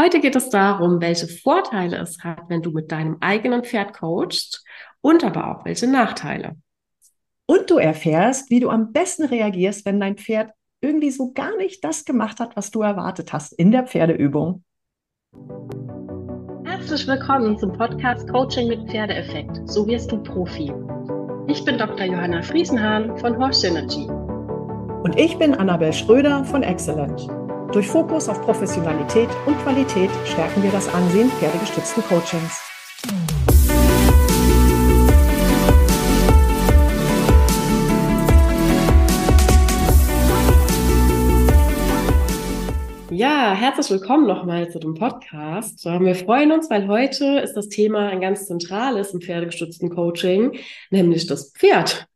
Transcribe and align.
Heute 0.00 0.20
geht 0.20 0.36
es 0.36 0.48
darum, 0.48 1.00
welche 1.00 1.26
Vorteile 1.26 1.96
es 1.96 2.22
hat, 2.22 2.42
wenn 2.46 2.62
du 2.62 2.70
mit 2.70 2.92
deinem 2.92 3.16
eigenen 3.18 3.64
Pferd 3.64 3.94
coachst 3.94 4.64
und 5.00 5.24
aber 5.24 5.50
auch 5.50 5.64
welche 5.64 5.88
Nachteile. 5.88 6.54
Und 7.46 7.68
du 7.68 7.78
erfährst, 7.78 8.48
wie 8.48 8.60
du 8.60 8.70
am 8.70 8.92
besten 8.92 9.24
reagierst, 9.24 9.84
wenn 9.86 9.98
dein 9.98 10.16
Pferd 10.16 10.52
irgendwie 10.80 11.10
so 11.10 11.32
gar 11.32 11.56
nicht 11.56 11.82
das 11.82 12.04
gemacht 12.04 12.38
hat, 12.38 12.54
was 12.54 12.70
du 12.70 12.82
erwartet 12.82 13.32
hast 13.32 13.52
in 13.54 13.72
der 13.72 13.88
Pferdeübung. 13.88 14.62
Herzlich 16.64 17.04
willkommen 17.08 17.58
zum 17.58 17.72
Podcast 17.72 18.28
Coaching 18.28 18.68
mit 18.68 18.88
Pferdeeffekt. 18.88 19.68
So 19.68 19.84
wirst 19.88 20.12
du 20.12 20.22
Profi. 20.22 20.72
Ich 21.48 21.64
bin 21.64 21.76
Dr. 21.76 22.06
Johanna 22.06 22.40
Friesenhahn 22.42 23.18
von 23.18 23.36
Horse 23.36 23.66
Synergy. 23.66 24.06
Und 25.02 25.18
ich 25.18 25.36
bin 25.38 25.54
Annabel 25.54 25.92
Schröder 25.92 26.44
von 26.44 26.62
Excellent. 26.62 27.37
Durch 27.72 27.86
Fokus 27.86 28.30
auf 28.30 28.40
Professionalität 28.40 29.28
und 29.44 29.54
Qualität 29.58 30.10
stärken 30.24 30.62
wir 30.62 30.70
das 30.70 30.88
Ansehen 30.88 31.28
pferdegestützten 31.28 32.02
Coachings. 32.04 32.62
Ja, 43.10 43.52
herzlich 43.52 43.90
willkommen 43.90 44.26
nochmal 44.26 44.70
zu 44.70 44.78
dem 44.78 44.94
Podcast. 44.94 45.84
Wir 45.84 46.14
freuen 46.14 46.52
uns, 46.52 46.70
weil 46.70 46.88
heute 46.88 47.40
ist 47.40 47.52
das 47.52 47.68
Thema 47.68 48.08
ein 48.08 48.22
ganz 48.22 48.46
zentrales 48.46 49.12
im 49.12 49.20
pferdegestützten 49.20 49.90
Coaching, 49.90 50.58
nämlich 50.90 51.26
das 51.26 51.52
Pferd. 51.52 52.06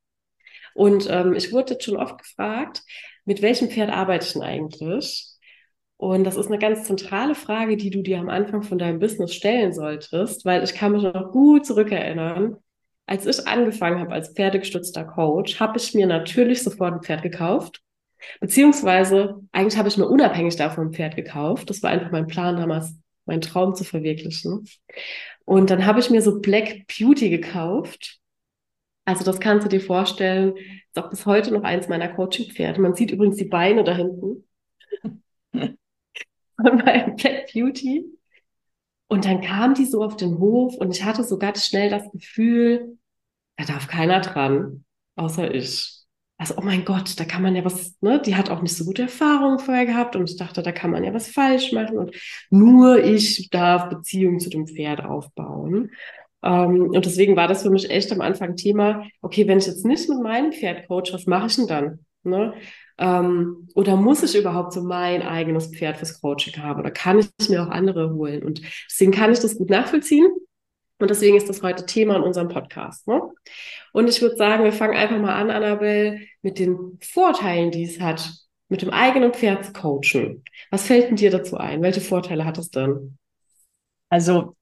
Und 0.74 1.08
ähm, 1.10 1.34
ich 1.34 1.52
wurde 1.52 1.74
jetzt 1.74 1.84
schon 1.84 1.98
oft 1.98 2.16
gefragt, 2.16 2.82
mit 3.26 3.42
welchem 3.42 3.68
Pferd 3.68 3.90
arbeite 3.90 4.26
ich 4.26 4.32
denn 4.32 4.42
eigentlich? 4.42 5.31
Und 6.02 6.24
das 6.24 6.34
ist 6.34 6.48
eine 6.48 6.58
ganz 6.58 6.82
zentrale 6.82 7.36
Frage, 7.36 7.76
die 7.76 7.90
du 7.90 8.02
dir 8.02 8.18
am 8.18 8.28
Anfang 8.28 8.64
von 8.64 8.76
deinem 8.76 8.98
Business 8.98 9.32
stellen 9.34 9.72
solltest, 9.72 10.44
weil 10.44 10.64
ich 10.64 10.74
kann 10.74 10.90
mich 10.90 11.04
noch 11.04 11.30
gut 11.30 11.64
zurückerinnern. 11.64 12.56
Als 13.06 13.24
ich 13.24 13.46
angefangen 13.46 14.00
habe 14.00 14.10
als 14.10 14.32
pferdegestützter 14.34 15.04
Coach, 15.04 15.60
habe 15.60 15.78
ich 15.78 15.94
mir 15.94 16.08
natürlich 16.08 16.64
sofort 16.64 16.94
ein 16.94 17.02
Pferd 17.02 17.22
gekauft. 17.22 17.82
Beziehungsweise, 18.40 19.36
eigentlich 19.52 19.78
habe 19.78 19.88
ich 19.88 19.96
mir 19.96 20.08
unabhängig 20.08 20.56
davon 20.56 20.88
ein 20.88 20.92
Pferd 20.92 21.14
gekauft. 21.14 21.70
Das 21.70 21.84
war 21.84 21.90
einfach 21.90 22.10
mein 22.10 22.26
Plan 22.26 22.56
damals, 22.56 22.96
meinen 23.24 23.40
Traum 23.40 23.76
zu 23.76 23.84
verwirklichen. 23.84 24.66
Und 25.44 25.70
dann 25.70 25.86
habe 25.86 26.00
ich 26.00 26.10
mir 26.10 26.20
so 26.20 26.40
Black 26.40 26.88
Beauty 26.88 27.30
gekauft. 27.30 28.18
Also 29.04 29.22
das 29.22 29.38
kannst 29.38 29.66
du 29.66 29.68
dir 29.68 29.80
vorstellen, 29.80 30.56
ist 30.56 30.98
auch 30.98 31.10
bis 31.10 31.26
heute 31.26 31.54
noch 31.54 31.62
eins 31.62 31.86
meiner 31.86 32.08
Coaching-Pferde. 32.08 32.80
Man 32.80 32.96
sieht 32.96 33.12
übrigens 33.12 33.36
die 33.36 33.44
Beine 33.44 33.84
da 33.84 33.94
hinten. 33.94 34.48
von 36.62 36.78
meinem 36.78 37.16
Black 37.16 37.52
Beauty. 37.52 38.04
Und 39.08 39.26
dann 39.26 39.42
kam 39.42 39.74
die 39.74 39.84
so 39.84 40.02
auf 40.02 40.16
den 40.16 40.38
Hof 40.38 40.74
und 40.76 40.90
ich 40.90 41.04
hatte 41.04 41.22
so 41.22 41.38
ganz 41.38 41.66
schnell 41.66 41.90
das 41.90 42.10
Gefühl, 42.12 42.96
da 43.56 43.64
darf 43.64 43.86
keiner 43.86 44.20
dran, 44.20 44.84
außer 45.16 45.54
ich. 45.54 45.98
Also, 46.38 46.54
oh 46.56 46.62
mein 46.62 46.84
Gott, 46.84 47.20
da 47.20 47.24
kann 47.24 47.42
man 47.42 47.54
ja 47.54 47.64
was, 47.64 47.94
ne? 48.00 48.20
Die 48.20 48.34
hat 48.34 48.50
auch 48.50 48.62
nicht 48.62 48.74
so 48.74 48.84
gute 48.84 49.02
Erfahrungen 49.02 49.60
vorher 49.60 49.86
gehabt 49.86 50.16
und 50.16 50.28
ich 50.28 50.36
dachte, 50.36 50.62
da 50.62 50.72
kann 50.72 50.90
man 50.90 51.04
ja 51.04 51.14
was 51.14 51.28
falsch 51.28 51.72
machen 51.72 51.98
und 51.98 52.16
nur 52.50 53.04
ich 53.04 53.48
darf 53.50 53.88
Beziehungen 53.90 54.40
zu 54.40 54.50
dem 54.50 54.66
Pferd 54.66 55.04
aufbauen. 55.04 55.90
Ähm, 56.42 56.90
und 56.90 57.04
deswegen 57.06 57.36
war 57.36 57.46
das 57.48 57.62
für 57.62 57.70
mich 57.70 57.90
echt 57.90 58.10
am 58.12 58.20
Anfang 58.20 58.56
Thema, 58.56 59.06
okay, 59.20 59.46
wenn 59.46 59.58
ich 59.58 59.66
jetzt 59.66 59.84
nicht 59.84 60.08
mit 60.08 60.20
meinem 60.20 60.52
Pferd 60.52 60.88
coach, 60.88 61.12
was 61.12 61.26
mache 61.26 61.46
ich 61.46 61.56
denn 61.56 61.66
dann? 61.68 61.98
Ne? 62.24 62.54
Ähm, 63.02 63.68
oder 63.74 63.96
muss 63.96 64.22
ich 64.22 64.38
überhaupt 64.38 64.72
so 64.72 64.80
mein 64.80 65.22
eigenes 65.22 65.66
Pferd 65.66 65.96
fürs 65.96 66.20
Coaching 66.20 66.62
haben? 66.62 66.78
Oder 66.78 66.92
kann 66.92 67.18
ich 67.18 67.48
mir 67.48 67.64
auch 67.64 67.68
andere 67.68 68.14
holen? 68.14 68.44
Und 68.44 68.62
deswegen 68.88 69.10
kann 69.10 69.32
ich 69.32 69.40
das 69.40 69.58
gut 69.58 69.70
nachvollziehen. 69.70 70.30
Und 71.00 71.10
deswegen 71.10 71.36
ist 71.36 71.48
das 71.48 71.64
heute 71.64 71.84
Thema 71.84 72.14
in 72.14 72.22
unserem 72.22 72.46
Podcast. 72.46 73.08
Ne? 73.08 73.20
Und 73.92 74.08
ich 74.08 74.22
würde 74.22 74.36
sagen, 74.36 74.62
wir 74.62 74.72
fangen 74.72 74.96
einfach 74.96 75.18
mal 75.18 75.34
an, 75.34 75.50
Annabelle, 75.50 76.20
mit 76.42 76.60
den 76.60 77.00
Vorteilen, 77.02 77.72
die 77.72 77.82
es 77.82 77.98
hat, 77.98 78.32
mit 78.68 78.82
dem 78.82 78.90
eigenen 78.90 79.34
Pferd 79.34 79.64
zu 79.64 79.72
coachen. 79.72 80.44
Was 80.70 80.86
fällt 80.86 81.08
denn 81.08 81.16
dir 81.16 81.32
dazu 81.32 81.56
ein? 81.56 81.82
Welche 81.82 82.00
Vorteile 82.00 82.44
hat 82.44 82.56
es 82.56 82.70
denn? 82.70 83.18
Also, 84.10 84.54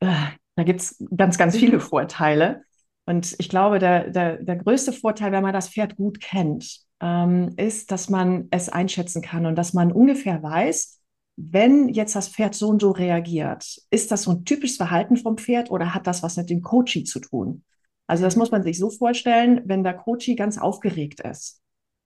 äh, 0.00 0.08
da 0.56 0.64
gibt 0.64 0.80
es 0.80 1.04
ganz, 1.16 1.38
ganz 1.38 1.56
viele 1.56 1.78
Vorteile. 1.78 2.64
Und 3.06 3.36
ich 3.38 3.48
glaube, 3.48 3.78
der, 3.78 4.10
der, 4.10 4.38
der 4.38 4.56
größte 4.56 4.92
Vorteil, 4.92 5.30
wenn 5.30 5.42
man 5.44 5.52
das 5.52 5.68
Pferd 5.68 5.94
gut 5.94 6.20
kennt, 6.20 6.84
ähm, 7.04 7.52
ist, 7.58 7.90
dass 7.90 8.08
man 8.08 8.48
es 8.50 8.70
einschätzen 8.70 9.20
kann 9.20 9.44
und 9.44 9.56
dass 9.56 9.74
man 9.74 9.92
ungefähr 9.92 10.42
weiß, 10.42 11.00
wenn 11.36 11.90
jetzt 11.90 12.16
das 12.16 12.28
Pferd 12.28 12.54
so 12.54 12.68
und 12.68 12.80
so 12.80 12.92
reagiert, 12.92 13.78
ist 13.90 14.10
das 14.10 14.22
so 14.22 14.30
ein 14.30 14.44
typisches 14.44 14.78
Verhalten 14.78 15.16
vom 15.18 15.36
Pferd 15.36 15.70
oder 15.70 15.94
hat 15.94 16.06
das 16.06 16.22
was 16.22 16.36
mit 16.38 16.48
dem 16.48 16.62
Coachie 16.62 17.04
zu 17.04 17.20
tun? 17.20 17.62
Also 18.06 18.24
das 18.24 18.36
muss 18.36 18.50
man 18.50 18.62
sich 18.62 18.78
so 18.78 18.88
vorstellen, 18.88 19.60
wenn 19.66 19.84
der 19.84 19.94
Coachie 19.94 20.34
ganz 20.34 20.56
aufgeregt 20.56 21.20
ist 21.20 21.60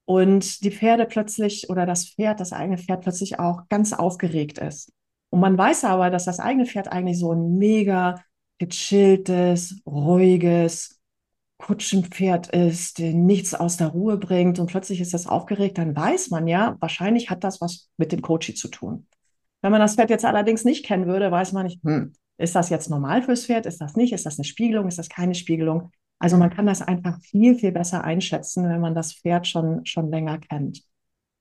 und 0.05 0.65
die 0.65 0.71
Pferde 0.73 1.07
plötzlich 1.07 1.71
oder 1.71 1.87
das 1.87 2.09
Pferd, 2.09 2.41
das 2.41 2.53
eigene 2.53 2.79
Pferd 2.79 3.03
plötzlich 3.03 3.39
auch 3.39 3.69
ganz 3.69 3.93
aufgeregt 3.93 4.59
ist. 4.59 4.93
Und 5.31 5.41
man 5.41 5.57
weiß 5.57 5.85
aber, 5.85 6.11
dass 6.11 6.25
das 6.25 6.41
eigene 6.41 6.67
Pferd 6.67 6.89
eigentlich 6.89 7.19
so 7.19 7.33
ein 7.33 7.57
mega 7.59 8.17
gechilltes, 8.59 9.81
ruhiges, 9.87 10.98
Kutschenpferd 11.59 12.49
ist, 12.49 12.99
der 12.99 13.13
nichts 13.13 13.55
aus 13.55 13.77
der 13.77 13.89
Ruhe 13.89 14.17
bringt 14.17 14.59
und 14.59 14.67
plötzlich 14.67 15.01
ist 15.01 15.13
das 15.13 15.27
aufgeregt, 15.27 15.79
dann 15.79 15.95
weiß 15.95 16.31
man 16.31 16.47
ja, 16.47 16.77
wahrscheinlich 16.81 17.31
hat 17.31 17.45
das 17.45 17.61
was 17.61 17.91
mit 17.97 18.13
dem 18.13 18.23
Coachie 18.23 18.55
zu 18.55 18.69
tun. 18.69 19.07
Wenn 19.61 19.73
man 19.73 19.81
das 19.81 19.97
Pferd 19.97 20.11
jetzt 20.11 20.25
allerdings 20.25 20.65
nicht 20.65 20.85
kennen 20.85 21.07
würde, 21.07 21.31
weiß 21.31 21.53
man 21.53 21.67
nicht, 21.67 21.83
hm, 21.83 22.13
ist 22.39 22.55
das 22.55 22.71
jetzt 22.71 22.89
normal 22.89 23.23
fürs 23.23 23.47
Pferd? 23.47 23.67
Ist 23.67 23.81
das 23.81 23.97
nicht? 23.97 24.13
Ist 24.13 24.25
das 24.25 24.39
eine 24.39 24.45
Spiegelung? 24.45 24.87
Ist 24.87 24.99
das 24.99 25.09
keine 25.09 25.35
Spiegelung? 25.35 25.91
Also 26.21 26.37
man 26.37 26.51
kann 26.51 26.67
das 26.67 26.83
einfach 26.83 27.21
viel, 27.21 27.57
viel 27.57 27.73
besser 27.73 28.05
einschätzen, 28.05 28.69
wenn 28.69 28.81
man 28.81 28.95
das 28.95 29.13
Pferd 29.13 29.47
schon, 29.47 29.85
schon 29.85 30.11
länger 30.11 30.39
kennt. 30.39 30.83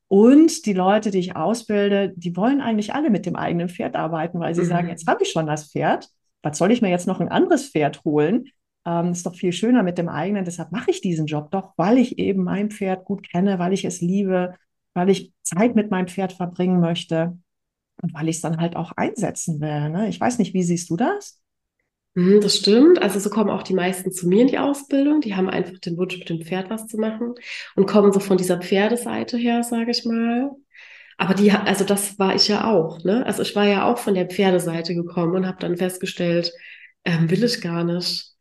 Und 0.08 0.66
die 0.66 0.74
Leute, 0.74 1.12
die 1.12 1.20
ich 1.20 1.36
ausbilde, 1.36 2.14
die 2.16 2.36
wollen 2.36 2.62
eigentlich 2.62 2.94
alle 2.94 3.10
mit 3.10 3.26
dem 3.26 3.36
eigenen 3.36 3.70
Pferd 3.70 3.96
arbeiten, 3.96 4.40
weil 4.40 4.56
sie 4.56 4.62
mhm. 4.62 4.68
sagen, 4.68 4.90
jetzt 4.90 5.08
habe 5.08 5.24
ich 5.24 5.32
schon 5.32 5.48
das 5.48 5.72
Pferd. 5.72 6.10
Was 6.42 6.58
soll 6.58 6.72
ich 6.72 6.82
mir 6.82 6.90
jetzt 6.90 7.08
noch 7.08 7.20
ein 7.20 7.30
anderes 7.30 7.70
Pferd 7.70 8.04
holen? 8.06 8.46
Ähm, 8.88 9.12
ist 9.12 9.26
doch 9.26 9.36
viel 9.36 9.52
schöner 9.52 9.84
mit 9.84 9.98
dem 9.98 10.08
eigenen. 10.08 10.46
Deshalb 10.46 10.72
mache 10.72 10.92
ich 10.92 11.02
diesen 11.02 11.26
Job 11.26 11.52
doch, 11.52 11.74
weil 11.76 11.98
ich 11.98 12.18
eben 12.18 12.44
mein 12.44 12.72
Pferd 12.72 13.04
gut 13.04 13.30
kenne, 13.30 13.60
weil 13.60 13.74
ich 13.74 13.84
es 13.84 14.00
liebe, 14.00 14.56
weil 14.94 15.10
ich 15.10 15.34
Zeit 15.44 15.76
mit 15.76 15.92
meinem 15.92 16.08
Pferd 16.08 16.32
verbringen 16.32 16.80
möchte 16.80 17.38
und 18.02 18.14
weil 18.14 18.30
ich 18.30 18.38
es 18.38 18.42
dann 18.42 18.62
halt 18.62 18.78
auch 18.78 18.94
einsetzen 18.94 19.60
will. 19.60 19.90
Ne? 19.90 20.08
Ich 20.08 20.20
weiß 20.22 20.40
nicht, 20.40 20.54
wie 20.54 20.64
siehst 20.64 20.90
du 20.90 20.96
das? 20.96 21.42
Mhm, 22.16 22.40
das 22.40 22.56
stimmt. 22.56 23.02
Also 23.02 23.20
so 23.20 23.30
kommen 23.30 23.50
auch 23.50 23.62
die 23.64 23.74
meisten 23.74 24.14
zu 24.14 24.28
mir 24.28 24.44
in 24.44 24.48
die 24.48 24.58
Ausbildung. 24.58 25.20
Die 25.20 25.36
haben 25.36 25.50
einfach 25.50 25.78
den 25.80 25.98
Wunsch, 25.98 26.18
mit 26.18 26.30
dem 26.30 26.42
Pferd 26.42 26.70
was 26.70 26.88
zu 26.88 26.98
machen 26.98 27.36
und 27.76 27.88
kommen 27.88 28.14
so 28.14 28.22
von 28.22 28.38
dieser 28.38 28.62
Pferdeseite 28.62 29.38
her, 29.38 29.64
sage 29.64 29.92
ich 29.92 30.06
mal. 30.06 30.52
Aber 31.18 31.34
die, 31.34 31.52
also 31.52 31.84
das 31.84 32.18
war 32.20 32.36
ich 32.36 32.48
ja 32.48 32.72
auch. 32.72 33.04
Ne? 33.04 33.26
Also 33.26 33.42
ich 33.42 33.54
war 33.56 33.66
ja 33.66 33.92
auch 33.92 33.98
von 33.98 34.14
der 34.14 34.28
Pferdeseite 34.28 34.96
gekommen 34.96 35.36
und 35.36 35.46
habe 35.46 35.58
dann 35.60 35.76
festgestellt, 35.76 36.54
ähm, 37.04 37.30
will 37.30 37.44
ich 37.44 37.60
gar 37.60 37.84
nicht. 37.84 38.37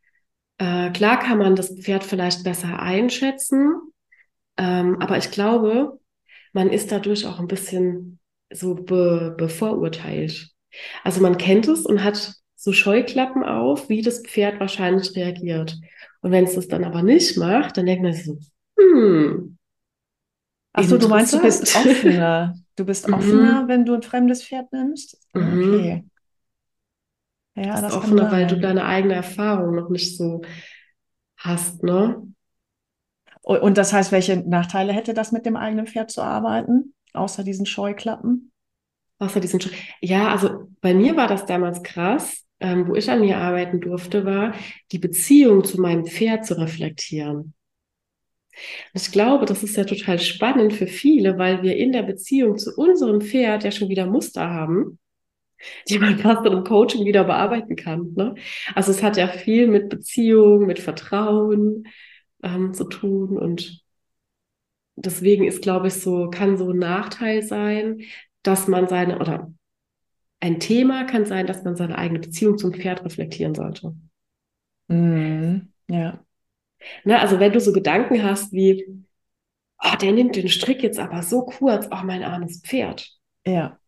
Äh, 0.59 0.91
klar 0.91 1.19
kann 1.19 1.39
man 1.39 1.57
das 1.57 1.75
Pferd 1.79 2.05
vielleicht 2.05 2.45
besser 2.45 2.81
einschätzen, 2.81 3.75
ähm, 4.57 4.97
aber 5.01 5.19
ich 5.19 5.31
glaube, 5.31 5.99
man 6.53 6.71
ist 6.71 6.91
dadurch 6.93 7.27
auch 7.27 7.39
ein 7.39 7.49
bisschen 7.49 8.19
so 8.51 8.75
be 8.75 9.35
bevorurteilt. 9.37 10.51
Also 11.05 11.21
man 11.21 11.37
kennt 11.37 11.69
es 11.69 11.85
und 11.85 12.03
hat 12.03 12.35
so 12.55 12.73
Scheuklappen 12.73 13.45
auf, 13.45 13.89
wie 13.89 14.03
das 14.03 14.23
Pferd 14.23 14.61
wahrscheinlich 14.61 15.15
reagiert. 15.15 15.77
Und 16.21 16.33
wenn 16.33 16.45
es 16.45 16.55
das 16.55 16.69
dann 16.69 16.85
aber 16.85 17.03
nicht 17.03 17.37
macht, 17.37 17.77
dann 17.77 17.87
denkt 17.87 18.03
man 18.03 18.13
sich 18.13 18.25
so, 18.25 18.39
hm. 18.79 19.59
Achso, 20.73 20.99
du 20.99 21.09
meinst, 21.09 21.33
du 21.33 21.41
bist 21.41 21.75
offener. 21.77 22.55
Du 22.77 22.85
bist 22.85 23.11
offener, 23.11 23.63
mhm. 23.63 23.69
wenn 23.69 23.85
du 23.87 23.95
ein 23.95 24.03
fremdes 24.03 24.45
Pferd 24.45 24.71
nimmst? 24.73 25.19
Mhm. 25.33 25.75
Okay. 25.75 26.05
Ja, 27.57 27.81
das 27.81 27.95
offener, 27.95 28.31
weil 28.31 28.47
du 28.47 28.59
deine 28.59 28.85
eigene 28.85 29.15
Erfahrung 29.15 29.75
noch 29.75 29.89
nicht 29.89 30.17
so 30.17 30.43
hast, 31.39 31.83
ne? 31.83 32.23
Und 33.43 33.79
das 33.79 33.93
heißt, 33.93 34.13
welche 34.13 34.37
Nachteile 34.39 34.93
hätte 34.93 35.15
das 35.15 35.33
mit 35.33 35.47
dem 35.47 35.57
eigenen 35.57 35.87
Pferd 35.87 36.11
zu 36.11 36.21
arbeiten, 36.21 36.95
außer 37.13 37.45
diesen 37.45 37.65
Scheuklappen? 37.65 38.51
Außer 39.19 39.41
diesen 39.41 39.61
Scheu 39.61 39.71
Ja, 40.01 40.29
also 40.29 40.69
bei 40.81 40.93
mir 40.93 41.17
war 41.17 41.29
das 41.29 41.47
damals 41.47 41.83
krass, 41.83 42.45
ähm, 42.61 42.89
wo 42.89 42.95
ich 42.95 43.11
an 43.11 43.21
mir 43.21 43.39
arbeiten 43.39 43.81
durfte, 43.81 44.25
war 44.25 44.53
die 44.93 44.99
Beziehung 44.99 45.65
zu 45.65 45.81
meinem 45.81 46.07
Pferd 46.07 46.45
zu 46.45 46.59
reflektieren. 46.59 47.55
Ich 48.95 49.13
glaube, 49.13 49.45
das 49.47 49.63
ist 49.63 49.77
ja 49.77 49.85
total 49.85 50.19
spannend 50.19 50.73
für 50.73 50.87
viele, 50.87 51.39
weil 51.39 51.63
wir 51.63 51.77
in 51.77 51.93
der 51.93 52.03
Beziehung 52.03 52.59
zu 52.59 52.75
unserem 52.75 53.21
Pferd 53.21 53.65
ja 53.65 53.71
schon 53.71 53.89
wieder 53.89 54.07
Muster 54.07 54.51
haben 54.51 54.99
die 55.89 55.99
man 55.99 56.19
fast 56.19 56.45
in 56.45 56.53
einem 56.53 56.65
Coaching 56.65 57.05
wieder 57.05 57.25
bearbeiten 57.25 57.77
kann. 57.77 58.13
Ne? 58.15 58.35
Also 58.75 58.91
es 58.91 59.03
hat 59.03 59.17
ja 59.17 59.29
viel 59.29 59.67
mit 59.67 59.89
Beziehung, 59.89 60.67
mit 60.67 60.79
Vertrauen 60.79 61.89
ähm, 62.43 62.75
zu 62.75 62.85
tun 62.85 63.39
und 63.39 63.83
deswegen 64.97 65.45
ist, 65.45 65.63
glaube 65.63 65.89
ich, 65.89 65.95
so, 65.95 66.31
kann 66.31 66.57
so 66.57 66.71
ein 66.71 66.79
Nachteil 66.79 67.43
sein, 67.43 68.03
dass 68.43 68.69
man 68.69 68.89
seine, 68.89 69.19
oder 69.19 69.53
ein 70.41 70.61
Thema 70.61 71.05
kann 71.05 71.27
sein, 71.27 71.47
dass 71.47 71.65
man 71.65 71.77
seine 71.77 71.99
eigene 71.99 72.21
Beziehung 72.21 72.59
zum 72.59 72.73
Pferd 72.73 73.05
reflektieren 73.05 73.55
sollte. 73.55 73.95
Mhm. 74.89 75.73
Ja. 75.89 76.25
Ne, 77.05 77.19
also 77.19 77.41
wenn 77.41 77.53
du 77.53 77.61
so 77.61 77.73
Gedanken 77.73 78.23
hast 78.23 78.53
wie, 78.53 78.87
oh, 79.83 79.97
der 80.01 80.13
nimmt 80.13 80.37
den 80.37 80.49
Strick 80.49 80.83
jetzt 80.83 80.99
aber 80.99 81.23
so 81.23 81.45
kurz, 81.45 81.89
oh, 81.91 82.05
mein 82.05 82.23
armes 82.23 82.61
Pferd. 82.61 83.11
Ja. 83.45 83.79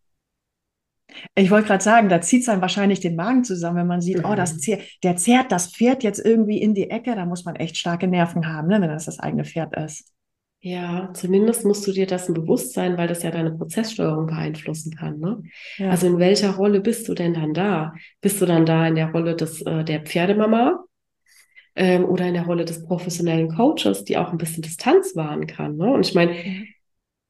Ich 1.35 1.51
wollte 1.51 1.69
gerade 1.69 1.83
sagen, 1.83 2.09
da 2.09 2.21
zieht 2.21 2.41
es 2.41 2.47
dann 2.47 2.61
wahrscheinlich 2.61 3.01
den 3.01 3.17
Magen 3.17 3.43
zusammen, 3.45 3.79
wenn 3.79 3.87
man 3.87 4.01
sieht, 4.01 4.25
oh, 4.25 4.35
das 4.35 4.55
Mhm. 4.55 4.59
zehrt, 4.59 4.83
der 5.03 5.17
zerrt 5.17 5.53
das 5.53 5.73
Pferd 5.75 6.03
jetzt 6.03 6.25
irgendwie 6.25 6.59
in 6.61 6.75
die 6.75 6.91
Ecke. 6.91 7.15
Da 7.15 7.25
muss 7.27 7.45
man 7.45 7.57
echt 7.57 7.77
starke 7.77 8.07
Nerven 8.09 8.47
haben, 8.47 8.69
ne, 8.69 8.81
wenn 8.81 8.89
das 8.91 9.07
das 9.07 9.19
eigene 9.19 9.45
Pferd 9.45 9.75
ist. 9.77 10.13
Ja, 10.61 11.11
zumindest 11.15 11.65
musst 11.65 11.87
du 11.87 11.93
dir 11.93 12.07
dessen 12.07 12.35
bewusst 12.35 12.73
sein, 12.75 12.99
weil 12.99 13.07
das 13.07 13.23
ja 13.23 13.31
deine 13.31 13.53
Prozesssteuerung 13.53 14.27
beeinflussen 14.27 14.95
kann. 14.97 15.21
Ne? 15.21 15.43
Ja. 15.77 15.91
Also 15.91 16.09
in 16.09 16.19
welcher 16.19 16.51
Rolle 16.57 16.81
bist 16.81 17.09
du 17.09 17.15
denn 17.15 17.35
dann 17.35 17.55
da? 17.55 17.95
Bist 18.21 18.41
du 18.41 18.47
dann 18.47 18.67
da 18.67 18.87
in 18.89 18.97
der 18.97 19.13
Rolle 19.13 19.37
des, 19.37 19.63
äh, 19.63 19.85
der 19.85 20.01
Pferdemama 20.01 20.85
ähm, 21.77 22.05
oder 22.05 22.27
in 22.27 22.35
der 22.35 22.45
Rolle 22.45 22.65
des 22.65 22.85
professionellen 22.85 23.55
Coaches, 23.55 24.05
die 24.05 24.19
auch 24.19 24.33
ein 24.33 24.39
bisschen 24.39 24.63
Distanz 24.63 25.15
wahren 25.15 25.47
kann? 25.47 25.77
Ne? 25.77 25.93
Und 25.93 26.07
ich 26.07 26.15
meine. 26.15 26.35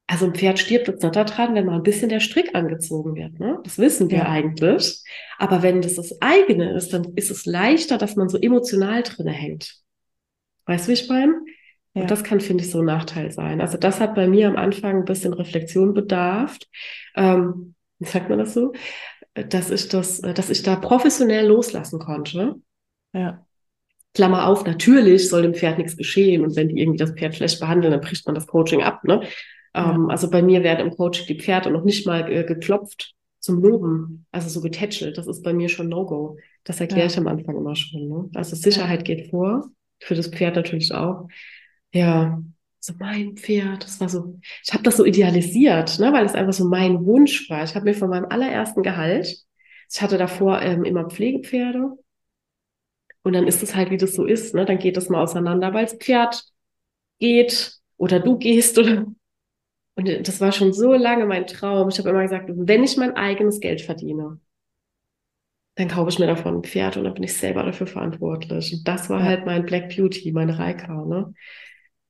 Also 0.09 0.25
ein 0.25 0.33
Pferd 0.33 0.57
stirbt 0.57 0.87
jetzt 0.87 1.03
nicht 1.03 1.15
daran, 1.15 1.53
wenn 1.53 1.67
mal 1.67 1.75
ein 1.75 1.83
bisschen 1.83 2.09
der 2.09 2.19
Strick 2.19 2.55
angezogen 2.55 3.15
wird. 3.15 3.39
Ne? 3.39 3.59
Das 3.63 3.77
wissen 3.77 4.09
wir 4.09 4.17
Ja. 4.19 4.29
eigentlich. 4.29 5.03
Aber 5.37 5.61
wenn 5.61 5.83
das 5.83 5.95
das 5.95 6.19
eigene 6.19 6.73
ist, 6.75 6.93
dann 6.93 7.13
ist 7.15 7.29
es 7.29 7.45
leichter, 7.45 7.99
dass 7.99 8.15
man 8.15 8.27
so 8.27 8.39
emotional 8.39 9.03
drinne 9.03 9.31
hängt. 9.31 9.75
Weißt 10.65 10.85
du, 10.87 10.89
wie 10.89 10.93
ich 10.93 11.07
meine? 11.09 11.33
Ja. 11.93 12.01
Und 12.01 12.11
das 12.11 12.23
kann, 12.23 12.39
finde 12.39 12.63
ich, 12.63 12.71
so 12.71 12.79
ein 12.79 12.85
Nachteil 12.85 13.31
sein. 13.31 13.61
Also 13.61 13.77
das 13.77 13.99
hat 13.99 14.15
bei 14.15 14.27
mir 14.27 14.47
am 14.47 14.55
Anfang 14.55 14.97
ein 14.97 15.05
bisschen 15.05 15.33
Reflexion 15.33 15.93
bedarf. 15.93 16.57
Ähm, 17.15 17.75
wie 17.99 18.07
sagt 18.07 18.29
man 18.29 18.39
das 18.39 18.55
so? 18.55 18.73
Dass 19.35 19.69
ich 19.69 19.89
das, 19.89 20.21
dass 20.21 20.49
ich 20.49 20.63
da 20.63 20.75
professionell 20.75 21.45
loslassen 21.45 21.99
konnte. 21.99 22.55
Ja. 23.13 23.45
Klammer 24.15 24.47
auf, 24.47 24.65
natürlich 24.65 25.29
soll 25.29 25.43
dem 25.43 25.53
Pferd 25.53 25.77
nichts 25.77 25.95
geschehen. 25.97 26.43
Und 26.43 26.55
wenn 26.55 26.69
die 26.69 26.81
irgendwie 26.81 26.97
das 26.97 27.11
Pferd 27.11 27.35
schlecht 27.35 27.59
behandeln, 27.59 27.91
dann 27.91 28.01
bricht 28.01 28.25
man 28.25 28.33
das 28.33 28.47
Coaching 28.47 28.81
ab. 28.81 29.03
Ne? 29.03 29.21
Ja. 29.75 29.93
Ähm, 29.93 30.09
also 30.09 30.29
bei 30.29 30.41
mir 30.41 30.63
werden 30.63 30.87
im 30.87 30.95
Coaching 30.95 31.27
die 31.27 31.39
Pferde 31.39 31.71
noch 31.71 31.83
nicht 31.83 32.05
mal 32.05 32.31
äh, 32.31 32.43
geklopft 32.43 33.13
zum 33.39 33.61
Loben, 33.61 34.25
also 34.31 34.49
so 34.49 34.61
getätschelt. 34.61 35.17
Das 35.17 35.27
ist 35.27 35.43
bei 35.43 35.53
mir 35.53 35.69
schon 35.69 35.87
No-Go. 35.89 36.37
Das 36.63 36.79
erkläre 36.81 37.01
Ja. 37.01 37.07
ich 37.07 37.17
am 37.17 37.27
Anfang 37.27 37.55
immer 37.57 37.75
schon. 37.75 38.07
Ne? 38.07 38.29
Also 38.35 38.55
Sicherheit 38.55 39.05
geht 39.05 39.29
vor, 39.29 39.69
für 39.99 40.15
das 40.15 40.27
Pferd 40.27 40.55
natürlich 40.55 40.93
auch. 40.93 41.27
Ja, 41.93 42.41
so 42.79 42.93
mein 42.99 43.35
Pferd, 43.37 43.83
das 43.83 43.99
war 43.99 44.09
so, 44.09 44.39
ich 44.65 44.73
habe 44.73 44.83
das 44.83 44.97
so 44.97 45.05
idealisiert, 45.05 45.99
ne, 45.99 46.13
weil 46.13 46.25
es 46.25 46.33
einfach 46.35 46.53
so 46.53 46.65
mein 46.67 47.05
Wunsch 47.05 47.49
war. 47.49 47.63
Ich 47.63 47.75
habe 47.75 47.85
mir 47.85 47.93
von 47.93 48.09
meinem 48.09 48.25
allerersten 48.29 48.83
Gehalt, 48.83 49.37
ich 49.91 50.01
hatte 50.01 50.17
davor 50.17 50.61
ähm, 50.61 50.83
immer 50.85 51.09
Pflegepferde 51.09 51.97
und 53.23 53.33
dann 53.33 53.47
ist 53.47 53.63
es 53.63 53.75
halt, 53.75 53.91
wie 53.91 53.97
das 53.97 54.13
so 54.15 54.25
ist, 54.25 54.53
ne, 54.55 54.65
dann 54.65 54.79
geht 54.79 54.97
das 54.97 55.09
mal 55.09 55.21
auseinander, 55.21 55.73
weil 55.73 55.85
das 55.85 55.95
Pferd 55.95 56.43
geht 57.19 57.73
oder 57.97 58.19
du 58.19 58.37
gehst 58.37 58.77
oder 58.79 59.07
und 59.99 60.27
das 60.27 60.39
war 60.41 60.51
schon 60.51 60.73
so 60.73 60.93
lange 60.93 61.25
mein 61.25 61.45
Traum. 61.47 61.89
Ich 61.89 61.99
habe 61.99 62.09
immer 62.09 62.23
gesagt, 62.23 62.49
wenn 62.53 62.83
ich 62.83 62.97
mein 62.97 63.15
eigenes 63.15 63.59
Geld 63.59 63.81
verdiene, 63.81 64.39
dann 65.75 65.87
kaufe 65.87 66.09
ich 66.09 66.19
mir 66.19 66.27
davon 66.27 66.55
ein 66.57 66.63
Pferd 66.63 66.97
und 66.97 67.05
dann 67.05 67.13
bin 67.13 67.23
ich 67.23 67.33
selber 67.37 67.63
dafür 67.63 67.87
verantwortlich. 67.87 68.73
Und 68.73 68.87
das 68.87 69.09
war 69.09 69.19
Ja. 69.19 69.25
halt 69.25 69.45
mein 69.45 69.65
Black 69.65 69.95
Beauty, 69.95 70.31
meine 70.31 70.57
Reika, 70.59 71.05
ne? 71.05 71.33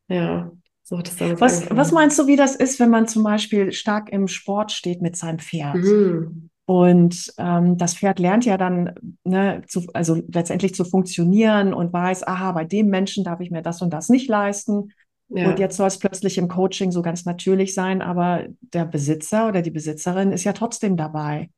Ja, 0.07 0.51
so 0.83 0.97
hat 0.97 1.07
es 1.07 1.17
damals 1.17 1.39
Was, 1.41 1.53
angefangen. 1.57 1.79
was 1.79 1.91
meinst 1.91 2.17
du, 2.19 2.27
wie 2.27 2.35
das 2.35 2.55
ist, 2.55 2.79
wenn 2.79 2.89
man 2.89 3.07
zum 3.07 3.23
Beispiel 3.23 3.71
stark 3.71 4.11
im 4.11 4.27
Sport 4.27 4.71
steht 4.71 5.01
mit 5.01 5.15
seinem 5.15 5.39
Pferd? 5.39 5.75
Mhm. 5.75 6.49
Und 6.65 7.33
ähm, 7.37 7.77
das 7.77 7.95
Pferd 7.95 8.19
lernt 8.19 8.45
ja 8.45 8.57
dann, 8.57 8.93
ne, 9.23 9.63
zu, 9.67 9.87
also 9.93 10.21
letztendlich 10.31 10.73
zu 10.75 10.83
funktionieren 10.85 11.73
und 11.73 11.93
weiß, 11.93 12.27
aha, 12.27 12.51
bei 12.51 12.63
dem 12.65 12.87
Menschen 12.87 13.23
darf 13.23 13.39
ich 13.39 13.49
mir 13.51 13.61
das 13.63 13.81
und 13.81 13.91
das 13.91 14.09
nicht 14.09 14.27
leisten. 14.29 14.91
Ja. 15.29 15.49
Und 15.49 15.59
jetzt 15.59 15.77
soll 15.77 15.87
es 15.87 15.99
plötzlich 15.99 16.37
im 16.37 16.47
Coaching 16.47 16.91
so 16.91 17.01
ganz 17.01 17.25
natürlich 17.25 17.73
sein, 17.73 18.01
aber 18.01 18.45
der 18.59 18.85
Besitzer 18.85 19.47
oder 19.47 19.61
die 19.61 19.71
Besitzerin 19.71 20.31
ist 20.31 20.43
ja 20.43 20.53
trotzdem 20.53 20.97
dabei. 20.97 21.49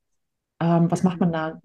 Ähm, 0.59 0.91
was 0.91 1.03
macht 1.03 1.19
man 1.19 1.31
da? 1.31 1.61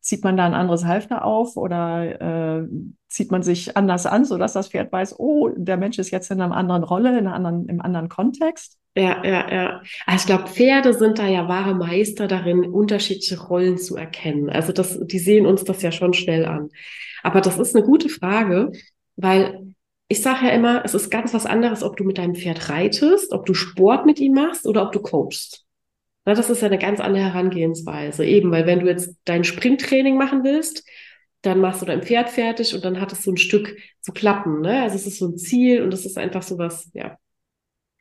Zieht 0.00 0.24
man 0.24 0.36
da 0.36 0.44
ein 0.44 0.54
anderes 0.54 0.84
Halfter 0.84 1.24
auf 1.24 1.56
oder 1.56 2.60
äh, 2.60 2.68
zieht 3.08 3.30
man 3.30 3.44
sich 3.44 3.76
anders 3.76 4.04
an, 4.06 4.24
sodass 4.24 4.54
das 4.54 4.68
Pferd 4.68 4.92
weiß, 4.92 5.20
oh, 5.20 5.50
der 5.56 5.76
Mensch 5.76 5.98
ist 6.00 6.10
jetzt 6.10 6.30
in 6.32 6.40
einer 6.40 6.56
anderen 6.56 6.82
Rolle, 6.82 7.10
in 7.10 7.26
einer 7.26 7.34
anderen, 7.34 7.68
im 7.68 7.80
anderen 7.80 8.08
Kontext? 8.08 8.76
Ja, 8.96 9.22
ja, 9.24 9.52
ja. 9.52 9.82
Also 10.06 10.22
ich 10.22 10.26
glaube, 10.26 10.50
Pferde 10.50 10.94
sind 10.94 11.18
da 11.18 11.26
ja 11.26 11.46
wahre 11.48 11.74
Meister 11.74 12.26
darin, 12.26 12.64
unterschiedliche 12.64 13.38
Rollen 13.40 13.78
zu 13.78 13.94
erkennen. 13.96 14.50
Also 14.50 14.72
das, 14.72 14.98
die 15.00 15.18
sehen 15.18 15.46
uns 15.46 15.62
das 15.64 15.82
ja 15.82 15.92
schon 15.92 16.14
schnell 16.14 16.46
an. 16.46 16.70
Aber 17.22 17.40
das 17.40 17.58
ist 17.58 17.76
eine 17.76 17.84
gute 17.84 18.08
Frage, 18.08 18.72
weil 19.16 19.74
ich 20.08 20.22
sage 20.22 20.46
ja 20.46 20.52
immer, 20.52 20.84
es 20.84 20.94
ist 20.94 21.10
ganz 21.10 21.34
was 21.34 21.46
anderes, 21.46 21.82
ob 21.82 21.96
du 21.96 22.04
mit 22.04 22.18
deinem 22.18 22.34
Pferd 22.34 22.68
reitest, 22.68 23.32
ob 23.32 23.44
du 23.46 23.54
Sport 23.54 24.06
mit 24.06 24.20
ihm 24.20 24.34
machst 24.34 24.66
oder 24.66 24.82
ob 24.82 24.92
du 24.92 25.00
coachst. 25.00 25.64
Na, 26.24 26.34
das 26.34 26.50
ist 26.50 26.60
ja 26.60 26.66
eine 26.66 26.78
ganz 26.78 27.00
andere 27.00 27.24
Herangehensweise. 27.24 28.24
Eben, 28.24 28.50
weil 28.50 28.66
wenn 28.66 28.80
du 28.80 28.86
jetzt 28.86 29.16
dein 29.24 29.44
Springtraining 29.44 30.16
machen 30.16 30.44
willst, 30.44 30.84
dann 31.42 31.60
machst 31.60 31.82
du 31.82 31.86
dein 31.86 32.02
Pferd 32.02 32.30
fertig 32.30 32.74
und 32.74 32.84
dann 32.84 33.00
hat 33.00 33.12
es 33.12 33.22
so 33.22 33.32
ein 33.32 33.36
Stück 33.36 33.76
zu 34.00 34.12
klappen. 34.12 34.60
Ne? 34.60 34.82
Also 34.82 34.96
es 34.96 35.06
ist 35.06 35.18
so 35.18 35.28
ein 35.28 35.38
Ziel 35.38 35.82
und 35.82 35.94
es 35.94 36.04
ist 36.04 36.18
einfach 36.18 36.42
so 36.42 36.58
was, 36.58 36.90
ja. 36.94 37.16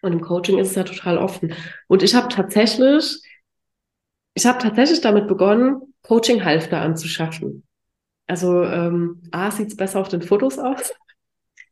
Und 0.01 0.13
im 0.13 0.22
Coaching 0.22 0.60
ist 0.60 0.69
es 0.69 0.75
ja 0.75 0.84
total 0.84 1.18
offen. 1.18 1.54
Und 1.88 2.04
ich 2.04 2.13
habe 2.13 2.28
tatsächlich, 2.28 3.22
ich 4.36 4.46
habe 4.46 4.60
tatsächlich 4.60 5.01
damit 5.01 5.28
begonnen, 5.28 5.94
Coaching-Halfter 6.04 6.81
anzuschaffen. 6.81 7.63
Also 8.28 8.63
ähm, 8.63 9.24
A, 9.31 9.50
sieht's 9.50 9.75
besser 9.75 10.00
auf 10.00 10.10
den 10.10 10.22
Fotos 10.22 10.60
aus. 10.60 10.94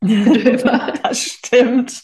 das 1.02 1.22
stimmt. 1.22 2.02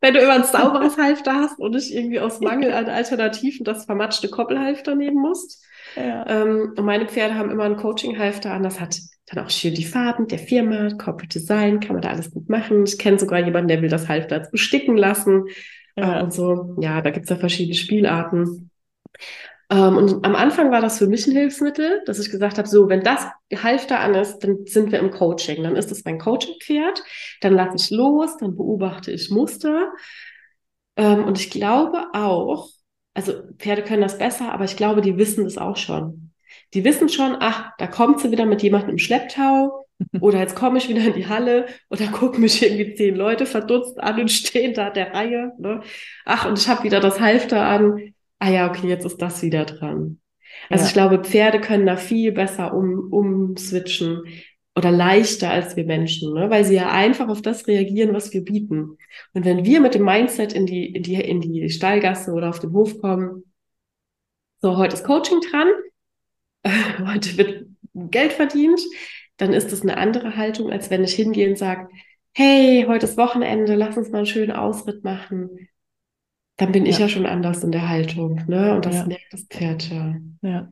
Wenn 0.00 0.14
du 0.14 0.20
immer 0.20 0.34
ein 0.34 0.44
sauberes 0.44 0.96
Halfter 0.96 1.34
hast 1.34 1.58
und 1.58 1.72
nicht 1.72 1.92
irgendwie 1.92 2.20
aus 2.20 2.40
Mangel 2.40 2.72
an 2.72 2.86
Alternativen 2.86 3.64
das 3.64 3.86
vermatschte 3.86 4.28
Koppelhalfter 4.28 4.94
nehmen 4.94 5.20
musst. 5.20 5.64
Ja. 5.96 6.26
Ähm, 6.28 6.74
und 6.76 6.84
meine 6.84 7.06
Pferde 7.06 7.34
haben 7.34 7.50
immer 7.50 7.64
ein 7.64 7.76
Coaching-Halfter 7.76 8.52
an. 8.52 8.62
Das 8.62 8.80
hat 8.80 8.98
dann 9.26 9.44
auch 9.44 9.50
schön 9.50 9.74
die 9.74 9.84
Farben 9.84 10.28
der 10.28 10.38
Firma, 10.38 10.88
Corporate 10.90 11.38
Design, 11.38 11.80
kann 11.80 11.94
man 11.94 12.02
da 12.02 12.10
alles 12.10 12.30
gut 12.30 12.48
machen. 12.48 12.84
Ich 12.84 12.98
kenne 12.98 13.18
sogar 13.18 13.40
jemanden, 13.40 13.68
der 13.68 13.82
will 13.82 13.88
das 13.88 14.08
Halfter 14.08 14.40
besticken 14.40 14.96
lassen. 14.96 15.44
Ja. 15.96 16.20
Äh, 16.20 16.22
und 16.22 16.32
so. 16.32 16.76
Ja, 16.80 17.00
da 17.00 17.10
gibt's 17.10 17.30
ja 17.30 17.36
verschiedene 17.36 17.74
Spielarten. 17.74 18.70
Ähm, 19.74 19.96
und 19.96 20.24
am 20.24 20.36
Anfang 20.36 20.70
war 20.70 20.80
das 20.80 20.98
für 20.98 21.08
mich 21.08 21.26
ein 21.26 21.32
Hilfsmittel, 21.32 22.02
dass 22.06 22.20
ich 22.20 22.30
gesagt 22.30 22.58
habe, 22.58 22.68
so, 22.68 22.88
wenn 22.88 23.02
das 23.02 23.26
Halfter 23.52 23.98
an 24.00 24.14
ist, 24.14 24.38
dann 24.38 24.66
sind 24.66 24.92
wir 24.92 25.00
im 25.00 25.10
Coaching. 25.10 25.62
Dann 25.64 25.74
ist 25.74 25.90
es 25.90 26.04
mein 26.04 26.18
Coaching-Pferd. 26.18 27.02
Dann 27.40 27.54
lasse 27.54 27.76
ich 27.76 27.90
los, 27.90 28.36
dann 28.38 28.56
beobachte 28.56 29.10
ich 29.10 29.30
Muster. 29.30 29.92
Ähm, 30.96 31.24
und 31.24 31.38
ich 31.40 31.50
glaube 31.50 32.06
auch, 32.12 32.68
also 33.14 33.32
Pferde 33.58 33.82
können 33.82 34.02
das 34.02 34.18
besser, 34.18 34.52
aber 34.52 34.64
ich 34.64 34.76
glaube, 34.76 35.00
die 35.00 35.16
wissen 35.18 35.44
das 35.44 35.58
auch 35.58 35.76
schon. 35.76 36.32
Die 36.72 36.84
wissen 36.84 37.08
schon, 37.08 37.36
ach, 37.40 37.72
da 37.78 37.88
kommt 37.88 38.20
sie 38.20 38.30
wieder 38.30 38.46
mit 38.46 38.62
jemandem 38.62 38.90
im 38.90 38.98
Schlepptau 38.98 39.86
oder 40.20 40.38
jetzt 40.38 40.54
komme 40.54 40.78
ich 40.78 40.88
wieder 40.88 41.02
in 41.02 41.14
die 41.14 41.26
Halle 41.26 41.66
und 41.88 42.00
da 42.00 42.06
gucken 42.06 42.40
mich 42.40 42.62
irgendwie 42.62 42.94
zehn 42.94 43.16
Leute 43.16 43.46
verdutzt 43.46 43.98
an 44.00 44.20
und 44.20 44.30
stehen 44.30 44.74
da 44.74 44.90
der 44.90 45.14
Reihe. 45.14 45.52
Ne? 45.58 45.82
Ach, 46.24 46.46
und 46.46 46.58
ich 46.58 46.68
habe 46.68 46.84
wieder 46.84 47.00
das 47.00 47.18
Halfter 47.18 47.64
an. 47.64 48.13
Ah 48.44 48.50
ja, 48.50 48.68
okay, 48.68 48.88
jetzt 48.88 49.06
ist 49.06 49.22
das 49.22 49.40
wieder 49.40 49.64
dran. 49.64 50.20
Also 50.68 50.82
Ja. 50.82 50.88
ich 50.88 50.92
glaube, 50.92 51.24
Pferde 51.24 51.62
können 51.62 51.86
da 51.86 51.96
viel 51.96 52.30
besser 52.30 52.74
um, 52.74 53.10
umswitchen 53.10 54.20
oder 54.76 54.90
leichter 54.90 55.50
als 55.50 55.76
wir 55.76 55.86
Menschen, 55.86 56.34
ne? 56.34 56.50
weil 56.50 56.62
sie 56.66 56.74
ja 56.74 56.90
einfach 56.90 57.28
auf 57.28 57.40
das 57.40 57.66
reagieren, 57.66 58.12
was 58.12 58.34
wir 58.34 58.44
bieten. 58.44 58.98
Und 59.32 59.46
wenn 59.46 59.64
wir 59.64 59.80
mit 59.80 59.94
dem 59.94 60.04
Mindset 60.04 60.52
in 60.52 60.66
die, 60.66 60.84
in 60.84 61.02
die, 61.02 61.14
in 61.14 61.40
die 61.40 61.70
Stallgasse 61.70 62.32
oder 62.32 62.50
auf 62.50 62.58
den 62.58 62.74
Hof 62.74 63.00
kommen, 63.00 63.44
so, 64.60 64.76
heute 64.76 64.94
ist 64.94 65.04
Coaching 65.04 65.40
dran, 65.40 65.68
heute 67.06 67.38
wird 67.38 67.66
Geld 67.94 68.34
verdient, 68.34 68.80
dann 69.38 69.54
ist 69.54 69.72
das 69.72 69.80
eine 69.80 69.96
andere 69.96 70.36
Haltung, 70.36 70.70
als 70.70 70.90
wenn 70.90 71.02
ich 71.02 71.14
hingehe 71.14 71.48
und 71.48 71.56
sage, 71.56 71.88
hey, 72.34 72.84
heute 72.86 73.06
ist 73.06 73.16
Wochenende, 73.16 73.74
lass 73.74 73.96
uns 73.96 74.10
mal 74.10 74.18
einen 74.18 74.26
schönen 74.26 74.52
Ausritt 74.52 75.02
machen. 75.02 75.66
Dann 76.56 76.72
bin 76.72 76.86
ich 76.86 76.98
Ja. 76.98 77.06
ja 77.06 77.08
schon 77.08 77.26
anders 77.26 77.64
in 77.64 77.72
der 77.72 77.88
Haltung, 77.88 78.40
ne? 78.46 78.74
Und 78.76 78.86
das 78.86 78.94
Ja. 78.96 79.06
merkt 79.06 79.32
das 79.32 79.42
Pferd 79.42 79.90
ja. 79.90 80.14
Ja. 80.42 80.68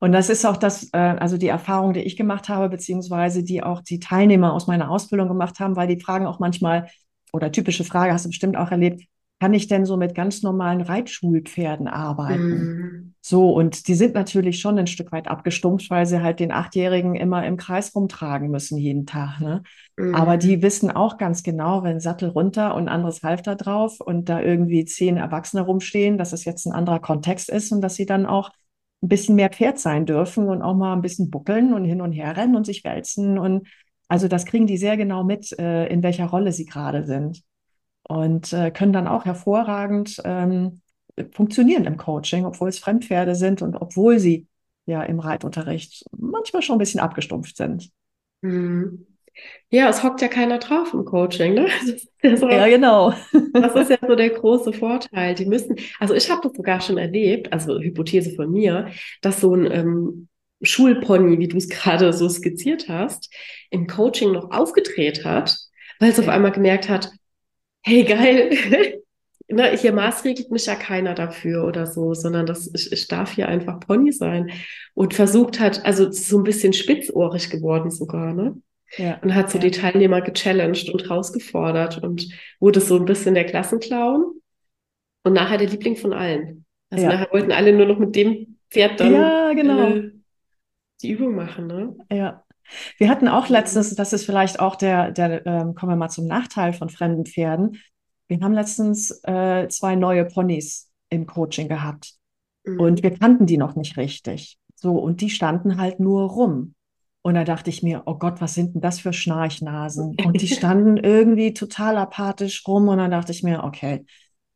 Und 0.00 0.12
das 0.12 0.30
ist 0.30 0.44
auch 0.46 0.56
das, 0.56 0.88
äh, 0.92 0.96
also 0.98 1.36
die 1.36 1.48
Erfahrung, 1.48 1.92
die 1.92 2.00
ich 2.00 2.16
gemacht 2.16 2.48
habe, 2.48 2.68
beziehungsweise 2.70 3.44
die 3.44 3.62
auch 3.62 3.82
die 3.82 4.00
Teilnehmer 4.00 4.52
aus 4.54 4.66
meiner 4.66 4.90
Ausbildung 4.90 5.28
gemacht 5.28 5.60
haben, 5.60 5.76
weil 5.76 5.88
die 5.88 6.00
fragen 6.00 6.26
auch 6.26 6.38
manchmal, 6.38 6.88
oder 7.32 7.52
typische 7.52 7.84
Frage 7.84 8.12
hast 8.12 8.24
du 8.24 8.30
bestimmt 8.30 8.56
auch 8.56 8.70
erlebt, 8.70 9.04
kann 9.44 9.52
ich 9.52 9.68
denn 9.68 9.84
so 9.84 9.98
mit 9.98 10.14
ganz 10.14 10.42
normalen 10.42 10.80
Reitschulpferden 10.80 11.86
arbeiten? 11.86 12.60
Mhm. 12.60 13.14
So, 13.20 13.52
und 13.52 13.88
die 13.88 13.94
sind 13.94 14.14
natürlich 14.14 14.58
schon 14.58 14.78
ein 14.78 14.86
Stück 14.86 15.12
weit 15.12 15.28
abgestumpft, 15.28 15.90
weil 15.90 16.06
sie 16.06 16.22
halt 16.22 16.40
den 16.40 16.50
Achtjährigen 16.50 17.14
immer 17.14 17.44
im 17.44 17.58
Kreis 17.58 17.94
rumtragen 17.94 18.50
müssen 18.50 18.78
jeden 18.78 19.04
Tag, 19.04 19.40
ne? 19.40 19.62
Aber 20.12 20.36
Mhm. 20.36 20.40
die 20.40 20.62
wissen 20.62 20.90
auch 20.90 21.18
ganz 21.18 21.42
genau, 21.42 21.82
wenn 21.82 22.00
Sattel 22.00 22.30
runter 22.30 22.74
und 22.74 22.88
anderes 22.88 23.22
Halfter 23.22 23.54
drauf 23.54 24.00
und 24.00 24.30
da 24.30 24.40
irgendwie 24.40 24.86
zehn 24.86 25.18
Erwachsene 25.18 25.60
rumstehen, 25.62 26.16
dass 26.16 26.32
es 26.32 26.46
jetzt 26.46 26.64
ein 26.64 26.72
anderer 26.72 27.00
Kontext 27.00 27.50
ist 27.50 27.70
und 27.70 27.82
dass 27.82 27.96
sie 27.96 28.06
dann 28.06 28.24
auch 28.24 28.50
ein 29.02 29.08
bisschen 29.08 29.34
mehr 29.34 29.50
Pferd 29.50 29.78
sein 29.78 30.06
dürfen 30.06 30.48
und 30.48 30.62
auch 30.62 30.74
mal 30.74 30.94
ein 30.94 31.02
bisschen 31.02 31.28
buckeln 31.30 31.74
und 31.74 31.84
hin 31.84 32.00
und 32.00 32.12
her 32.12 32.34
rennen 32.34 32.56
und 32.56 32.64
sich 32.64 32.82
wälzen. 32.82 33.38
Und 33.38 33.68
also 34.08 34.26
das 34.26 34.46
kriegen 34.46 34.66
die 34.66 34.78
sehr 34.78 34.96
genau 34.96 35.22
mit, 35.22 35.52
äh, 35.58 35.86
in 35.88 36.02
welcher 36.02 36.28
Rolle 36.28 36.50
sie 36.52 36.64
gerade 36.64 37.04
sind. 37.04 37.42
Und 38.06 38.52
äh, 38.52 38.70
können 38.70 38.92
dann 38.92 39.08
auch 39.08 39.24
hervorragend 39.24 40.20
ähm, 40.24 40.82
funktionieren 41.32 41.84
im 41.84 41.96
Coaching, 41.96 42.44
obwohl 42.44 42.68
es 42.68 42.78
Fremdpferde 42.78 43.34
sind 43.34 43.62
und 43.62 43.76
obwohl 43.76 44.18
sie 44.18 44.46
ja 44.86 45.02
im 45.02 45.20
Reitunterricht 45.20 46.04
manchmal 46.16 46.62
schon 46.62 46.76
ein 46.76 46.80
bisschen 46.80 47.00
abgestumpft 47.00 47.56
sind. 47.56 47.90
Mhm. 48.42 49.06
Ja, 49.68 49.88
es 49.88 50.04
hockt 50.04 50.20
ja 50.20 50.28
keiner 50.28 50.58
drauf 50.58 50.94
im 50.94 51.04
Coaching, 51.04 51.54
ne? 51.54 51.66
Ja, 52.22 52.36
so, 52.36 52.48
ja, 52.48 52.68
genau. 52.68 53.12
das 53.52 53.74
ist 53.74 53.90
ja 53.90 53.98
so 54.00 54.14
der 54.14 54.30
große 54.30 54.72
Vorteil. 54.72 55.34
Die 55.34 55.46
müssen, 55.46 55.76
also 55.98 56.14
ich 56.14 56.30
habe 56.30 56.40
das 56.42 56.52
sogar 56.56 56.80
schon 56.80 56.98
erlebt, 56.98 57.52
also 57.52 57.80
Hypothese 57.80 58.34
von 58.34 58.50
mir, 58.50 58.88
dass 59.22 59.40
so 59.40 59.54
ein 59.54 59.70
ähm, 59.70 60.28
Schulpony, 60.62 61.38
wie 61.38 61.48
du 61.48 61.56
es 61.56 61.68
gerade 61.68 62.12
so 62.12 62.28
skizziert 62.28 62.88
hast, 62.88 63.32
im 63.70 63.86
Coaching 63.86 64.32
noch 64.32 64.52
aufgedreht 64.52 65.24
hat, 65.24 65.56
weil 65.98 66.10
es 66.10 66.20
auf 66.20 66.28
einmal 66.28 66.52
gemerkt 66.52 66.88
hat, 66.88 67.10
hey 67.84 68.04
geil, 68.04 68.50
ne, 69.48 69.76
hier 69.76 69.92
maßregelt 69.92 70.50
mich 70.50 70.66
ja 70.66 70.74
keiner 70.74 71.14
dafür 71.14 71.64
oder 71.64 71.86
so, 71.86 72.14
sondern 72.14 72.46
das, 72.46 72.70
ich, 72.74 72.92
ich 72.92 73.08
darf 73.08 73.32
hier 73.34 73.48
einfach 73.48 73.80
Pony 73.80 74.12
sein 74.12 74.50
und 74.94 75.14
versucht 75.14 75.60
hat, 75.60 75.84
also 75.84 76.10
so 76.10 76.38
ein 76.38 76.44
bisschen 76.44 76.72
spitzohrig 76.72 77.50
geworden 77.50 77.90
sogar, 77.90 78.32
ne? 78.32 78.56
Ja, 78.96 79.18
und 79.22 79.34
hat 79.34 79.50
so 79.50 79.58
ja. 79.58 79.64
die 79.64 79.70
Teilnehmer 79.72 80.20
gechallenged 80.20 80.88
und 80.90 81.04
herausgefordert 81.04 82.02
und 82.02 82.28
wurde 82.60 82.80
so 82.80 82.96
ein 82.96 83.06
bisschen 83.06 83.34
der 83.34 83.44
Klassenclown 83.44 84.40
und 85.24 85.32
nachher 85.32 85.58
der 85.58 85.68
Liebling 85.68 85.96
von 85.96 86.12
allen. 86.12 86.64
Also 86.90 87.04
ja. 87.04 87.12
nachher 87.12 87.32
wollten 87.32 87.50
alle 87.50 87.72
nur 87.72 87.86
noch 87.86 87.98
mit 87.98 88.14
dem 88.14 88.58
Pferd 88.70 89.00
dann 89.00 89.12
ja, 89.12 89.52
genau. 89.52 89.88
äh, 89.88 90.12
die 91.02 91.10
Übung 91.10 91.34
machen, 91.34 91.66
ne? 91.66 91.96
Ja. 92.12 92.43
Wir 92.98 93.08
hatten 93.08 93.28
auch 93.28 93.48
letztens, 93.48 93.94
das 93.94 94.12
ist 94.12 94.24
vielleicht 94.24 94.60
auch 94.60 94.76
der, 94.76 95.10
der 95.10 95.46
ähm, 95.46 95.74
kommen 95.74 95.92
wir 95.92 95.96
mal 95.96 96.08
zum 96.08 96.26
Nachteil 96.26 96.72
von 96.72 96.88
fremden 96.88 97.26
Pferden. 97.26 97.80
Wir 98.28 98.40
haben 98.40 98.54
letztens 98.54 99.20
äh, 99.24 99.68
zwei 99.68 99.96
neue 99.96 100.24
Ponys 100.24 100.90
im 101.10 101.26
Coaching 101.26 101.68
gehabt 101.68 102.14
mhm. 102.64 102.80
und 102.80 103.02
wir 103.02 103.16
kannten 103.16 103.46
die 103.46 103.58
noch 103.58 103.76
nicht 103.76 103.96
richtig. 103.96 104.58
So, 104.74 104.92
und 104.98 105.20
die 105.20 105.30
standen 105.30 105.78
halt 105.78 106.00
nur 106.00 106.30
rum. 106.30 106.74
Und 107.22 107.34
da 107.36 107.44
dachte 107.44 107.70
ich 107.70 107.82
mir, 107.82 108.02
oh 108.04 108.16
Gott, 108.16 108.42
was 108.42 108.52
sind 108.52 108.74
denn 108.74 108.82
das 108.82 109.00
für 109.00 109.14
Schnarchnasen? 109.14 110.14
Und 110.26 110.42
die 110.42 110.48
standen 110.54 110.98
irgendwie 110.98 111.54
total 111.54 111.96
apathisch 111.96 112.66
rum. 112.68 112.88
Und 112.88 112.98
dann 112.98 113.10
dachte 113.10 113.32
ich 113.32 113.42
mir, 113.42 113.64
okay, 113.64 114.04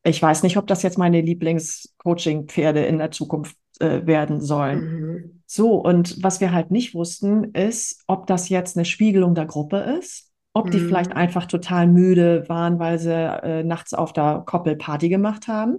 ich 0.05 0.21
weiß 0.21 0.43
nicht, 0.43 0.59
ob 0.59 0.67
das 0.67 0.83
jetzt 0.83 0.99
meine 0.99 1.23
Lieblings-Coaching-Pferde 1.23 2.85
in 2.85 2.99
der 2.99 3.11
Zukunft 3.11 3.57
äh, 3.81 4.07
werden 4.07 4.43
sollen. 4.43 4.81
Mhm. 4.81 5.38
So, 5.51 5.77
und 5.77 6.23
was 6.23 6.43
wir 6.43 6.53
halt 6.53 6.71
nicht 6.71 6.95
wussten, 6.95 7.55
ist, 7.55 8.05
ob 8.07 8.27
das 8.27 8.51
jetzt 8.51 8.77
eine 8.77 8.85
Spiegelung 8.85 9.35
der 9.35 9.47
Gruppe 9.47 9.79
ist, 9.99 10.31
ob 10.53 10.67
mhm. 10.67 10.71
die 10.73 10.81
vielleicht 10.81 11.13
einfach 11.13 11.47
total 11.47 11.87
müde 11.87 12.45
waren, 12.49 12.79
weil 12.79 12.99
sie 12.99 13.15
äh, 13.15 13.65
nachts 13.65 13.95
auf 13.95 14.13
der 14.13 14.43
Koppel 14.45 14.77
Party 14.77 15.09
gemacht 15.09 15.49
haben. 15.49 15.79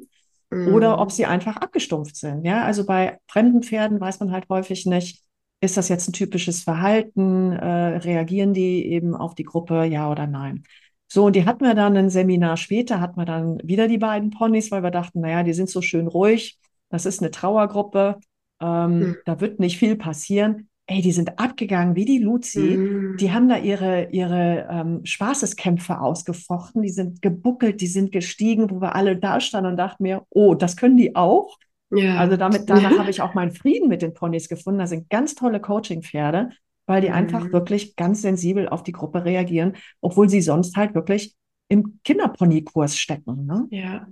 Mhm. 0.49 0.73
Oder 0.73 0.99
ob 0.99 1.11
sie 1.11 1.27
einfach 1.27 1.57
abgestumpft 1.57 2.15
sind. 2.15 2.45
Ja, 2.45 2.63
also 2.63 2.83
bei 2.83 3.19
fremden 3.27 3.61
Pferden 3.61 4.01
weiß 4.01 4.19
man 4.21 4.31
halt 4.31 4.49
häufig 4.49 4.87
nicht, 4.87 5.23
ist 5.61 5.77
das 5.77 5.87
jetzt 5.87 6.09
ein 6.09 6.13
typisches 6.13 6.63
Verhalten? 6.63 7.51
Äh, 7.51 7.97
reagieren 7.97 8.55
die 8.55 8.87
eben 8.87 9.13
auf 9.13 9.35
die 9.35 9.43
Gruppe, 9.43 9.83
ja 9.85 10.09
oder 10.09 10.25
nein? 10.25 10.63
So, 11.07 11.25
und 11.25 11.35
die 11.35 11.45
hatten 11.45 11.63
wir 11.63 11.75
dann 11.75 11.95
ein 11.95 12.09
Seminar 12.09 12.57
später, 12.57 12.99
hatten 12.99 13.19
wir 13.19 13.25
dann 13.25 13.59
wieder 13.63 13.87
die 13.87 13.99
beiden 13.99 14.31
Ponys, 14.31 14.71
weil 14.71 14.81
wir 14.81 14.91
dachten, 14.91 15.21
naja, 15.21 15.43
die 15.43 15.53
sind 15.53 15.69
so 15.69 15.83
schön 15.83 16.07
ruhig. 16.07 16.57
Das 16.89 17.05
ist 17.05 17.21
eine 17.21 17.29
Trauergruppe. 17.29 18.19
Ähm, 18.61 18.99
mhm. 18.99 19.17
Da 19.25 19.39
wird 19.41 19.59
nicht 19.59 19.77
viel 19.77 19.95
passieren. 19.95 20.69
Ey, 20.87 21.01
die 21.01 21.11
sind 21.11 21.37
abgegangen 21.37 21.95
wie 21.95 22.05
die 22.05 22.17
Luzi. 22.17 22.59
Mhm. 22.59 23.17
Die 23.17 23.31
haben 23.31 23.47
da 23.47 23.57
ihre, 23.57 24.09
ihre 24.09 24.67
ähm, 24.71 25.05
Spaßeskämpfe 25.05 25.99
ausgefochten. 26.01 26.81
Die 26.81 26.89
sind 26.89 27.21
gebuckelt, 27.21 27.79
die 27.79 27.87
sind 27.87 28.11
gestiegen, 28.11 28.71
wo 28.71 28.81
wir 28.81 28.95
alle 28.95 29.15
da 29.15 29.39
standen 29.39 29.71
und 29.71 29.77
dachten 29.77 30.03
mir, 30.03 30.25
oh, 30.29 30.55
das 30.55 30.77
können 30.77 30.97
die 30.97 31.15
auch. 31.15 31.57
Ja. 31.91 32.17
Also 32.17 32.37
damit, 32.37 32.69
danach 32.69 32.97
habe 32.99 33.09
ich 33.09 33.21
auch 33.21 33.33
meinen 33.33 33.51
Frieden 33.51 33.87
mit 33.87 34.01
den 34.01 34.13
Ponys 34.13 34.49
gefunden. 34.49 34.79
Das 34.79 34.89
sind 34.89 35.09
ganz 35.09 35.35
tolle 35.35 35.59
Coaching-Pferde, 35.59 36.49
weil 36.87 37.01
die 37.01 37.09
mhm. 37.09 37.13
einfach 37.15 37.51
wirklich 37.51 37.95
ganz 37.95 38.23
sensibel 38.23 38.67
auf 38.67 38.83
die 38.83 38.91
Gruppe 38.91 39.25
reagieren, 39.25 39.73
obwohl 40.01 40.27
sie 40.27 40.41
sonst 40.41 40.75
halt 40.75 40.95
wirklich 40.95 41.35
im 41.67 41.99
Kinderpony-Kurs 42.03 42.97
stecken. 42.97 43.45
Ne? 43.45 43.67
Ja. 43.69 44.07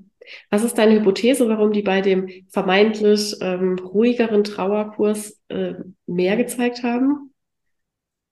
Was 0.49 0.63
ist 0.63 0.77
deine 0.77 0.99
Hypothese, 0.99 1.47
warum 1.47 1.71
die 1.71 1.81
bei 1.81 2.01
dem 2.01 2.29
vermeintlich 2.49 3.35
ähm, 3.41 3.77
ruhigeren 3.79 4.43
Trauerkurs 4.43 5.39
äh, 5.49 5.75
mehr 6.05 6.37
gezeigt 6.37 6.83
haben? 6.83 7.33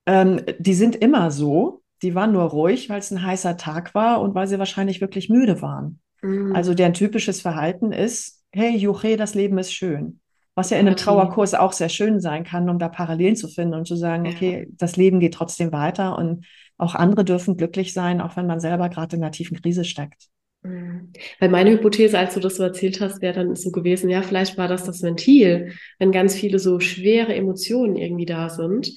Ähm, 0.06 0.42
die 0.60 0.74
sind 0.74 0.96
immer 0.96 1.32
so. 1.32 1.82
Die 2.02 2.14
waren 2.14 2.34
nur 2.34 2.44
ruhig, 2.44 2.90
weil 2.90 3.00
es 3.00 3.12
ein 3.12 3.26
heißer 3.26 3.58
Tag 3.58 3.96
war 3.96 4.22
und 4.22 4.36
weil 4.36 4.48
sie 4.48 4.60
wahrscheinlich 4.60 5.02
wirklich 5.02 5.30
müde 5.30 5.62
waren. 5.62 6.00
Mhm. 6.22 6.56
Also 6.56 6.74
deren 6.74 6.94
typisches 6.94 7.42
Verhalten 7.42 7.92
ist, 7.92 8.44
hey, 8.52 8.76
Juche, 8.76 9.18
das 9.18 9.34
Leben 9.34 9.58
ist 9.58 9.74
schön. 9.74 10.20
Was 10.56 10.70
ja 10.70 10.78
in 10.78 10.88
einem 10.88 10.96
Trauerkurs 10.96 11.54
auch 11.54 11.74
sehr 11.74 11.90
schön 11.90 12.22
sein 12.22 12.46
kann, 12.46 12.70
um 12.70 12.80
da 12.80 12.88
Parallelen 12.88 13.36
zu 13.36 13.50
finden 13.50 13.74
und 13.74 13.86
zu 13.86 13.98
sagen, 13.98 14.26
okay, 14.26 14.68
das 14.72 14.96
Leben 14.96 15.20
geht 15.20 15.34
trotzdem 15.34 15.74
weiter 15.74 16.18
und 16.18 16.46
auch 16.78 16.96
andere 16.96 17.26
dürfen 17.26 17.58
glücklich 17.58 17.94
sein, 17.94 18.22
auch 18.22 18.38
wenn 18.38 18.48
man 18.48 18.62
selber 18.62 18.88
gerade 18.88 19.18
in 19.18 19.24
einer 19.24 19.32
tiefen 19.32 19.62
Krise 19.62 19.84
steckt. 19.84 20.30
Mhm. 20.66 21.12
Weil 21.40 21.50
meine 21.50 21.72
Hypothese, 21.72 22.18
als 22.18 22.34
du 22.34 22.40
das 22.40 22.56
so 22.56 22.64
erzählt 22.64 23.00
hast, 23.02 23.22
wäre 23.22 23.34
dann 23.34 23.56
so 23.56 23.72
gewesen, 23.72 24.10
ja, 24.10 24.22
vielleicht 24.22 24.58
war 24.58 24.68
das 24.68 24.84
das 24.84 25.02
Ventil, 25.04 25.74
wenn 26.00 26.12
ganz 26.12 26.36
viele 26.36 26.60
so 26.60 26.80
schwere 26.80 27.34
Emotionen 27.36 27.96
irgendwie 27.96 28.26
da 28.26 28.50
sind, 28.50 28.92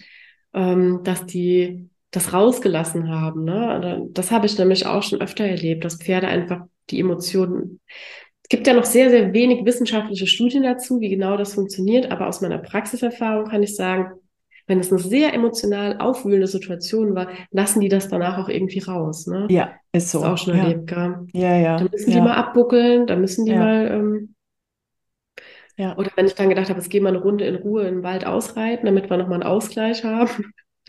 ähm, 0.54 1.00
dass 1.04 1.26
die 1.26 1.90
das 2.10 2.32
rausgelassen 2.32 3.10
haben. 3.10 3.44
Ne? 3.44 4.08
Das 4.12 4.30
habe 4.30 4.46
ich 4.46 4.58
nämlich 4.58 4.86
auch 4.86 5.02
schon 5.02 5.20
öfter 5.20 5.44
erlebt, 5.44 5.84
dass 5.84 5.96
Pferde 6.02 6.28
einfach 6.28 6.62
die 6.90 7.00
Emotionen 7.00 7.80
es 8.50 8.56
gibt 8.56 8.66
ja 8.66 8.72
noch 8.72 8.86
sehr, 8.86 9.10
sehr 9.10 9.34
wenig 9.34 9.66
wissenschaftliche 9.66 10.26
Studien 10.26 10.62
dazu, 10.62 11.00
wie 11.00 11.10
genau 11.10 11.36
das 11.36 11.52
funktioniert, 11.52 12.10
aber 12.10 12.28
aus 12.28 12.40
meiner 12.40 12.56
Praxiserfahrung 12.56 13.50
kann 13.50 13.62
ich 13.62 13.76
sagen, 13.76 14.12
wenn 14.68 14.78
es 14.80 14.92
eine 14.92 15.00
sehr 15.00 15.34
emotional 15.34 15.98
aufwühlende 15.98 16.46
Situation 16.46 17.14
war, 17.14 17.28
lassen 17.50 17.80
die 17.80 17.88
das 17.88 18.08
danach 18.08 18.38
auch 18.38 18.48
irgendwie 18.48 18.78
raus. 18.78 19.26
Ne? 19.26 19.46
Ja, 19.50 19.72
ist 19.92 20.10
so. 20.10 20.18
Ist 20.18 20.24
auch 20.24 20.38
schon 20.38 20.56
ja. 20.56 20.62
erlebt, 20.62 20.86
gell? 20.86 21.26
Ja, 21.32 21.56
ja. 21.56 21.78
Da 21.78 21.86
müssen 21.90 22.10
ja. 22.10 22.16
die 22.16 22.22
mal 22.22 22.34
abbuckeln, 22.34 23.06
da 23.06 23.16
müssen 23.16 23.46
die 23.46 23.52
ja. 23.52 23.58
mal. 23.58 23.88
Ähm, 23.90 24.34
ja. 25.76 25.96
Oder 25.96 26.10
wenn 26.16 26.26
ich 26.26 26.34
dann 26.34 26.48
gedacht 26.48 26.68
habe, 26.68 26.78
jetzt 26.78 26.90
gehen 26.90 27.02
wir 27.04 27.08
eine 27.08 27.22
Runde 27.22 27.44
in 27.44 27.56
Ruhe 27.56 27.86
in 27.86 27.96
den 27.96 28.02
Wald 28.02 28.26
ausreiten, 28.26 28.86
damit 28.86 29.10
wir 29.10 29.16
nochmal 29.16 29.40
einen 29.40 29.50
Ausgleich 29.50 30.04
haben. 30.04 30.52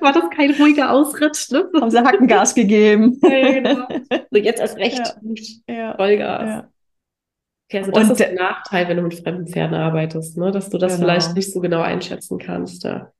war 0.00 0.12
das 0.12 0.30
kein 0.30 0.52
ruhiger 0.52 0.90
Ausritt. 0.92 1.48
Ne? 1.50 1.68
Haben 1.80 1.90
sie 1.90 1.98
Hackengas 1.98 2.54
gegeben. 2.54 3.18
ja, 3.22 3.52
genau. 3.52 3.88
So 4.30 4.38
jetzt 4.38 4.60
erst 4.60 4.76
recht. 4.76 5.16
Ja. 5.68 5.96
Vollgas. 5.96 6.48
Ja. 6.48 6.68
Okay, 7.70 7.78
also 7.78 7.92
das 7.92 8.04
Und 8.04 8.10
ist 8.10 8.20
der 8.20 8.34
Nachteil, 8.34 8.88
wenn 8.88 8.96
du 8.96 9.04
mit 9.04 9.14
fremden 9.14 9.46
Pferden 9.46 9.76
arbeitest, 9.76 10.36
ne? 10.36 10.50
dass 10.50 10.70
du 10.70 10.78
das 10.78 10.94
genau. 10.94 11.04
vielleicht 11.04 11.36
nicht 11.36 11.52
so 11.52 11.60
genau 11.60 11.82
einschätzen 11.82 12.38
kannst. 12.38 12.82
Ja. 12.82 13.12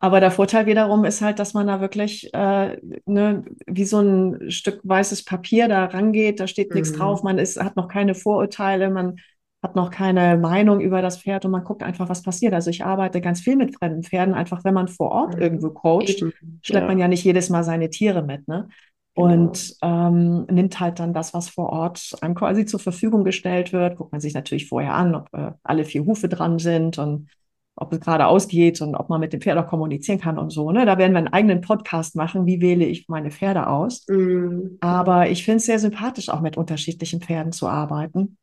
Aber 0.00 0.18
der 0.18 0.32
Vorteil 0.32 0.66
wiederum 0.66 1.04
ist 1.04 1.22
halt, 1.22 1.38
dass 1.38 1.54
man 1.54 1.68
da 1.68 1.80
wirklich 1.80 2.34
äh, 2.34 2.76
ne, 3.06 3.44
wie 3.66 3.84
so 3.84 4.00
ein 4.00 4.50
Stück 4.50 4.80
weißes 4.82 5.24
Papier 5.24 5.68
da 5.68 5.84
rangeht, 5.84 6.40
da 6.40 6.48
steht 6.48 6.70
mhm. 6.70 6.76
nichts 6.76 6.92
drauf, 6.92 7.22
man 7.22 7.38
ist, 7.38 7.62
hat 7.62 7.76
noch 7.76 7.86
keine 7.86 8.16
Vorurteile, 8.16 8.90
man 8.90 9.18
hat 9.62 9.76
noch 9.76 9.92
keine 9.92 10.36
Meinung 10.38 10.80
über 10.80 11.00
das 11.00 11.18
Pferd 11.18 11.44
und 11.44 11.52
man 11.52 11.62
guckt 11.62 11.84
einfach, 11.84 12.08
was 12.08 12.22
passiert. 12.22 12.54
Also 12.54 12.68
ich 12.68 12.84
arbeite 12.84 13.20
ganz 13.20 13.42
viel 13.42 13.54
mit 13.54 13.76
fremden 13.76 14.02
Pferden, 14.02 14.34
einfach 14.34 14.64
wenn 14.64 14.74
man 14.74 14.88
vor 14.88 15.12
Ort 15.12 15.36
mhm. 15.36 15.42
irgendwo 15.42 15.70
coacht, 15.70 16.08
Eben. 16.08 16.32
schleppt 16.62 16.82
ja. 16.82 16.88
man 16.88 16.98
ja 16.98 17.06
nicht 17.06 17.22
jedes 17.22 17.48
Mal 17.48 17.62
seine 17.62 17.90
Tiere 17.90 18.22
mit, 18.22 18.48
ne? 18.48 18.68
Genau. 19.14 19.26
Und 19.26 19.76
ähm, 19.82 20.46
nimmt 20.46 20.80
halt 20.80 20.98
dann 20.98 21.12
das, 21.12 21.34
was 21.34 21.48
vor 21.48 21.68
Ort 21.70 22.16
einem 22.22 22.34
quasi 22.34 22.64
zur 22.64 22.80
Verfügung 22.80 23.24
gestellt 23.24 23.72
wird. 23.72 23.96
Guckt 23.96 24.12
man 24.12 24.20
sich 24.20 24.34
natürlich 24.34 24.68
vorher 24.68 24.94
an, 24.94 25.14
ob 25.14 25.28
äh, 25.32 25.52
alle 25.62 25.84
vier 25.84 26.04
Hufe 26.06 26.28
dran 26.28 26.58
sind 26.58 26.98
und 26.98 27.28
ob 27.74 27.92
es 27.92 28.00
gerade 28.00 28.26
ausgeht 28.26 28.80
und 28.80 28.94
ob 28.94 29.08
man 29.08 29.20
mit 29.20 29.32
dem 29.32 29.40
Pferd 29.40 29.58
auch 29.58 29.66
kommunizieren 29.66 30.20
kann 30.20 30.38
und 30.38 30.50
so. 30.50 30.70
Ne? 30.72 30.84
Da 30.86 30.98
werden 30.98 31.12
wir 31.12 31.18
einen 31.18 31.32
eigenen 31.32 31.60
Podcast 31.62 32.16
machen, 32.16 32.46
wie 32.46 32.60
wähle 32.60 32.84
ich 32.84 33.08
meine 33.08 33.30
Pferde 33.30 33.66
aus. 33.66 34.06
Mhm. 34.08 34.78
Aber 34.80 35.28
ich 35.30 35.44
finde 35.44 35.56
es 35.56 35.66
sehr 35.66 35.78
sympathisch, 35.78 36.28
auch 36.28 36.40
mit 36.40 36.56
unterschiedlichen 36.56 37.20
Pferden 37.20 37.52
zu 37.52 37.68
arbeiten 37.68 38.36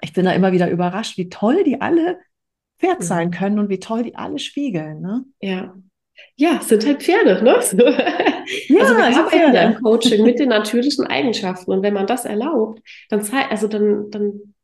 ich 0.00 0.12
bin 0.12 0.24
da 0.24 0.32
immer 0.32 0.52
wieder 0.52 0.70
überrascht, 0.70 1.16
wie 1.16 1.28
toll 1.28 1.64
die 1.64 1.80
alle 1.80 2.18
Pferd 2.78 3.02
sein 3.02 3.28
mhm. 3.28 3.32
können 3.32 3.58
und 3.58 3.68
wie 3.68 3.80
toll 3.80 4.02
die 4.02 4.16
alle 4.16 4.38
spiegeln. 4.38 5.00
Ne? 5.00 5.24
Ja. 5.40 5.74
Ja, 6.36 6.58
es 6.60 6.68
sind 6.68 6.86
halt 6.86 7.02
Pferde, 7.02 7.44
ne? 7.44 7.56
Ja, 8.68 8.80
also 8.80 8.96
wir 8.96 9.04
arbeiten 9.04 9.54
ja 9.54 9.62
im 9.62 9.82
Coaching 9.82 10.24
mit 10.24 10.38
den 10.38 10.48
natürlichen 10.50 11.06
Eigenschaften 11.06 11.72
und 11.72 11.82
wenn 11.82 11.94
man 11.94 12.06
das 12.06 12.24
erlaubt, 12.24 12.80
dann 13.08 13.22
zeigt, 13.22 13.50
also 13.50 13.68
dann, 13.68 14.10
dann 14.10 14.54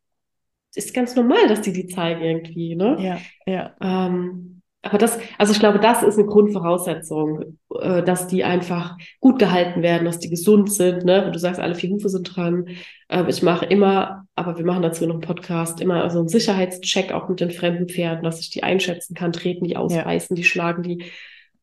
ist 0.75 0.95
ganz 0.95 1.17
normal, 1.17 1.49
dass 1.49 1.61
die 1.61 1.73
die 1.73 1.87
zeigen 1.87 2.23
irgendwie, 2.23 2.75
ne? 2.77 2.97
Ja, 2.99 3.19
ja. 3.47 3.75
Ähm, 3.83 4.63
Aber 4.85 4.99
das, 4.99 5.19
also 5.39 5.53
ich 5.53 5.61
glaube, 5.61 5.79
das 5.79 6.03
ist 6.03 6.19
eine 6.19 6.27
Grundvoraussetzung, 6.27 7.59
äh, 7.81 8.03
dass 8.03 8.27
die 8.27 8.43
einfach 8.43 8.97
gut 9.21 9.39
gehalten 9.39 9.83
werden, 9.83 10.05
dass 10.05 10.19
die 10.19 10.31
gesund 10.31 10.73
sind. 10.73 11.05
Ne? 11.05 11.31
Du 11.31 11.39
sagst, 11.39 11.61
alle 11.61 11.77
vier 11.77 11.91
Hufe 11.91 12.09
sind 12.09 12.35
dran. 12.35 12.67
Ähm, 13.09 13.29
ich 13.29 13.43
mache 13.43 13.67
immer, 13.67 14.27
aber 14.35 14.57
wir 14.59 14.65
machen 14.65 14.83
dazu 14.83 15.07
noch 15.07 15.15
einen 15.15 15.21
Podcast, 15.21 15.81
immer 15.81 16.11
so 16.11 16.19
einen 16.19 16.29
Sicherheitscheck 16.29 17.13
auch 17.13 17.29
mit 17.29 17.39
den 17.41 17.53
fremden 17.53 17.89
Pferden, 17.89 18.25
dass 18.25 18.41
ich 18.41 18.51
die 18.51 18.65
einschätzen 18.65 19.15
kann, 19.15 19.33
treten 19.33 19.65
die 19.67 19.77
ausreißen, 19.77 20.37
ja. 20.37 20.41
die 20.41 20.45
schlagen 20.49 20.83
die. 20.83 21.05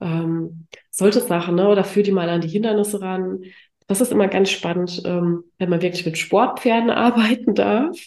Ähm, 0.02 0.68
solche 0.92 1.20
Sachen, 1.20 1.56
ne? 1.56 1.68
Oder 1.68 1.84
führ 1.84 2.04
die 2.04 2.12
mal 2.12 2.30
an 2.30 2.42
die 2.42 2.48
Hindernisse 2.48 3.02
ran. 3.02 3.42
Das 3.88 4.02
ist 4.02 4.12
immer 4.12 4.28
ganz 4.28 4.52
spannend, 4.52 5.02
ähm, 5.06 5.44
wenn 5.58 5.70
man 5.70 5.82
wirklich 5.82 6.06
mit 6.06 6.18
Sportpferden 6.18 6.90
arbeiten 6.92 7.56
darf. 7.56 7.98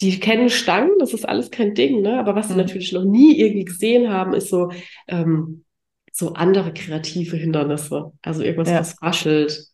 Die 0.00 0.18
kennen 0.18 0.50
Stangen, 0.50 0.98
das 0.98 1.14
ist 1.14 1.28
alles 1.28 1.50
kein 1.50 1.74
Ding, 1.74 2.02
ne? 2.02 2.18
Aber 2.18 2.34
was 2.34 2.48
sie 2.48 2.54
mhm. 2.54 2.60
natürlich 2.60 2.92
noch 2.92 3.04
nie 3.04 3.38
irgendwie 3.38 3.64
gesehen 3.64 4.12
haben, 4.12 4.34
ist 4.34 4.48
so, 4.48 4.70
ähm, 5.06 5.64
so 6.12 6.32
andere 6.34 6.72
kreative 6.74 7.36
Hindernisse. 7.36 8.12
Also 8.22 8.42
irgendwas, 8.42 8.70
ja. 8.70 8.80
was 8.80 9.00
raschelt. 9.02 9.66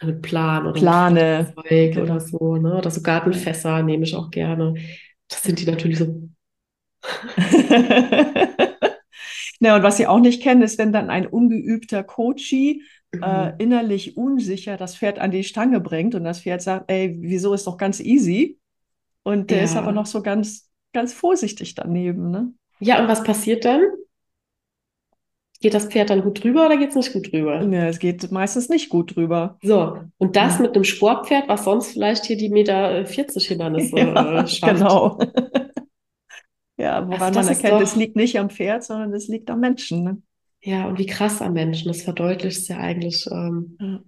Eine 0.00 0.14
Plan 0.14 0.66
oder 0.66 0.80
Plane. 0.80 1.54
Zeug 1.54 1.98
oder 1.98 2.18
so, 2.18 2.56
ne? 2.56 2.76
Oder 2.76 2.90
so 2.90 3.00
Gartenfässer 3.00 3.82
nehme 3.82 4.04
ich 4.04 4.16
auch 4.16 4.30
gerne. 4.30 4.74
Das 5.28 5.42
sind 5.42 5.60
die 5.60 5.66
natürlich 5.66 5.98
so. 5.98 6.28
Na, 9.60 9.76
und 9.76 9.82
was 9.82 9.96
sie 9.96 10.06
auch 10.06 10.20
nicht 10.20 10.42
kennen, 10.42 10.62
ist, 10.62 10.78
wenn 10.78 10.92
dann 10.92 11.10
ein 11.10 11.26
ungeübter 11.26 12.02
Coachie 12.02 12.82
äh, 13.12 13.52
mhm. 13.52 13.54
innerlich 13.58 14.16
unsicher 14.16 14.76
das 14.76 14.96
Pferd 14.96 15.18
an 15.18 15.30
die 15.30 15.44
Stange 15.44 15.80
bringt 15.80 16.14
und 16.14 16.24
das 16.24 16.40
Pferd 16.40 16.62
sagt, 16.62 16.90
ey, 16.90 17.16
wieso 17.20 17.54
ist 17.54 17.66
doch 17.66 17.76
ganz 17.76 18.00
easy? 18.00 18.58
Und 19.22 19.50
der 19.50 19.58
ja. 19.58 19.64
ist 19.64 19.76
aber 19.76 19.92
noch 19.92 20.06
so 20.06 20.22
ganz, 20.22 20.70
ganz 20.92 21.12
vorsichtig 21.12 21.74
daneben. 21.74 22.30
Ne? 22.30 22.52
Ja, 22.80 23.00
und 23.00 23.08
was 23.08 23.22
passiert 23.22 23.64
dann? 23.64 23.82
Geht 25.60 25.72
das 25.72 25.86
Pferd 25.86 26.10
dann 26.10 26.22
gut 26.22 26.44
drüber 26.44 26.66
oder 26.66 26.76
geht 26.76 26.90
es 26.90 26.94
nicht 26.94 27.12
gut 27.14 27.32
drüber? 27.32 27.62
Ja, 27.62 27.86
es 27.86 27.98
geht 27.98 28.30
meistens 28.30 28.68
nicht 28.68 28.90
gut 28.90 29.16
drüber. 29.16 29.56
So, 29.62 29.98
und 30.18 30.36
das 30.36 30.56
ja. 30.56 30.62
mit 30.62 30.74
einem 30.74 30.84
Sportpferd, 30.84 31.48
was 31.48 31.64
sonst 31.64 31.92
vielleicht 31.92 32.26
hier 32.26 32.36
die 32.36 32.50
Meter 32.50 33.06
40 33.06 33.46
Hindernisse 33.46 33.96
ja, 33.98 34.40
äh, 34.40 34.46
schafft. 34.46 34.74
Genau. 34.74 35.18
Ja, 36.76 37.06
woran 37.06 37.36
also 37.36 37.40
man 37.40 37.48
erkennt, 37.48 37.82
es 37.82 37.96
liegt 37.96 38.16
nicht 38.16 38.38
am 38.38 38.50
Pferd, 38.50 38.84
sondern 38.84 39.12
es 39.12 39.28
liegt 39.28 39.50
am 39.50 39.60
Menschen. 39.60 40.04
Ne? 40.04 40.22
Ja, 40.60 40.86
und 40.86 40.98
wie 40.98 41.06
krass 41.06 41.42
am 41.42 41.52
Menschen, 41.52 41.88
das 41.88 42.02
verdeutlicht 42.02 42.58
es 42.58 42.68
ja 42.68 42.78
eigentlich 42.78 43.26
ähm, 43.30 43.76
ja. 43.80 44.00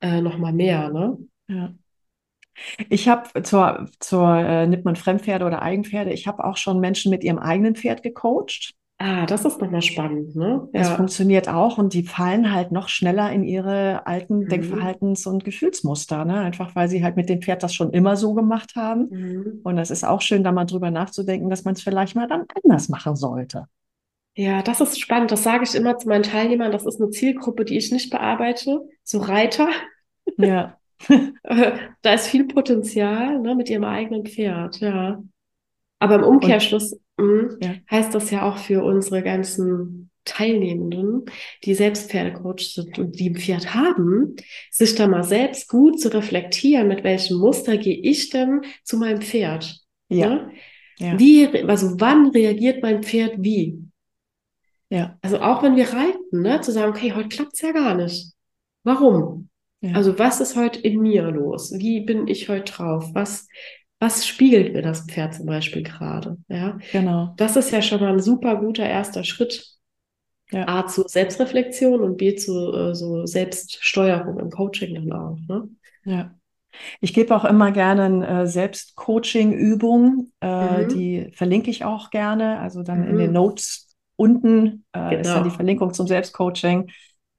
Äh, 0.00 0.20
nochmal 0.20 0.52
mehr, 0.52 0.90
ne? 0.90 1.16
Ja. 1.48 1.74
Ich 2.90 3.08
habe 3.08 3.42
zur, 3.44 3.88
zur 3.98 4.36
äh, 4.36 4.66
nimmt 4.66 4.84
man 4.84 4.96
Fremdpferde 4.96 5.46
oder 5.46 5.62
Eigenpferde, 5.62 6.12
ich 6.12 6.26
habe 6.26 6.44
auch 6.44 6.56
schon 6.56 6.80
Menschen 6.80 7.10
mit 7.10 7.24
ihrem 7.24 7.38
eigenen 7.38 7.76
Pferd 7.76 8.02
gecoacht. 8.02 8.74
Ah, 9.04 9.26
das 9.26 9.44
ist 9.44 9.60
nochmal 9.60 9.82
spannend, 9.82 10.36
ne? 10.36 10.68
Das 10.72 10.90
ja. 10.90 10.94
funktioniert 10.94 11.48
auch 11.48 11.76
und 11.76 11.92
die 11.92 12.04
fallen 12.04 12.54
halt 12.54 12.70
noch 12.70 12.88
schneller 12.88 13.32
in 13.32 13.42
ihre 13.42 14.06
alten 14.06 14.44
mhm. 14.44 14.48
Denkverhaltens- 14.48 15.26
und 15.26 15.42
Gefühlsmuster, 15.42 16.24
ne? 16.24 16.38
Einfach 16.38 16.76
weil 16.76 16.88
sie 16.88 17.02
halt 17.02 17.16
mit 17.16 17.28
dem 17.28 17.42
Pferd 17.42 17.64
das 17.64 17.74
schon 17.74 17.90
immer 17.90 18.16
so 18.16 18.32
gemacht 18.32 18.76
haben. 18.76 19.08
Mhm. 19.10 19.60
Und 19.64 19.74
das 19.74 19.90
ist 19.90 20.04
auch 20.04 20.20
schön, 20.20 20.44
da 20.44 20.52
mal 20.52 20.66
drüber 20.66 20.92
nachzudenken, 20.92 21.50
dass 21.50 21.64
man 21.64 21.74
es 21.74 21.82
vielleicht 21.82 22.14
mal 22.14 22.28
dann 22.28 22.44
anders 22.62 22.88
machen 22.88 23.16
sollte. 23.16 23.66
Ja, 24.36 24.62
das 24.62 24.80
ist 24.80 25.00
spannend. 25.00 25.32
Das 25.32 25.42
sage 25.42 25.64
ich 25.64 25.74
immer 25.74 25.98
zu 25.98 26.06
meinen 26.06 26.22
Teilnehmern. 26.22 26.70
Das 26.70 26.86
ist 26.86 27.00
eine 27.00 27.10
Zielgruppe, 27.10 27.64
die 27.64 27.78
ich 27.78 27.90
nicht 27.90 28.08
bearbeite. 28.08 28.82
So 29.02 29.18
Reiter. 29.18 29.68
Ja. 30.36 30.78
da 32.02 32.14
ist 32.14 32.28
viel 32.28 32.46
Potenzial 32.46 33.40
ne, 33.40 33.56
mit 33.56 33.68
ihrem 33.68 33.82
eigenen 33.82 34.24
Pferd, 34.26 34.78
ja. 34.78 35.20
Aber 36.02 36.16
im 36.16 36.24
Umkehrschluss 36.24 36.98
mh, 37.16 37.24
hm, 37.24 37.56
ja. 37.60 37.74
heißt 37.88 38.12
das 38.12 38.32
ja 38.32 38.42
auch 38.42 38.58
für 38.58 38.82
unsere 38.82 39.22
ganzen 39.22 40.10
Teilnehmenden, 40.24 41.26
die 41.62 41.74
selbst 41.74 42.10
Pferdecoach 42.10 42.74
sind 42.74 42.98
und 42.98 43.20
die 43.20 43.30
ein 43.30 43.36
Pferd 43.36 43.72
haben, 43.72 44.34
sich 44.72 44.96
da 44.96 45.06
mal 45.06 45.22
selbst 45.22 45.68
gut 45.68 46.00
zu 46.00 46.12
reflektieren, 46.12 46.88
mit 46.88 47.04
welchem 47.04 47.38
Muster 47.38 47.76
gehe 47.76 47.96
ich 47.96 48.30
denn 48.30 48.62
zu 48.82 48.96
meinem 48.96 49.22
Pferd? 49.22 49.80
Ja. 50.08 50.28
Ne? 50.28 50.50
ja. 50.98 51.18
Wie, 51.20 51.46
also 51.68 52.00
wann 52.00 52.30
reagiert 52.30 52.82
mein 52.82 53.04
Pferd 53.04 53.34
wie? 53.38 53.78
Ja. 54.90 55.16
Also 55.22 55.40
auch 55.40 55.62
wenn 55.62 55.76
wir 55.76 55.88
reiten, 55.88 56.42
ne, 56.42 56.60
zu 56.62 56.72
sagen, 56.72 56.90
okay, 56.90 57.12
heute 57.12 57.28
klappt 57.28 57.54
es 57.54 57.60
ja 57.60 57.70
gar 57.70 57.94
nicht. 57.94 58.32
Warum? 58.82 59.50
Ja. 59.80 59.92
Also 59.94 60.18
was 60.18 60.40
ist 60.40 60.56
heute 60.56 60.80
in 60.80 61.00
mir 61.00 61.30
los? 61.30 61.72
Wie 61.78 62.00
bin 62.00 62.26
ich 62.26 62.48
heute 62.48 62.72
drauf? 62.72 63.10
Was, 63.14 63.46
was 64.02 64.26
spiegelt 64.26 64.72
mir 64.72 64.82
das 64.82 65.02
Pferd 65.02 65.32
zum 65.32 65.46
Beispiel 65.46 65.84
gerade? 65.84 66.36
Ja, 66.48 66.76
genau. 66.90 67.34
Das 67.36 67.54
ist 67.54 67.70
ja 67.70 67.80
schon 67.80 68.00
mal 68.00 68.12
ein 68.12 68.20
super 68.20 68.56
guter 68.56 68.84
erster 68.84 69.22
Schritt. 69.22 69.64
Ja. 70.50 70.66
A 70.66 70.88
zu 70.88 71.06
Selbstreflexion 71.06 72.00
und 72.00 72.16
B 72.16 72.34
zu 72.34 72.72
äh, 72.74 72.94
so 72.96 73.26
Selbststeuerung 73.26 74.40
im 74.40 74.50
Coaching 74.50 74.96
dann 74.96 75.12
auch. 75.12 75.38
Ne? 75.48 75.68
Ja. 76.04 76.34
Ich 77.00 77.14
gebe 77.14 77.34
auch 77.34 77.44
immer 77.44 77.70
gerne 77.70 78.26
äh, 78.26 78.46
Selbstcoaching-Übungen, 78.48 80.32
äh, 80.40 80.82
mhm. 80.82 80.88
die 80.88 81.30
verlinke 81.32 81.70
ich 81.70 81.84
auch 81.84 82.10
gerne, 82.10 82.58
also 82.58 82.82
dann 82.82 83.02
mhm. 83.02 83.10
in 83.10 83.18
den 83.18 83.28
mhm. 83.28 83.34
Notes 83.34 83.88
Unten 84.16 84.84
äh, 84.92 85.10
genau. 85.10 85.20
ist 85.20 85.28
dann 85.28 85.36
die 85.44 85.48
genau. 85.48 85.54
Verlinkung 85.54 85.94
zum 85.94 86.08
Selbstcoaching. 86.08 86.90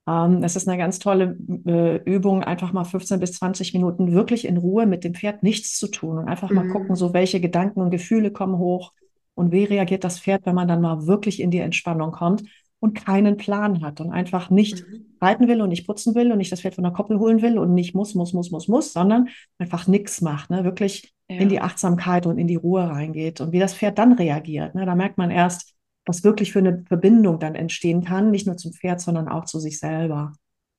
Ähm, 0.08 0.42
das 0.42 0.56
ist 0.56 0.68
eine 0.68 0.78
ganz 0.78 1.00
tolle 1.00 1.38
äh, 1.66 1.98
Übung, 2.04 2.44
einfach 2.44 2.74
mal 2.74 2.84
15 2.84 3.20
bis 3.20 3.34
20 3.34 3.74
Minuten 3.74 4.12
wirklich 4.12 4.46
in 4.46 4.58
Ruhe 4.58 4.86
mit 4.86 5.04
dem 5.04 5.14
Pferd 5.14 5.44
nichts 5.44 5.78
zu 5.78 5.88
tun 5.88 6.18
und 6.18 6.28
einfach 6.28 6.50
mhm. 6.50 6.56
mal 6.56 6.68
gucken, 6.70 6.96
so 6.96 7.14
welche 7.14 7.40
Gedanken 7.40 7.82
und 7.82 7.90
Gefühle 7.90 8.32
kommen 8.32 8.58
hoch 8.58 8.92
und 9.36 9.52
wie 9.52 9.64
reagiert 9.64 10.04
das 10.04 10.20
Pferd, 10.20 10.46
wenn 10.46 10.56
man 10.56 10.68
dann 10.68 10.82
mal 10.82 11.08
wirklich 11.08 11.42
in 11.42 11.52
die 11.52 11.60
Entspannung 11.60 12.12
kommt 12.12 12.44
und 12.80 12.96
keinen 12.96 13.38
Plan 13.38 13.82
hat 13.82 14.02
und 14.02 14.12
einfach 14.12 14.50
nicht 14.50 14.86
mhm. 14.86 15.16
reiten 15.22 15.48
will 15.48 15.62
und 15.62 15.70
nicht 15.70 15.88
putzen 15.88 16.16
will 16.16 16.34
und 16.34 16.38
nicht 16.38 16.52
das 16.52 16.62
Pferd 16.62 16.76
von 16.76 16.84
der 16.84 16.92
Koppel 16.92 17.18
holen 17.18 17.42
will 17.42 17.58
und 17.58 17.74
nicht 17.74 17.96
muss, 17.96 18.14
muss, 18.14 18.34
muss, 18.34 18.52
muss, 18.52 18.68
muss, 18.68 18.92
sondern 18.92 19.30
einfach 19.58 19.88
nichts 19.88 20.20
macht, 20.20 20.50
ne? 20.50 20.66
wirklich 20.66 21.14
ja. 21.30 21.38
in 21.38 21.48
die 21.48 21.62
Achtsamkeit 21.62 22.26
und 22.26 22.38
in 22.38 22.48
die 22.48 22.58
Ruhe 22.58 22.84
reingeht 22.84 23.40
und 23.40 23.54
wie 23.54 23.60
das 23.60 23.74
Pferd 23.74 23.98
dann 23.98 24.12
reagiert. 24.12 24.76
Ne? 24.76 24.86
Da 24.86 24.96
merkt 24.96 25.18
man 25.18 25.32
erst, 25.32 25.73
was 26.06 26.24
wirklich 26.24 26.52
für 26.52 26.60
eine 26.60 26.84
Verbindung 26.88 27.40
dann 27.40 27.56
entstehen 27.56 28.04
kann, 28.04 28.32
nicht 28.32 28.46
nur 28.46 28.58
zum 28.58 28.74
Pferd, 28.74 29.02
sondern 29.02 29.28
auch 29.28 29.46
zu 29.46 29.60
sich 29.60 29.80
selber. 29.80 30.34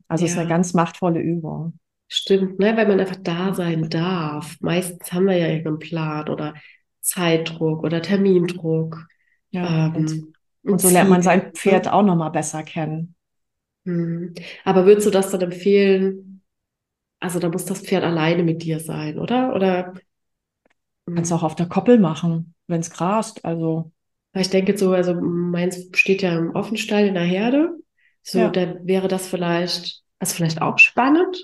Also 0.08 0.24
ja. 0.24 0.30
ist 0.30 0.38
eine 0.38 0.48
ganz 0.48 0.74
machtvolle 0.74 1.20
Übung. 1.20 1.78
Stimmt, 2.08 2.58
ne? 2.58 2.76
weil 2.76 2.86
man 2.86 3.00
einfach 3.00 3.16
da 3.16 3.54
sein 3.54 3.88
darf. 3.88 4.56
Meistens 4.60 5.12
haben 5.12 5.26
wir 5.26 5.36
ja 5.36 5.48
irgendeinen 5.48 5.78
Plan 5.78 6.28
oder 6.28 6.54
Zeitdruck 7.00 7.82
oder 7.82 8.02
Termindruck. 8.02 9.06
Ja, 9.50 9.86
ähm, 9.86 9.96
und, 9.96 10.34
und 10.62 10.80
so 10.80 10.90
lernt 10.90 11.10
man 11.10 11.22
sein 11.22 11.52
Pferd 11.54 11.88
auch 11.88 12.02
nochmal 12.02 12.30
besser 12.30 12.62
kennen. 12.62 13.14
Mhm. 13.84 14.34
Aber 14.64 14.86
würdest 14.86 15.06
du 15.06 15.10
das 15.10 15.30
dann 15.30 15.40
empfehlen? 15.40 16.42
Also 17.20 17.38
da 17.38 17.48
muss 17.48 17.64
das 17.64 17.80
Pferd 17.80 18.04
alleine 18.04 18.42
mit 18.42 18.62
dir 18.62 18.80
sein, 18.80 19.18
oder? 19.18 19.54
Oder 19.54 19.94
kannst 21.06 21.30
du 21.30 21.34
auch 21.36 21.42
auf 21.42 21.54
der 21.54 21.68
Koppel 21.68 21.98
machen, 21.98 22.54
wenn 22.66 22.80
es 22.80 22.90
grast. 22.90 23.44
Also 23.44 23.92
ich 24.40 24.50
denke 24.50 24.76
so, 24.76 24.92
also 24.92 25.14
meins 25.14 25.88
steht 25.94 26.22
ja 26.22 26.36
im 26.36 26.50
Offenstall 26.50 27.06
in 27.06 27.14
der 27.14 27.24
Herde. 27.24 27.70
So, 28.22 28.38
ja. 28.38 28.48
da 28.48 28.74
wäre 28.82 29.08
das 29.08 29.28
vielleicht, 29.28 30.02
also 30.18 30.34
vielleicht 30.34 30.60
auch 30.60 30.78
spannend. 30.78 31.36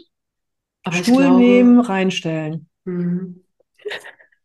Aber 0.82 0.96
Stuhl 0.96 1.18
glaube, 1.18 1.38
nehmen, 1.38 1.80
reinstellen. 1.80 2.68
Mhm. 2.84 3.44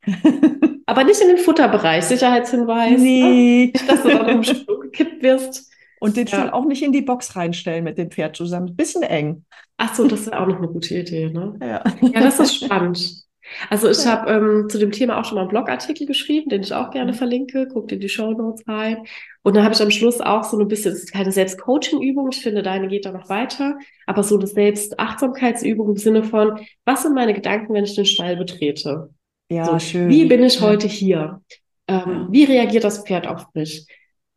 aber 0.86 1.04
nicht 1.04 1.22
in 1.22 1.30
den 1.30 1.38
Futterbereich, 1.38 2.04
Sicherheitshinweis. 2.06 3.00
Nee. 3.00 3.72
Nicht, 3.74 3.90
dass 3.90 4.04
du 4.04 4.10
dann 4.10 4.38
umgekippt 4.68 5.24
wirst. 5.24 5.72
Und 6.00 6.18
den 6.18 6.28
ja. 6.28 6.38
Stuhl 6.38 6.50
auch 6.52 6.66
nicht 6.66 6.84
in 6.84 6.92
die 6.92 7.02
Box 7.02 7.36
reinstellen 7.36 7.84
mit 7.84 7.98
dem 7.98 8.12
Pferd 8.12 8.36
zusammen. 8.36 8.76
Bisschen 8.76 9.02
eng. 9.04 9.46
Ach 9.78 9.96
so, 9.96 10.08
das 10.08 10.22
ist 10.22 10.34
auch 10.34 10.46
noch 10.46 10.58
eine 10.58 10.68
gute 10.68 10.94
Idee, 10.96 11.30
ne? 11.30 11.58
Ja. 11.62 11.84
Ja, 12.02 12.20
das 12.22 12.40
ist 12.40 12.64
spannend. 12.64 13.25
Also 13.70 13.90
ich 13.90 14.04
ja. 14.04 14.12
habe 14.12 14.32
ähm, 14.32 14.70
zu 14.70 14.80
dem 14.80 14.92
Thema 14.92 15.20
auch 15.20 15.26
schon 15.26 15.36
mal 15.36 15.42
einen 15.42 15.50
Blogartikel 15.50 16.08
geschrieben, 16.08 16.50
den 16.50 16.62
ich 16.62 16.74
auch 16.74 16.92
gerne 16.92 17.12
mhm. 17.12 17.18
verlinke. 17.18 17.68
Guckt 17.68 17.92
in 17.92 18.00
die 18.00 18.10
Show 18.10 18.32
Notes 18.32 18.68
rein. 18.68 19.06
Und 19.44 19.56
dann 19.56 19.64
habe 19.64 19.76
ich 19.76 19.82
am 19.82 19.92
Schluss 19.92 20.22
auch 20.22 20.44
so 20.44 20.60
ein 20.60 20.68
bisschen, 20.68 20.92
das 20.92 21.04
ist 21.04 21.14
keine 21.14 21.32
Selbst-Coaching-Übung, 21.32 22.30
ich 22.32 22.42
finde, 22.42 22.64
deine 22.64 22.88
geht 22.88 23.06
da 23.06 23.12
noch 23.12 23.30
weiter, 23.30 23.78
aber 24.08 24.24
so 24.24 24.38
eine 24.38 24.48
Selbst-Achtsamkeitsübung 24.48 25.90
im 25.90 25.98
Sinne 25.98 26.24
von, 26.24 26.60
was 26.84 27.04
sind 27.04 27.14
meine 27.14 27.36
Gedanken, 27.36 27.74
wenn 27.74 27.84
ich 27.84 27.96
den 27.96 28.08
Stall 28.08 28.38
betrete? 28.38 29.10
Ja, 29.50 29.66
so, 29.66 29.78
schön. 29.78 30.10
Wie 30.10 30.26
bin 30.26 30.44
ich 30.44 30.62
heute 30.62 30.88
hier? 30.88 31.42
Ähm, 31.88 32.04
ja. 32.08 32.28
Wie 32.32 32.44
reagiert 32.46 32.84
das 32.84 33.06
Pferd 33.06 33.28
auf 33.28 33.46
mich? 33.54 33.86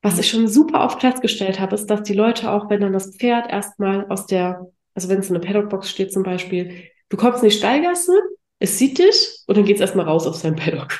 Was 0.03 0.18
ich 0.18 0.29
schon 0.29 0.47
super 0.47 0.85
oft 0.85 1.01
festgestellt 1.01 1.59
habe, 1.59 1.75
ist, 1.75 1.87
dass 1.87 2.03
die 2.03 2.12
Leute 2.12 2.51
auch, 2.51 2.68
wenn 2.71 2.83
dann 2.83 2.92
das 2.92 3.16
Pferd 3.16 3.51
erstmal 3.51 4.07
aus 4.11 4.27
der, 4.27 4.66
also 4.94 5.09
wenn 5.09 5.21
es 5.21 5.29
in 5.29 5.35
der 5.35 5.40
Paddockbox 5.40 5.90
steht 5.90 6.12
zum 6.12 6.23
Beispiel, 6.23 6.85
du 7.09 7.16
kommst 7.16 7.42
in 7.42 7.49
die 7.49 7.55
Stallgasse, 7.55 8.12
es 8.59 8.79
sieht 8.79 8.99
dich 8.99 9.38
und 9.47 9.57
dann 9.57 9.64
geht 9.64 9.77
es 9.77 9.81
erstmal 9.81 10.07
raus 10.07 10.27
auf 10.27 10.37
sein 10.37 10.57
Paddock. 10.57 10.99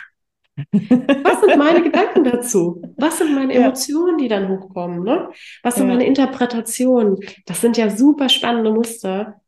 Was 0.73 1.41
sind 1.41 1.57
meine 1.57 1.83
Gedanken 1.83 2.25
dazu? 2.25 2.83
Was 2.97 3.19
sind 3.19 3.35
meine 3.35 3.55
Emotionen, 3.55 4.19
die 4.19 4.29
dann 4.29 4.49
hochkommen? 4.49 5.05
Ne? 5.05 5.29
Was 5.63 5.77
sind 5.77 5.89
ja. 5.89 5.95
meine 5.95 6.07
Interpretationen? 6.07 7.19
Das 7.47 7.61
sind 7.61 7.77
ja 7.77 7.91
super 7.91 8.29
spannende 8.29 8.73
Muster, 8.73 9.41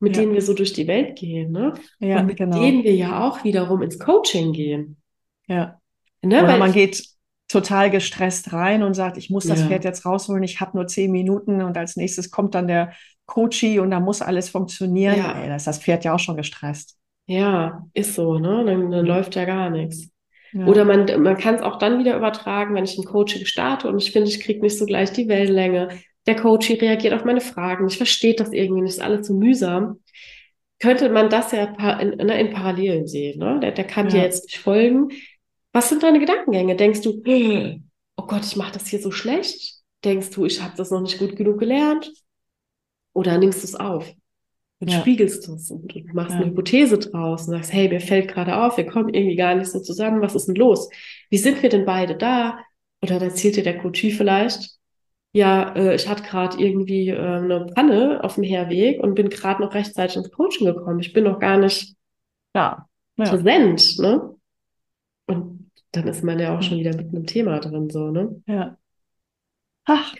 mit 0.00 0.16
ja. 0.16 0.22
denen 0.22 0.34
wir 0.34 0.42
so 0.42 0.54
durch 0.54 0.72
die 0.72 0.86
Welt 0.88 1.16
gehen. 1.16 1.52
Ne? 1.52 1.74
Ja, 2.00 2.20
und 2.20 2.26
mit 2.26 2.36
genau. 2.36 2.60
denen 2.60 2.82
wir 2.82 2.94
ja 2.94 3.26
auch 3.26 3.44
wiederum 3.44 3.82
ins 3.82 3.98
Coaching 3.98 4.52
gehen. 4.52 4.96
Ja. 5.46 5.80
Ne? 6.22 6.42
Oder 6.42 6.54
Weil, 6.54 6.58
man 6.58 6.72
geht 6.72 7.04
total 7.48 7.90
gestresst 7.90 8.52
rein 8.52 8.82
und 8.82 8.94
sagt, 8.94 9.16
ich 9.16 9.30
muss 9.30 9.46
das. 9.46 9.62
Pferd 9.62 9.84
jetzt 9.84 10.04
rausholen, 10.04 10.42
ich 10.42 10.60
habe 10.60 10.76
nur 10.76 10.88
zehn 10.88 11.12
Minuten 11.12 11.62
und 11.62 11.76
als 11.76 11.94
nächstes 11.94 12.32
kommt 12.32 12.56
dann 12.56 12.66
der 12.66 12.92
Coachie 13.26 13.78
und 13.78 13.90
da 13.90 14.00
muss 14.00 14.20
alles 14.20 14.48
funktionieren. 14.48 15.16
Ja. 15.16 15.40
Ey, 15.40 15.48
da 15.48 15.56
ist 15.56 15.66
das 15.68 15.78
Pferd 15.78 16.04
ja 16.04 16.14
auch 16.14 16.18
schon 16.18 16.36
gestresst. 16.36 16.96
Ja, 17.26 17.86
ist 17.92 18.14
so, 18.14 18.38
ne? 18.38 18.64
Dann, 18.64 18.90
dann 18.90 19.04
läuft 19.06 19.34
ja 19.34 19.44
gar 19.44 19.70
nichts. 19.70 20.08
Ja. 20.52 20.66
Oder 20.66 20.84
man, 20.84 21.06
man 21.22 21.36
kann 21.36 21.56
es 21.56 21.62
auch 21.62 21.78
dann 21.78 21.98
wieder 21.98 22.16
übertragen, 22.16 22.74
wenn 22.74 22.84
ich 22.84 22.96
ein 22.96 23.04
Coaching 23.04 23.44
starte 23.46 23.88
und 23.88 23.98
ich 23.98 24.12
finde, 24.12 24.28
ich 24.28 24.40
kriege 24.40 24.60
nicht 24.60 24.78
so 24.78 24.86
gleich 24.86 25.12
die 25.12 25.28
Wellenlänge. 25.28 25.88
Der 26.26 26.36
Coach 26.36 26.70
reagiert 26.70 27.14
auf 27.14 27.24
meine 27.24 27.40
Fragen, 27.40 27.86
ich 27.88 27.96
verstehe 27.96 28.34
das 28.34 28.52
irgendwie 28.52 28.82
nicht, 28.82 28.92
ist 28.94 29.02
alles 29.02 29.26
so 29.26 29.34
mühsam. 29.34 30.00
Könnte 30.78 31.08
man 31.08 31.30
das 31.30 31.52
ja 31.52 31.64
in, 32.00 32.12
in, 32.14 32.28
in 32.28 32.50
Parallelen 32.52 33.06
sehen, 33.06 33.38
ne? 33.38 33.58
Der, 33.60 33.72
der 33.72 33.84
kann 33.84 34.08
dir 34.08 34.18
Ja. 34.18 34.24
jetzt 34.24 34.44
nicht 34.44 34.58
folgen. 34.58 35.08
Was 35.72 35.88
sind 35.88 36.02
deine 36.02 36.20
Gedankengänge? 36.20 36.76
Denkst 36.76 37.00
du, 37.02 37.22
oh 38.16 38.26
Gott, 38.26 38.44
ich 38.44 38.56
mache 38.56 38.72
das 38.72 38.86
hier 38.86 39.00
so 39.00 39.10
schlecht? 39.10 39.80
Denkst 40.04 40.30
du, 40.30 40.44
ich 40.44 40.62
habe 40.62 40.74
das 40.76 40.90
noch 40.90 41.00
nicht 41.00 41.18
gut 41.18 41.36
genug 41.36 41.58
gelernt? 41.58 42.12
Oder 43.14 43.38
nimmst 43.38 43.62
du 43.62 43.66
es 43.66 43.74
auf 43.74 44.12
und 44.80 44.90
Ja. 44.90 45.00
spiegelst 45.00 45.48
es 45.48 45.70
und, 45.70 45.94
und 45.94 46.14
machst 46.14 46.32
Ja. 46.32 46.40
eine 46.40 46.46
Hypothese 46.50 46.98
draus 46.98 47.46
und 47.48 47.54
sagst, 47.54 47.72
hey, 47.72 47.88
mir 47.88 48.00
fällt 48.00 48.28
gerade 48.28 48.56
auf, 48.56 48.76
wir 48.76 48.86
kommen 48.86 49.12
irgendwie 49.12 49.36
gar 49.36 49.54
nicht 49.54 49.70
so 49.70 49.80
zusammen, 49.80 50.20
was 50.20 50.34
ist 50.34 50.46
denn 50.48 50.54
los? 50.54 50.88
Wie 51.30 51.38
sind 51.38 51.62
wir 51.62 51.70
denn 51.70 51.84
beide 51.86 52.16
da? 52.16 52.58
Oder 53.02 53.18
dann 53.18 53.28
erzählt 53.30 53.56
dir 53.56 53.62
der 53.62 53.78
Coachie 53.78 54.10
vielleicht, 54.12 54.70
ja, 55.32 55.74
äh, 55.74 55.94
ich 55.94 56.08
hatte 56.08 56.22
gerade 56.22 56.58
irgendwie 56.58 57.10
äh, 57.10 57.18
eine 57.18 57.66
Panne 57.74 58.20
auf 58.24 58.36
dem 58.36 58.44
Herweg 58.44 59.02
und 59.02 59.14
bin 59.14 59.28
gerade 59.28 59.62
noch 59.62 59.74
rechtzeitig 59.74 60.16
ins 60.16 60.30
Coaching 60.30 60.66
gekommen. 60.66 61.00
Ich 61.00 61.12
bin 61.12 61.24
noch 61.24 61.38
gar 61.38 61.58
nicht 61.58 61.94
ja. 62.54 62.86
Ja. 63.18 63.24
präsent, 63.24 63.98
ne? 63.98 64.34
Und 65.26 65.70
dann 65.92 66.08
ist 66.08 66.24
man 66.24 66.38
ja 66.38 66.56
auch 66.56 66.62
schon 66.62 66.78
wieder 66.78 66.96
mit 66.96 67.08
einem 67.08 67.26
Thema 67.26 67.58
drin, 67.60 67.90
so, 67.90 68.10
ne? 68.10 68.42
Ja. 68.46 68.76
Ach, 69.84 70.14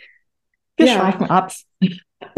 wir 0.77 0.87
schweifen 0.87 1.27
ab. 1.31 1.53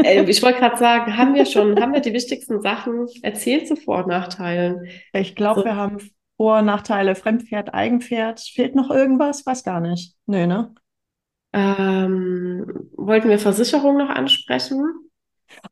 Äh, 0.03 0.23
ich 0.25 0.43
wollte 0.43 0.59
gerade 0.59 0.77
sagen, 0.77 1.17
haben 1.17 1.35
wir 1.35 1.47
schon, 1.47 1.81
haben 1.81 1.93
wir 1.93 2.01
die 2.01 2.13
wichtigsten 2.13 2.61
Sachen 2.61 3.07
erzählt 3.23 3.69
zu 3.69 3.77
Vor- 3.77 3.99
und 4.05 4.09
Nachteilen? 4.09 4.87
Ich 5.13 5.35
glaube, 5.35 5.61
So. 5.61 5.67
wir 5.67 5.77
haben 5.77 5.99
Vor- 6.37 6.59
und 6.59 6.67
Nachteile, 6.67 7.15
Fremdpferd, 7.15 7.75
Eigenpferd. 7.75 8.41
Fehlt 8.41 8.75
noch 8.75 8.91
irgendwas? 8.91 9.45
Weiß 9.47 9.65
gar 9.65 9.81
nicht. 9.81 10.15
Nö, 10.27 10.47
ne? 10.47 10.75
Ähm, 11.53 12.67
wollten 12.95 13.29
wir 13.29 13.39
Versicherung 13.39 13.97
noch 13.97 14.11
ansprechen? 14.11 14.83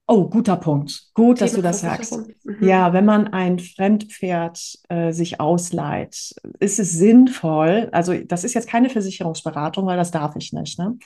Oh, 0.07 0.29
guter 0.29 0.57
Punkt. 0.57 1.11
Gut, 1.15 1.41
dass 1.41 1.51
du 1.51 1.57
Thema 1.57 1.69
das 1.69 1.81
sagst. 1.81 2.19
Mhm. 2.45 2.67
Ja, 2.67 2.93
wenn 2.93 3.05
man 3.05 3.29
ein 3.29 3.59
Fremdpferd 3.59 4.59
äh, 4.89 5.13
sich 5.13 5.39
ausleiht, 5.41 6.35
ist 6.61 6.79
es 6.79 6.93
sinnvoll, 6.93 7.89
also 7.93 8.15
das 8.15 8.45
ist 8.45 8.55
jetzt 8.55 8.69
keine 8.69 8.89
Versicherungsberatung, 8.89 9.87
weil 9.87 9.99
das 9.99 10.11
darf 10.11 10.35
ich 10.37 10.53
nicht, 10.53 10.79
ne? 10.79 10.97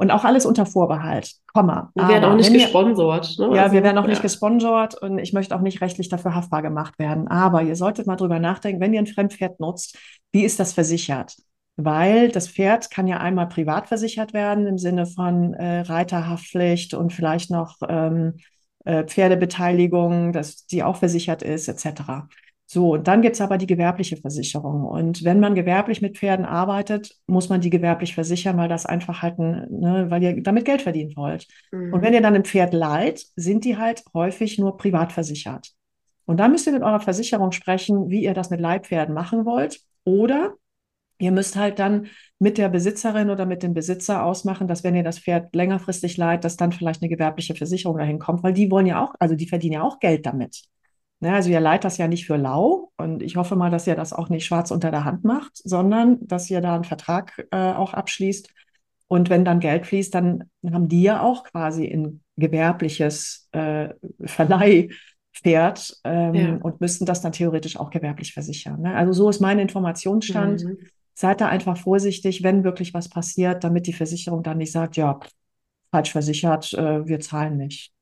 Und 0.00 0.12
auch 0.12 0.24
alles 0.24 0.46
unter 0.46 0.64
Vorbehalt, 0.64 1.32
Komma. 1.52 1.90
Wir 1.96 2.06
werden 2.06 2.22
Aber 2.24 2.32
auch 2.32 2.36
nicht 2.36 2.52
gesponsert. 2.52 3.36
Ne? 3.36 3.56
Ja, 3.56 3.64
Also, 3.64 3.74
wir 3.74 3.82
werden 3.82 3.98
auch 3.98 4.06
nicht 4.06 4.18
ja. 4.18 4.22
gesponsert 4.22 4.94
und 4.94 5.18
ich 5.18 5.32
möchte 5.32 5.56
auch 5.56 5.60
nicht 5.60 5.80
rechtlich 5.80 6.08
dafür 6.08 6.36
haftbar 6.36 6.62
gemacht 6.62 7.00
werden. 7.00 7.26
Aber 7.26 7.62
ihr 7.62 7.74
solltet 7.74 8.06
mal 8.06 8.14
drüber 8.14 8.38
nachdenken, 8.38 8.80
wenn 8.80 8.94
ihr 8.94 9.00
ein 9.00 9.08
Fremdpferd 9.08 9.58
nutzt, 9.58 9.98
wie 10.30 10.44
ist 10.44 10.60
das 10.60 10.72
versichert? 10.72 11.34
Weil 11.74 12.28
das 12.28 12.48
Pferd 12.48 12.92
kann 12.92 13.08
ja 13.08 13.16
einmal 13.16 13.48
privat 13.48 13.88
versichert 13.88 14.32
werden 14.34 14.68
im 14.68 14.78
Sinne 14.78 15.04
von 15.04 15.54
äh, 15.54 15.80
Reiterhaftpflicht 15.80 16.94
und 16.94 17.12
vielleicht 17.12 17.50
noch 17.50 17.74
ähm, 17.88 18.36
äh, 18.84 19.02
Pferdebeteiligung, 19.02 20.32
dass 20.32 20.64
die 20.66 20.84
auch 20.84 20.96
versichert 20.96 21.42
ist, 21.42 21.66
etc. 21.66 22.28
So, 22.70 22.92
und 22.92 23.08
dann 23.08 23.22
gibt's 23.22 23.40
aber 23.40 23.56
die 23.56 23.66
gewerbliche 23.66 24.18
Versicherung. 24.18 24.84
Und 24.84 25.24
wenn 25.24 25.40
man 25.40 25.54
gewerblich 25.54 26.02
mit 26.02 26.18
Pferden 26.18 26.44
arbeitet, 26.44 27.16
muss 27.26 27.48
man 27.48 27.62
die 27.62 27.70
gewerblich 27.70 28.14
versichern, 28.14 28.58
weil 28.58 28.68
das 28.68 28.84
einfach 28.84 29.22
halt 29.22 29.38
ein, 29.38 29.66
ne, 29.70 30.10
weil 30.10 30.22
ihr 30.22 30.42
damit 30.42 30.66
Geld 30.66 30.82
verdienen 30.82 31.16
wollt. 31.16 31.48
Mhm. 31.72 31.94
Und 31.94 32.02
wenn 32.02 32.12
ihr 32.12 32.20
dann 32.20 32.34
ein 32.34 32.44
Pferd 32.44 32.74
leiht, 32.74 33.24
sind 33.36 33.64
die 33.64 33.78
halt 33.78 34.04
häufig 34.12 34.58
nur 34.58 34.76
privat 34.76 35.12
versichert. 35.12 35.72
Und 36.26 36.40
da 36.40 36.48
müsst 36.48 36.66
ihr 36.66 36.74
mit 36.74 36.82
eurer 36.82 37.00
Versicherung 37.00 37.52
sprechen, 37.52 38.10
wie 38.10 38.24
ihr 38.24 38.34
das 38.34 38.50
mit 38.50 38.60
Leihpferden 38.60 39.14
machen 39.14 39.46
wollt. 39.46 39.80
Oder 40.04 40.52
ihr 41.16 41.32
müsst 41.32 41.56
halt 41.56 41.78
dann 41.78 42.08
mit 42.38 42.58
der 42.58 42.68
Besitzerin 42.68 43.30
oder 43.30 43.46
mit 43.46 43.62
dem 43.62 43.72
Besitzer 43.72 44.22
ausmachen, 44.22 44.68
dass 44.68 44.84
wenn 44.84 44.94
ihr 44.94 45.04
das 45.04 45.20
Pferd 45.20 45.54
längerfristig 45.54 46.18
leiht, 46.18 46.44
dass 46.44 46.58
dann 46.58 46.72
vielleicht 46.72 47.00
eine 47.00 47.08
gewerbliche 47.08 47.54
Versicherung 47.54 47.96
dahin 47.96 48.18
kommt, 48.18 48.42
weil 48.42 48.52
die 48.52 48.70
wollen 48.70 48.84
ja 48.84 49.02
auch, 49.02 49.14
also 49.18 49.34
die 49.34 49.48
verdienen 49.48 49.72
ja 49.72 49.82
auch 49.82 50.00
Geld 50.00 50.26
damit. 50.26 50.64
Ne, 51.20 51.34
also 51.34 51.50
ihr 51.50 51.58
leiht 51.60 51.82
das 51.84 51.98
ja 51.98 52.06
nicht 52.06 52.26
für 52.26 52.36
lau 52.36 52.92
und 52.96 53.22
ich 53.24 53.34
hoffe 53.36 53.56
mal, 53.56 53.70
dass 53.70 53.88
ihr 53.88 53.96
das 53.96 54.12
auch 54.12 54.28
nicht 54.28 54.44
schwarz 54.44 54.70
unter 54.70 54.92
der 54.92 55.04
Hand 55.04 55.24
macht, 55.24 55.50
sondern 55.56 56.18
dass 56.20 56.48
ihr 56.48 56.60
da 56.60 56.76
einen 56.76 56.84
Vertrag 56.84 57.44
äh, 57.50 57.72
auch 57.72 57.92
abschließt. 57.92 58.48
Und 59.08 59.28
wenn 59.30 59.44
dann 59.44 59.58
Geld 59.58 59.86
fließt, 59.86 60.14
dann 60.14 60.44
haben 60.70 60.86
die 60.88 61.02
ja 61.02 61.22
auch 61.22 61.42
quasi 61.44 61.86
ein 61.86 62.22
gewerbliches 62.36 63.48
äh, 63.52 63.88
Verleihpferd 64.24 65.96
ähm, 66.04 66.34
Ja. 66.34 66.56
und 66.62 66.80
müssten 66.80 67.04
das 67.06 67.20
dann 67.20 67.32
theoretisch 67.32 67.78
auch 67.78 67.90
gewerblich 67.90 68.32
versichern. 68.32 68.82
Ne? 68.82 68.94
Also 68.94 69.12
so 69.12 69.28
ist 69.30 69.40
mein 69.40 69.58
Informationsstand. 69.58 70.64
Mhm. 70.64 70.78
Seid 71.14 71.40
da 71.40 71.48
einfach 71.48 71.76
vorsichtig, 71.76 72.44
wenn 72.44 72.62
wirklich 72.62 72.94
was 72.94 73.08
passiert, 73.08 73.64
damit 73.64 73.88
die 73.88 73.92
Versicherung 73.92 74.44
dann 74.44 74.58
nicht 74.58 74.70
sagt, 74.70 74.96
ja, 74.96 75.18
falsch 75.90 76.12
versichert, 76.12 76.72
äh, 76.74 77.06
wir 77.08 77.18
zahlen 77.18 77.56
nicht. 77.56 77.92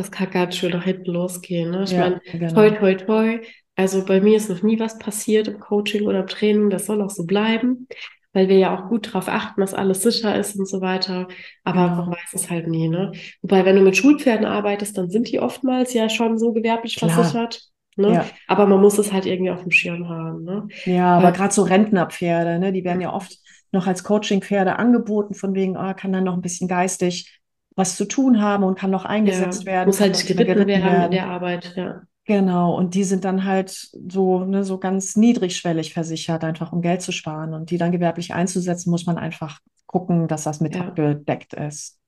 Das 0.00 0.10
kann 0.10 0.30
ganz 0.30 0.56
schön 0.56 0.70
nach 0.72 0.84
hinten 0.84 1.10
losgehen. 1.12 1.70
Ne? 1.70 1.84
Ich 1.84 1.90
Ja, 1.92 2.00
meine, 2.00 2.20
genau. 2.32 2.54
toi, 2.54 2.70
toi, 2.70 2.94
toi. 2.94 3.40
Also 3.76 4.04
bei 4.04 4.20
mir 4.20 4.36
ist 4.36 4.48
noch 4.50 4.62
nie 4.62 4.78
was 4.78 4.98
passiert 4.98 5.48
im 5.48 5.60
Coaching 5.60 6.06
oder 6.06 6.20
im 6.20 6.26
Training. 6.26 6.70
Das 6.70 6.86
soll 6.86 7.02
auch 7.02 7.10
so 7.10 7.24
bleiben, 7.24 7.86
weil 8.32 8.48
wir 8.48 8.58
ja 8.58 8.74
auch 8.76 8.88
gut 8.88 9.08
darauf 9.08 9.28
achten, 9.28 9.60
dass 9.60 9.74
alles 9.74 10.02
sicher 10.02 10.34
ist 10.36 10.56
und 10.56 10.66
so 10.68 10.80
weiter. 10.80 11.28
Aber 11.64 11.88
Genau. 11.88 11.96
man 12.06 12.12
weiß 12.12 12.32
es 12.34 12.50
halt 12.50 12.66
nie. 12.68 12.88
Ne? 12.88 13.12
Wobei, 13.42 13.64
wenn 13.64 13.76
du 13.76 13.82
mit 13.82 13.96
Schulpferden 13.96 14.46
arbeitest, 14.46 14.96
dann 14.96 15.10
sind 15.10 15.30
die 15.30 15.40
oftmals 15.40 15.92
ja 15.94 16.08
schon 16.08 16.38
so 16.38 16.52
gewerblich 16.52 16.96
Klar. 16.96 17.10
versichert. 17.10 17.62
Ne? 17.96 18.12
Ja. 18.14 18.24
Aber 18.46 18.66
man 18.66 18.80
muss 18.80 18.98
es 18.98 19.12
halt 19.12 19.26
irgendwie 19.26 19.50
auf 19.50 19.62
dem 19.62 19.70
Schirm 19.70 20.08
haben. 20.08 20.44
Ne? 20.44 20.66
Ja, 20.84 21.18
aber 21.18 21.32
gerade 21.32 21.52
so 21.52 21.62
Rentnerpferde, 21.62 22.58
ne, 22.58 22.72
die 22.72 22.84
werden 22.84 23.00
ja 23.00 23.12
oft 23.12 23.36
noch 23.72 23.86
als 23.86 24.02
Coachingpferde 24.04 24.78
angeboten, 24.78 25.34
von 25.34 25.54
wegen, 25.54 25.76
ah, 25.76 25.94
kann 25.94 26.12
dann 26.12 26.24
noch 26.24 26.34
ein 26.34 26.40
bisschen 26.42 26.68
geistig 26.68 27.39
was 27.80 27.96
zu 27.96 28.06
tun 28.06 28.40
haben 28.42 28.64
und 28.64 28.78
kann 28.78 28.90
noch 28.90 29.04
eingesetzt 29.06 29.66
Ja, 29.66 29.72
werden, 29.72 29.88
muss 29.88 30.00
halt 30.00 30.26
geritten 30.26 30.46
geritten 30.46 30.66
werden 30.66 31.02
in 31.02 31.10
werden. 31.10 31.12
der 31.12 31.26
Arbeit. 31.28 31.74
Ja. 31.76 32.02
Genau, 32.26 32.76
und 32.76 32.94
die 32.94 33.04
sind 33.04 33.24
dann 33.24 33.44
halt 33.44 33.70
so, 33.70 34.44
ne, 34.44 34.62
so 34.64 34.78
ganz 34.78 35.16
niedrigschwellig 35.16 35.92
versichert, 35.92 36.44
einfach 36.44 36.72
um 36.72 36.82
Geld 36.82 37.02
zu 37.02 37.12
sparen. 37.12 37.54
Und 37.54 37.70
die 37.70 37.78
dann 37.78 37.90
gewerblich 37.92 38.32
einzusetzen, 38.34 38.90
muss 38.90 39.06
man 39.06 39.18
einfach 39.18 39.60
gucken, 39.86 40.28
dass 40.28 40.44
das 40.44 40.60
mit 40.60 40.76
Ja. 40.76 40.80
abgedeckt 40.80 41.54
ist. 41.54 41.98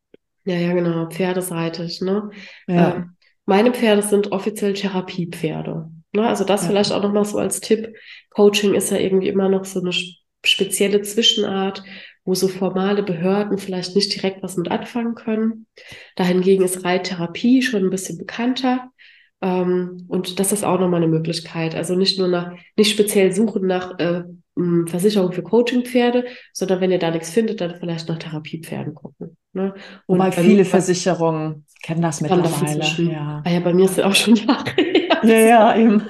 Ja, 0.44 0.54
ja, 0.56 0.72
genau, 0.74 1.08
pferdeseitig, 1.08 2.00
ne? 2.00 2.30
Ja, 2.66 2.94
Ähm, 2.94 3.16
meine 3.46 3.72
Pferde 3.72 4.02
sind 4.02 4.32
offiziell 4.32 4.72
Therapiepferde. 4.74 5.90
Ne? 6.12 6.26
Also 6.26 6.44
das 6.44 6.62
Ja. 6.62 6.68
vielleicht 6.68 6.92
auch 6.92 7.02
nochmal 7.02 7.24
so 7.24 7.38
als 7.38 7.60
Tipp. 7.60 7.94
Coaching 8.30 8.74
ist 8.74 8.90
ja 8.90 8.98
irgendwie 8.98 9.28
immer 9.28 9.48
noch 9.48 9.64
so 9.64 9.80
eine 9.80 9.92
spezielle 10.44 11.02
Zwischenart, 11.02 11.82
wo 12.24 12.34
so 12.34 12.48
formale 12.48 13.02
Behörden 13.02 13.58
vielleicht 13.58 13.96
nicht 13.96 14.14
direkt 14.14 14.42
was 14.42 14.56
mit 14.56 14.70
anfangen 14.70 15.14
können. 15.14 15.66
Dahingegen 16.16 16.64
ist 16.64 16.84
Reittherapie 16.84 17.62
schon 17.62 17.84
ein 17.84 17.90
bisschen 17.90 18.18
bekannter. 18.18 18.90
Ähm, 19.40 20.04
und 20.08 20.38
das 20.38 20.52
ist 20.52 20.64
auch 20.64 20.78
nochmal 20.78 21.02
eine 21.02 21.10
Möglichkeit. 21.12 21.74
Also 21.74 21.96
nicht 21.96 22.18
nur 22.18 22.28
nach, 22.28 22.52
nicht 22.76 22.92
speziell 22.92 23.32
suchen 23.32 23.66
nach 23.66 23.98
äh, 23.98 24.22
Versicherung 24.86 25.32
für 25.32 25.42
Coachingpferde, 25.42 26.26
sondern 26.52 26.80
wenn 26.80 26.90
ihr 26.90 26.98
da 26.98 27.10
nichts 27.10 27.30
findet, 27.30 27.60
dann 27.60 27.74
vielleicht 27.80 28.08
nach 28.08 28.18
Therapiepferden 28.18 28.94
gucken. 28.94 29.36
Ne? 29.54 29.74
Und 30.06 30.18
wobei 30.18 30.30
bei 30.30 30.42
viele 30.42 30.64
Versicherungen 30.64 31.66
kennen 31.82 32.02
das 32.02 32.20
mittlerweile. 32.20 32.84
Ja. 33.10 33.42
Ah 33.44 33.50
ja, 33.50 33.60
bei 33.60 33.72
mir 33.72 33.86
ist 33.86 33.98
es 33.98 34.04
auch 34.04 34.14
schon 34.14 34.36
Jahre. 34.36 34.64
Ja, 35.24 35.38
ja, 35.38 35.76
eben. 35.78 36.02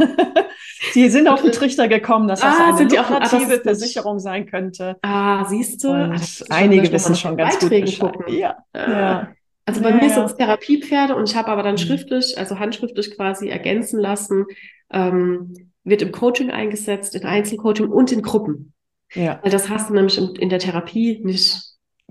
Die 0.95 1.09
sind 1.09 1.29
auf 1.29 1.43
den 1.43 1.53
Trichter 1.53 1.89
gekommen, 1.89 2.29
dass 2.29 2.41
das 2.41 2.59
Ah, 2.59 2.69
eine 2.69 2.77
sind 2.79 2.99
ah, 2.99 3.03
lukrative 3.03 3.43
ist 3.45 3.51
gut. 3.51 3.63
Versicherung 3.63 4.19
sein 4.19 4.47
könnte. 4.47 4.97
Ah, 5.03 5.45
siehst 5.47 5.83
du? 5.85 5.89
Und 5.91 6.13
Ah, 6.13 6.21
einige 6.51 6.91
wissen 6.93 7.15
schon 7.15 7.37
ganz 7.37 7.55
gut 7.55 7.71
Beiträgen 7.71 7.87
Bescheid. 7.87 8.13
gucken. 8.13 8.35
Ja, 8.35 8.57
Ah. 8.73 8.91
ja. 8.91 9.29
Also 9.65 9.81
bei 9.81 9.91
Ja, 9.91 9.97
mir 9.97 10.03
ja. 10.09 10.15
sind 10.15 10.25
es 10.25 10.37
Therapiepferde 10.37 11.15
und 11.15 11.29
ich 11.31 11.37
habe 11.37 11.49
aber 11.49 11.63
dann 11.63 11.75
Mhm. 11.75 11.79
schriftlich, 11.79 12.37
also 12.37 12.59
handschriftlich 12.59 13.17
quasi 13.17 13.49
ergänzen 13.49 14.01
lassen, 14.01 14.45
ähm, 14.93 15.55
wird 15.85 16.03
im 16.03 16.13
Coaching 16.13 16.51
eingesetzt, 16.51 17.15
in 17.15 17.25
Einzelcoaching 17.25 17.89
und 17.89 18.11
in 18.13 18.23
Gruppen. 18.23 18.73
Ja, 19.15 19.39
Weil 19.43 19.51
das 19.51 19.69
hast 19.69 19.89
du 19.91 19.95
nämlich 19.95 20.19
in, 20.19 20.35
in 20.37 20.49
der 20.49 20.59
Therapie 20.59 21.21
nicht. 21.25 21.63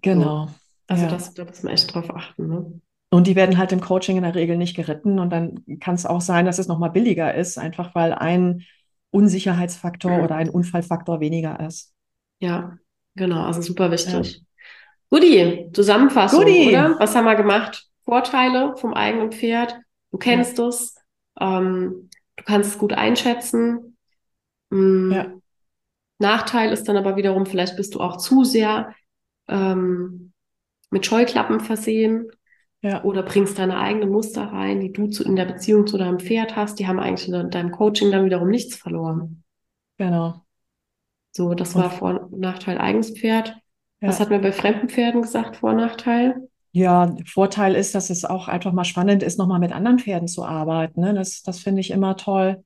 genau. 0.01 0.47
Also 0.87 1.03
Ja. 1.05 1.09
das, 1.11 1.33
da 1.33 1.45
muss 1.45 1.63
man 1.63 1.73
echt 1.73 1.93
drauf 1.93 2.09
achten. 2.13 2.47
Ne? 2.47 2.79
Und 3.13 3.27
die 3.27 3.35
werden 3.35 3.57
halt 3.57 3.73
im 3.73 3.81
Coaching 3.81 4.15
in 4.17 4.23
der 4.23 4.35
Regel 4.35 4.57
nicht 4.57 4.75
geritten. 4.75 5.19
Und 5.19 5.31
dann 5.31 5.63
kann 5.81 5.95
es 5.95 6.05
auch 6.05 6.21
sein, 6.21 6.45
dass 6.45 6.59
es 6.59 6.67
nochmal 6.67 6.91
billiger 6.91 7.35
ist, 7.35 7.57
einfach 7.57 7.93
weil 7.93 8.13
ein 8.13 8.63
Unsicherheitsfaktor 9.11 10.17
Mhm. 10.17 10.23
oder 10.23 10.35
ein 10.35 10.49
Unfallfaktor 10.49 11.19
weniger 11.19 11.59
ist. 11.59 11.93
Ja, 12.39 12.77
genau, 13.15 13.43
also 13.45 13.61
super 13.61 13.91
wichtig. 13.91 14.43
Guti, 15.09 15.69
Zusammenfassung, 15.73 16.39
Guti. 16.45 16.69
oder? 16.69 16.95
Was 16.99 17.13
haben 17.15 17.25
wir 17.25 17.35
gemacht? 17.35 17.85
Vorteile 18.05 18.75
vom 18.77 18.93
eigenen 18.93 19.31
Pferd. 19.33 19.75
Du 20.11 20.17
kennst 20.17 20.57
es. 20.59 20.95
Ähm, 21.39 22.09
du 22.37 22.43
kannst 22.45 22.71
es 22.71 22.77
gut 22.77 22.93
einschätzen. 22.93 23.97
Mm, 24.69 25.11
Ja. 25.11 25.25
Nachteil 26.19 26.71
ist 26.71 26.85
dann 26.87 26.97
aber 26.97 27.15
wiederum, 27.17 27.45
vielleicht 27.45 27.75
bist 27.75 27.95
du 27.95 27.99
auch 27.99 28.17
zu 28.17 28.43
sehr 28.45 28.93
ähm, 29.49 30.31
mit 30.91 31.05
Scheuklappen 31.05 31.59
versehen 31.59 32.27
Ja, 32.83 33.03
oder 33.03 33.21
bringst 33.23 33.59
deine 33.59 33.77
eigenen 33.77 34.09
Muster 34.09 34.43
rein, 34.43 34.79
die 34.79 34.91
du 34.91 35.07
zu, 35.07 35.23
in 35.23 35.35
der 35.35 35.45
Beziehung 35.45 35.85
zu 35.85 35.97
deinem 35.97 36.19
Pferd 36.19 36.55
hast. 36.55 36.79
Die 36.79 36.87
haben 36.87 36.99
eigentlich 36.99 37.29
in 37.29 37.49
deinem 37.51 37.71
Coaching 37.71 38.11
dann 38.11 38.25
wiederum 38.25 38.49
nichts 38.49 38.75
verloren. 38.75 39.43
genau. 39.97 40.45
So, 41.31 41.53
das 41.53 41.75
Und 41.75 41.83
war 41.83 41.91
Vor- 41.91 42.29
und 42.31 42.39
Nachteil 42.39 42.77
eigenes 42.77 43.11
Pferd. 43.11 43.55
Was 44.03 44.17
ja. 44.17 44.25
hat 44.25 44.31
man 44.31 44.41
bei 44.41 44.51
fremden 44.51 44.89
Pferden 44.89 45.21
gesagt, 45.21 45.57
Vor- 45.57 45.71
und 45.71 45.77
Nachteil? 45.77 46.49
Ja, 46.73 47.15
Vorteil 47.25 47.75
ist, 47.75 47.95
dass 47.95 48.09
es 48.09 48.25
auch 48.25 48.47
einfach 48.47 48.71
mal 48.71 48.85
spannend 48.85 49.23
ist, 49.23 49.37
nochmal 49.37 49.59
mit 49.59 49.73
anderen 49.73 49.99
Pferden 49.99 50.27
zu 50.27 50.45
arbeiten. 50.45 51.01
Ne? 51.01 51.13
Das, 51.13 51.41
das 51.43 51.59
finde 51.59 51.81
ich 51.81 51.91
immer 51.91 52.17
toll. 52.17 52.63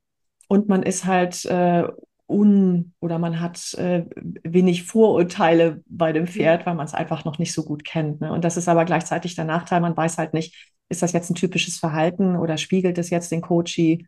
Und 0.47 0.67
man 0.69 0.83
ist 0.83 1.05
halt 1.05 1.43
äh, 1.45 1.83
un 2.27 2.93
oder 2.99 3.19
man 3.19 3.39
hat 3.39 3.73
äh, 3.75 4.05
wenig 4.43 4.83
Vorurteile 4.83 5.81
bei 5.87 6.11
dem. 6.11 6.27
Pferd, 6.27 6.65
weil 6.65 6.75
man 6.75 6.85
es 6.85 6.93
einfach 6.93 7.25
noch 7.25 7.37
nicht 7.39 7.53
so 7.53 7.63
gut 7.63 7.83
kennt. 7.85 8.21
Ne? 8.21 8.31
Und 8.31 8.43
das 8.43 8.57
ist 8.57 8.67
aber 8.67 8.85
gleichzeitig 8.85 9.35
der 9.35 9.45
Nachteil, 9.45 9.81
man 9.81 9.95
weiß 9.95 10.17
halt 10.17 10.33
nicht, 10.33 10.71
ist 10.89 11.01
das 11.01 11.13
jetzt 11.13 11.29
ein 11.29 11.35
typisches 11.35 11.77
Verhalten 11.77 12.35
oder 12.35 12.57
spiegelt 12.57 12.97
es 12.97 13.09
jetzt 13.09 13.31
den 13.31 13.41
Coachee? 13.41 14.07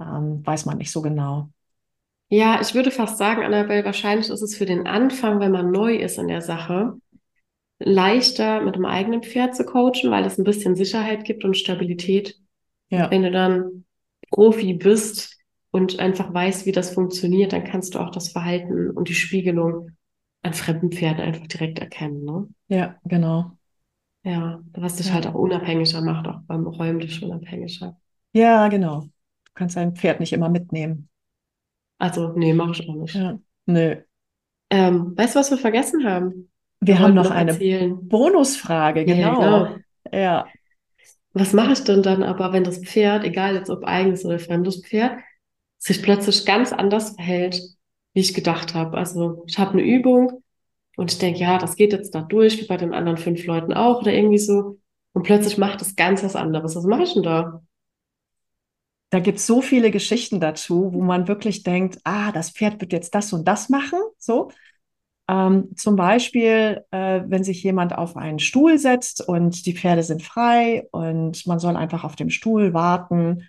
Ähm, 0.00 0.46
weiß 0.46 0.66
man 0.66 0.78
nicht 0.78 0.90
so 0.90 1.02
genau. 1.02 1.50
Ja, 2.30 2.60
ich 2.60 2.74
würde 2.74 2.90
fast 2.90 3.16
sagen, 3.16 3.42
Annabelle, 3.42 3.84
wahrscheinlich 3.84 4.28
ist 4.28 4.42
es 4.42 4.54
für 4.56 4.66
den 4.66 4.86
Anfang, 4.86 5.40
wenn 5.40 5.52
man 5.52 5.70
neu 5.70 5.96
ist 5.96 6.18
in 6.18 6.28
der 6.28 6.42
Sache, 6.42 6.94
leichter 7.80 8.62
mit 8.62 8.76
dem 8.76 8.86
eigenen 8.86 9.22
Pferd 9.22 9.56
zu 9.56 9.64
coachen, 9.64 10.10
weil 10.10 10.24
es 10.26 10.38
ein 10.38 10.44
bisschen 10.44 10.76
Sicherheit 10.76 11.24
gibt 11.24 11.44
und 11.44 11.56
Stabilität. 11.56 12.38
Ja, 12.90 13.08
Wenn 13.10 13.22
du 13.22 13.30
dann 13.30 13.84
Profi 14.30 14.74
bist 14.74 15.37
und 15.78 15.98
einfach 16.00 16.32
weißt, 16.32 16.66
wie 16.66 16.72
das 16.72 16.90
funktioniert, 16.90 17.52
dann 17.52 17.64
kannst 17.64 17.94
du 17.94 17.98
auch 18.00 18.10
das 18.10 18.30
Verhalten 18.30 18.90
und 18.90 19.08
die 19.08 19.14
Spiegelung 19.14 19.90
an 20.42 20.54
fremden 20.54 20.92
Pferden 20.92 21.20
einfach 21.22 21.46
direkt 21.46 21.78
erkennen, 21.80 22.24
ne? 22.24 22.48
ja, 22.68 22.98
genau. 23.04 23.58
Ja, 24.22 24.60
was 24.74 24.94
dich 24.96 25.06
Ja. 25.08 25.14
halt 25.14 25.26
auch 25.26 25.34
unabhängiger 25.34 26.00
macht, 26.02 26.28
auch 26.28 26.40
beim 26.46 26.66
räumlich 26.68 27.20
unabhängiger. 27.22 27.98
Ja, 28.32 28.68
genau. 28.68 29.02
Du 29.44 29.52
kannst 29.54 29.76
dein 29.76 29.94
Pferd 29.96 30.20
nicht 30.20 30.32
immer 30.32 30.48
mitnehmen. 30.48 31.08
Also, 31.98 32.32
nee, 32.36 32.54
mache 32.54 32.72
ich 32.72 32.88
auch 32.88 32.94
nicht. 32.96 33.14
Ja, 33.14 33.38
nö. 33.66 34.02
Ähm, 34.70 35.16
weißt 35.16 35.34
du, 35.34 35.40
was 35.40 35.50
wir 35.50 35.58
vergessen 35.58 36.04
haben? 36.04 36.50
Wir 36.80 36.98
Wir 36.98 37.00
haben 37.00 37.14
noch 37.14 37.30
noch 37.30 37.30
eine 37.30 37.52
erzählen. 37.52 38.08
Bonusfrage, 38.08 39.04
Ja, 39.04 39.14
ja, 39.14 39.30
genau. 39.30 39.40
genau. 39.40 39.76
Ja, 40.12 40.54
Was 41.32 41.52
mache 41.52 41.72
ich 41.72 41.84
denn 41.84 42.02
dann 42.02 42.22
aber, 42.22 42.52
wenn 42.52 42.64
das 42.64 42.78
Pferd, 42.78 43.24
egal 43.24 43.54
jetzt 43.54 43.70
ob 43.70 43.84
eigenes 43.84 44.24
oder 44.24 44.38
fremdes 44.38 44.82
Pferd, 44.84 45.18
sich 45.78 46.02
plötzlich 46.02 46.44
ganz 46.44 46.72
anders 46.72 47.10
verhält, 47.14 47.62
wie 48.14 48.20
ich 48.20 48.34
gedacht 48.34 48.74
habe? 48.74 48.96
Also 48.96 49.44
ich 49.46 49.58
habe 49.58 49.72
eine 49.72 49.82
Übung 49.82 50.42
und 50.96 51.12
ich 51.12 51.18
denke, 51.18 51.40
ja, 51.40 51.58
das 51.58 51.76
geht 51.76 51.92
jetzt 51.92 52.14
da 52.14 52.22
durch, 52.22 52.60
wie 52.60 52.66
bei 52.66 52.76
den 52.76 52.94
anderen 52.94 53.18
fünf 53.18 53.44
Leuten 53.46 53.72
auch 53.72 54.00
oder 54.00 54.12
irgendwie 54.12 54.38
so. 54.38 54.78
Und 55.12 55.22
plötzlich 55.22 55.58
macht 55.58 55.80
es 55.82 55.96
ganz 55.96 56.22
was 56.22 56.36
anderes. 56.36 56.76
Was 56.76 56.84
mache 56.84 57.02
ich 57.02 57.14
denn 57.14 57.22
da? 57.22 57.62
da 59.10 59.20
gibt 59.20 59.38
es 59.38 59.46
so 59.46 59.62
viele 59.62 59.90
Geschichten 59.90 60.40
dazu, 60.40 60.92
wo 60.92 61.00
man 61.00 61.28
wirklich 61.28 61.62
denkt, 61.62 61.98
ah, 62.04 62.30
das 62.32 62.50
Pferd 62.50 62.80
wird 62.80 62.92
jetzt 62.92 63.14
das 63.14 63.32
und 63.32 63.48
das 63.48 63.68
machen. 63.68 63.98
So. 64.18 64.50
Ähm, 65.28 65.70
zum 65.76 65.96
Beispiel, 65.96 66.84
äh, 66.90 67.22
wenn 67.26 67.44
sich 67.44 67.62
jemand 67.62 67.96
auf 67.96 68.16
einen 68.16 68.38
Stuhl 68.38 68.78
setzt 68.78 69.26
und 69.26 69.66
die 69.66 69.74
Pferde 69.74 70.02
sind 70.02 70.22
frei 70.22 70.88
und 70.90 71.46
man 71.46 71.58
soll 71.58 71.76
einfach 71.76 72.04
auf 72.04 72.16
dem 72.16 72.30
Stuhl 72.30 72.74
warten 72.74 73.48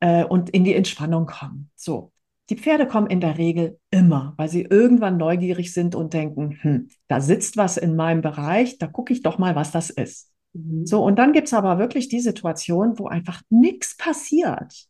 äh, 0.00 0.24
und 0.24 0.50
in 0.50 0.64
die 0.64 0.74
Entspannung 0.74 1.26
kommen. 1.26 1.70
So. 1.74 2.12
Die 2.50 2.56
Pferde 2.56 2.86
kommen 2.86 3.08
in 3.08 3.20
der 3.20 3.36
Regel 3.36 3.78
immer, 3.90 4.32
weil 4.38 4.48
sie 4.48 4.62
irgendwann 4.62 5.18
neugierig 5.18 5.74
sind 5.74 5.94
und 5.94 6.14
denken, 6.14 6.58
hm, 6.62 6.88
da 7.06 7.20
sitzt 7.20 7.58
was 7.58 7.76
in 7.76 7.94
meinem 7.94 8.22
Bereich, 8.22 8.78
da 8.78 8.86
gucke 8.86 9.12
ich 9.12 9.22
doch 9.22 9.36
mal, 9.36 9.54
was 9.54 9.70
das 9.70 9.90
ist. 9.90 10.32
Mhm. 10.54 10.86
So, 10.86 11.04
und 11.04 11.18
dann 11.18 11.34
gibt 11.34 11.48
es 11.48 11.54
aber 11.54 11.78
wirklich 11.78 12.08
die 12.08 12.20
Situation, 12.20 12.98
wo 12.98 13.06
einfach 13.06 13.42
nichts 13.50 13.96
passiert. 13.98 14.86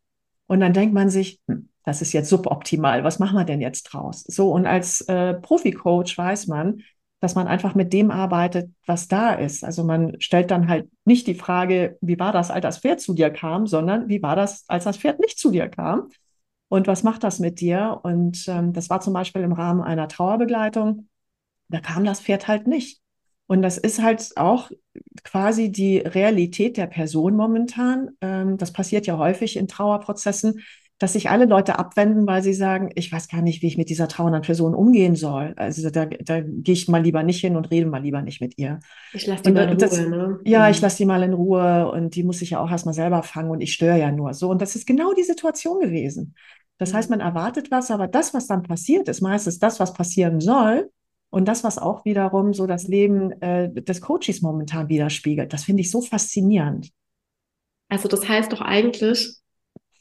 Und 0.46 0.60
dann 0.60 0.72
denkt 0.72 0.94
man 0.94 1.10
sich, 1.10 1.40
hm, 1.48 1.68
das 1.84 2.00
ist 2.00 2.12
jetzt 2.12 2.28
suboptimal, 2.28 3.02
was 3.02 3.18
machen 3.18 3.36
wir 3.36 3.44
denn 3.44 3.60
jetzt 3.60 3.84
draus? 3.84 4.22
So, 4.22 4.52
und 4.52 4.66
als 4.66 5.00
äh, 5.02 5.34
Profi-Coach 5.34 6.16
weiß 6.16 6.46
man, 6.46 6.82
dass 7.20 7.34
man 7.34 7.48
einfach 7.48 7.74
mit 7.74 7.92
dem 7.92 8.10
arbeitet, 8.10 8.70
was 8.86 9.08
da 9.08 9.34
ist. 9.34 9.64
Also 9.64 9.82
man 9.84 10.20
stellt 10.20 10.50
dann 10.50 10.68
halt 10.68 10.88
nicht 11.04 11.26
die 11.26 11.34
Frage, 11.34 11.98
wie 12.00 12.18
war 12.18 12.32
das, 12.32 12.50
als 12.50 12.62
das 12.62 12.78
Pferd 12.78 13.00
zu 13.00 13.14
dir 13.14 13.30
kam, 13.30 13.66
sondern 13.66 14.08
wie 14.08 14.22
war 14.22 14.36
das, 14.36 14.64
als 14.68 14.84
das 14.84 14.98
Pferd 14.98 15.18
nicht 15.20 15.38
zu 15.38 15.50
dir 15.50 15.68
kam? 15.68 16.10
Und 16.68 16.86
was 16.86 17.02
macht 17.02 17.24
das 17.24 17.38
mit 17.40 17.60
dir? 17.60 18.00
Und 18.02 18.46
ähm, 18.46 18.72
das 18.72 18.90
war 18.90 19.00
zum 19.00 19.14
Beispiel 19.14 19.42
im 19.42 19.52
Rahmen 19.52 19.80
einer 19.80 20.06
Trauerbegleitung. 20.06 21.08
Da 21.68 21.80
kam 21.80 22.04
das 22.04 22.20
Pferd 22.20 22.46
halt 22.46 22.66
nicht. 22.66 23.00
Und 23.46 23.62
das 23.62 23.78
ist 23.78 24.02
halt 24.02 24.32
auch 24.36 24.70
quasi 25.24 25.72
die 25.72 25.98
Realität 25.98 26.76
der 26.76 26.86
Person 26.86 27.34
momentan. 27.34 28.10
Ähm, 28.20 28.58
das 28.58 28.72
passiert 28.72 29.06
ja 29.06 29.16
häufig 29.16 29.56
in 29.56 29.66
Trauerprozessen, 29.66 30.60
dass 30.98 31.12
sich 31.14 31.30
alle 31.30 31.44
Leute 31.46 31.78
abwenden, 31.78 32.26
weil 32.26 32.42
sie 32.42 32.54
sagen, 32.54 32.90
ich 32.94 33.12
weiß 33.12 33.28
gar 33.28 33.42
nicht, 33.42 33.62
wie 33.62 33.68
ich 33.68 33.78
mit 33.78 33.88
dieser 33.90 34.08
trauernden 34.08 34.42
Person 34.42 34.74
umgehen 34.74 35.16
soll. 35.16 35.54
Also 35.56 35.90
da, 35.90 36.06
da 36.06 36.40
gehe 36.40 36.72
ich 36.74 36.88
mal 36.88 37.02
lieber 37.02 37.22
nicht 37.22 37.40
hin 37.40 37.56
und 37.56 37.70
rede 37.70 37.86
mal 37.86 38.02
lieber 38.02 38.22
nicht 38.22 38.40
mit 38.40 38.58
ihr. 38.58 38.80
Ich 39.12 39.26
lasse 39.26 39.42
die 39.44 39.50
Und 39.50 39.54
mal 39.54 39.68
in 39.68 39.76
das, 39.82 40.00
Ruhe, 40.00 40.08
ne? 40.08 40.40
ja, 40.44 40.68
ich 40.70 40.80
Mhm. 40.80 40.82
lasse 40.82 40.98
die 40.98 41.06
mal 41.06 41.22
in 41.22 41.32
Ruhe 41.32 41.90
und 41.90 42.14
die 42.14 42.24
muss 42.24 42.38
sich 42.40 42.50
ja 42.50 42.60
auch 42.60 42.70
erstmal 42.70 42.94
selber 42.94 43.22
fangen 43.22 43.50
und 43.50 43.60
ich 43.60 43.72
störe 43.72 43.98
ja 43.98 44.10
nur. 44.12 44.34
So, 44.34 44.50
und 44.50 44.60
das 44.62 44.74
ist 44.76 44.86
genau 44.86 45.12
die 45.14 45.22
Situation 45.22 45.80
gewesen. 45.80 46.34
Das 46.78 46.94
heißt, 46.94 47.10
Mhm. 47.10 47.10
man 47.10 47.20
erwartet 47.20 47.70
was, 47.70 47.90
aber 47.90 48.06
das, 48.08 48.34
was 48.34 48.46
dann 48.46 48.62
passiert, 48.62 49.08
ist 49.08 49.20
meistens 49.20 49.58
das, 49.58 49.80
was 49.80 49.92
passieren 49.92 50.40
soll. 50.40 50.90
Und 51.30 51.46
das, 51.46 51.62
was 51.62 51.76
auch 51.76 52.06
wiederum 52.06 52.54
so 52.54 52.66
das 52.66 52.88
Leben 52.88 53.32
äh, 53.42 53.70
des 53.70 54.00
Coaches 54.00 54.40
momentan 54.40 54.88
widerspiegelt. 54.88 55.52
Das 55.52 55.64
finde 55.64 55.82
ich 55.82 55.90
so 55.90 56.00
faszinierend. 56.00 56.90
Also 57.88 58.08
das 58.08 58.26
heißt 58.28 58.52
doch 58.52 58.60
eigentlich, 58.60 59.36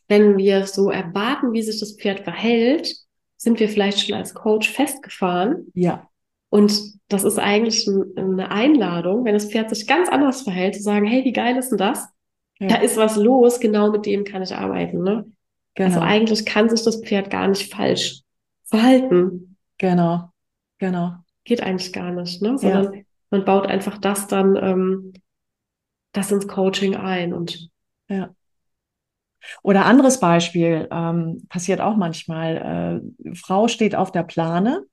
wenn 0.07 0.37
wir 0.37 0.65
so 0.67 0.89
erwarten, 0.89 1.53
wie 1.53 1.61
sich 1.61 1.79
das 1.79 1.93
Pferd 1.97 2.21
verhält, 2.21 2.95
sind 3.35 3.59
wir 3.59 3.69
vielleicht 3.69 3.99
schon 3.99 4.15
als 4.15 4.33
Coach 4.33 4.69
festgefahren. 4.71 5.67
Ja, 5.73 6.09
Und 6.49 6.73
das 7.09 7.23
ist 7.23 7.39
eigentlich 7.39 7.85
ein, 7.87 8.17
eine 8.17 8.51
Einladung, 8.51 9.25
wenn 9.25 9.33
das 9.33 9.51
Pferd 9.51 9.69
sich 9.69 9.87
ganz 9.87 10.09
anders 10.09 10.41
verhält, 10.41 10.75
zu 10.75 10.81
sagen, 10.81 11.05
hey, 11.05 11.23
wie 11.23 11.33
geil 11.33 11.55
ist 11.57 11.69
denn 11.69 11.77
das? 11.77 12.07
Da 12.59 12.77
ja, 12.77 12.81
ist 12.81 12.97
was 12.97 13.15
los, 13.17 13.59
genau 13.59 13.91
mit 13.91 14.05
dem 14.05 14.23
kann 14.23 14.41
ich 14.41 14.55
arbeiten, 14.55 15.03
ne? 15.03 15.31
Also 15.79 15.99
genau, 15.99 16.01
eigentlich 16.01 16.45
kann 16.45 16.69
sich 16.69 16.83
das 16.83 17.01
Pferd 17.03 17.29
gar 17.29 17.47
nicht 17.47 17.71
falsch 17.71 18.21
verhalten. 18.65 19.57
genau, 19.77 20.31
genau. 20.79 21.13
Geht 21.43 21.61
eigentlich 21.61 21.93
gar 21.93 22.11
nicht, 22.11 22.41
ne? 22.41 22.49
Ja, 22.49 22.57
Sondern 22.57 23.05
man 23.29 23.45
baut 23.45 23.67
einfach 23.67 23.97
das 23.99 24.27
dann, 24.27 24.55
ähm, 24.55 25.13
das 26.13 26.31
ins 26.31 26.47
Coaching 26.47 26.95
ein 26.95 27.33
und 27.33 27.69
ja. 28.09 28.33
Oder 29.63 29.85
anderes 29.85 30.19
Beispiel, 30.19 30.87
ähm, 30.91 31.45
passiert 31.49 31.81
auch 31.81 31.95
manchmal. 31.95 33.01
Äh, 33.25 33.35
Frau 33.35 33.67
steht 33.67 33.95
auf 33.95 34.11
der 34.11 34.23
Plane 34.23 34.83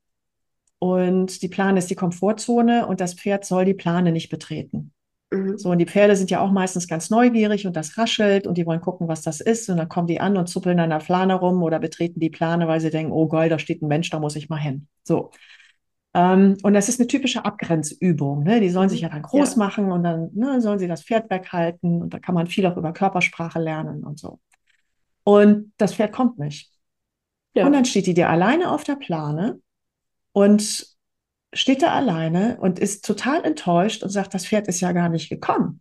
und 0.79 1.43
die 1.43 1.49
Plane 1.49 1.79
ist 1.79 1.91
die 1.91 1.95
Komfortzone 1.95 2.87
und 2.87 3.01
das 3.01 3.15
Pferd 3.15 3.45
soll 3.45 3.65
die 3.65 3.75
Plane 3.75 4.13
nicht 4.13 4.29
betreten. 4.31 4.93
mhm. 5.31 5.59
So, 5.59 5.71
und 5.71 5.79
die 5.79 5.87
Pferde 5.87 6.17
sind 6.17 6.31
ja 6.31 6.41
auch 6.41 6.51
meistens 6.53 6.89
ganz 6.89 7.11
neugierig 7.11 7.67
und 7.67 7.77
das 7.77 7.97
raschelt 7.99 8.47
und 8.47 8.59
die 8.59 8.67
wollen 8.67 8.81
gucken, 8.81 9.09
was 9.09 9.23
das 9.23 9.41
ist. 9.41 9.69
Und 9.71 9.79
dann 9.79 9.89
kommen 9.89 10.07
die 10.09 10.21
an 10.21 10.37
und 10.37 10.49
zuppeln 10.49 10.81
an 10.81 10.91
der 10.91 10.99
Plane 10.99 11.35
rum 11.35 11.63
oder 11.63 11.79
betreten 11.79 12.21
die 12.21 12.31
Plane, 12.31 12.69
weil 12.69 12.81
sie 12.81 12.91
denken, 12.91 13.13
oh 13.13 13.29
geil, 13.29 13.49
da 13.49 13.59
steht 13.59 13.83
ein 13.83 13.89
Mensch, 13.89 14.11
da 14.11 14.19
muss 14.21 14.37
ich 14.37 14.49
mal 14.49 14.59
hin. 14.59 14.89
So. 15.05 15.31
Ähm, 16.15 16.57
und 16.63 16.75
das 16.75 16.89
ist 16.89 17.01
eine 17.01 17.09
typische 17.09 17.45
Abgrenzübung. 17.45 18.45
Ne? 18.45 18.61
Die 18.61 18.71
sollen 18.71 18.89
sich 18.89 19.01
ja 19.01 19.09
dann 19.09 19.23
groß 19.23 19.53
Ja. 19.53 19.59
machen 19.59 19.91
und 19.93 20.05
dann 20.05 20.31
ne, 20.35 20.61
sollen 20.61 20.79
sie 20.79 20.89
das 20.89 21.03
Pferd 21.03 21.31
weghalten. 21.31 22.03
Und 22.03 22.15
da 22.15 22.19
kann 22.21 22.35
man 22.35 22.47
viel 22.47 22.67
auch 22.67 22.77
über 22.77 22.93
Körpersprache 22.93 23.59
lernen 23.61 24.05
und 24.05 24.19
so. 24.19 24.39
Und 25.25 25.73
das 25.77 25.95
Pferd 25.95 26.13
kommt 26.13 26.39
nicht. 26.39 26.71
Und 27.55 27.63
Ja. 27.63 27.71
dann 27.71 27.85
steht 27.85 28.07
die 28.07 28.15
dir 28.15 28.31
alleine 28.31 28.71
auf 28.71 28.85
der 28.85 28.97
Plane 28.97 29.61
und 30.33 30.87
steht 31.53 31.83
da 31.83 31.93
alleine 31.95 32.59
und 32.61 32.79
ist 32.79 33.05
total 33.05 33.45
enttäuscht 33.45 34.03
und 34.03 34.11
sagt, 34.11 34.35
das 34.35 34.47
Pferd 34.47 34.69
ist 34.69 34.81
ja 34.81 34.93
gar 34.93 35.09
nicht 35.09 35.29
gekommen. 35.29 35.81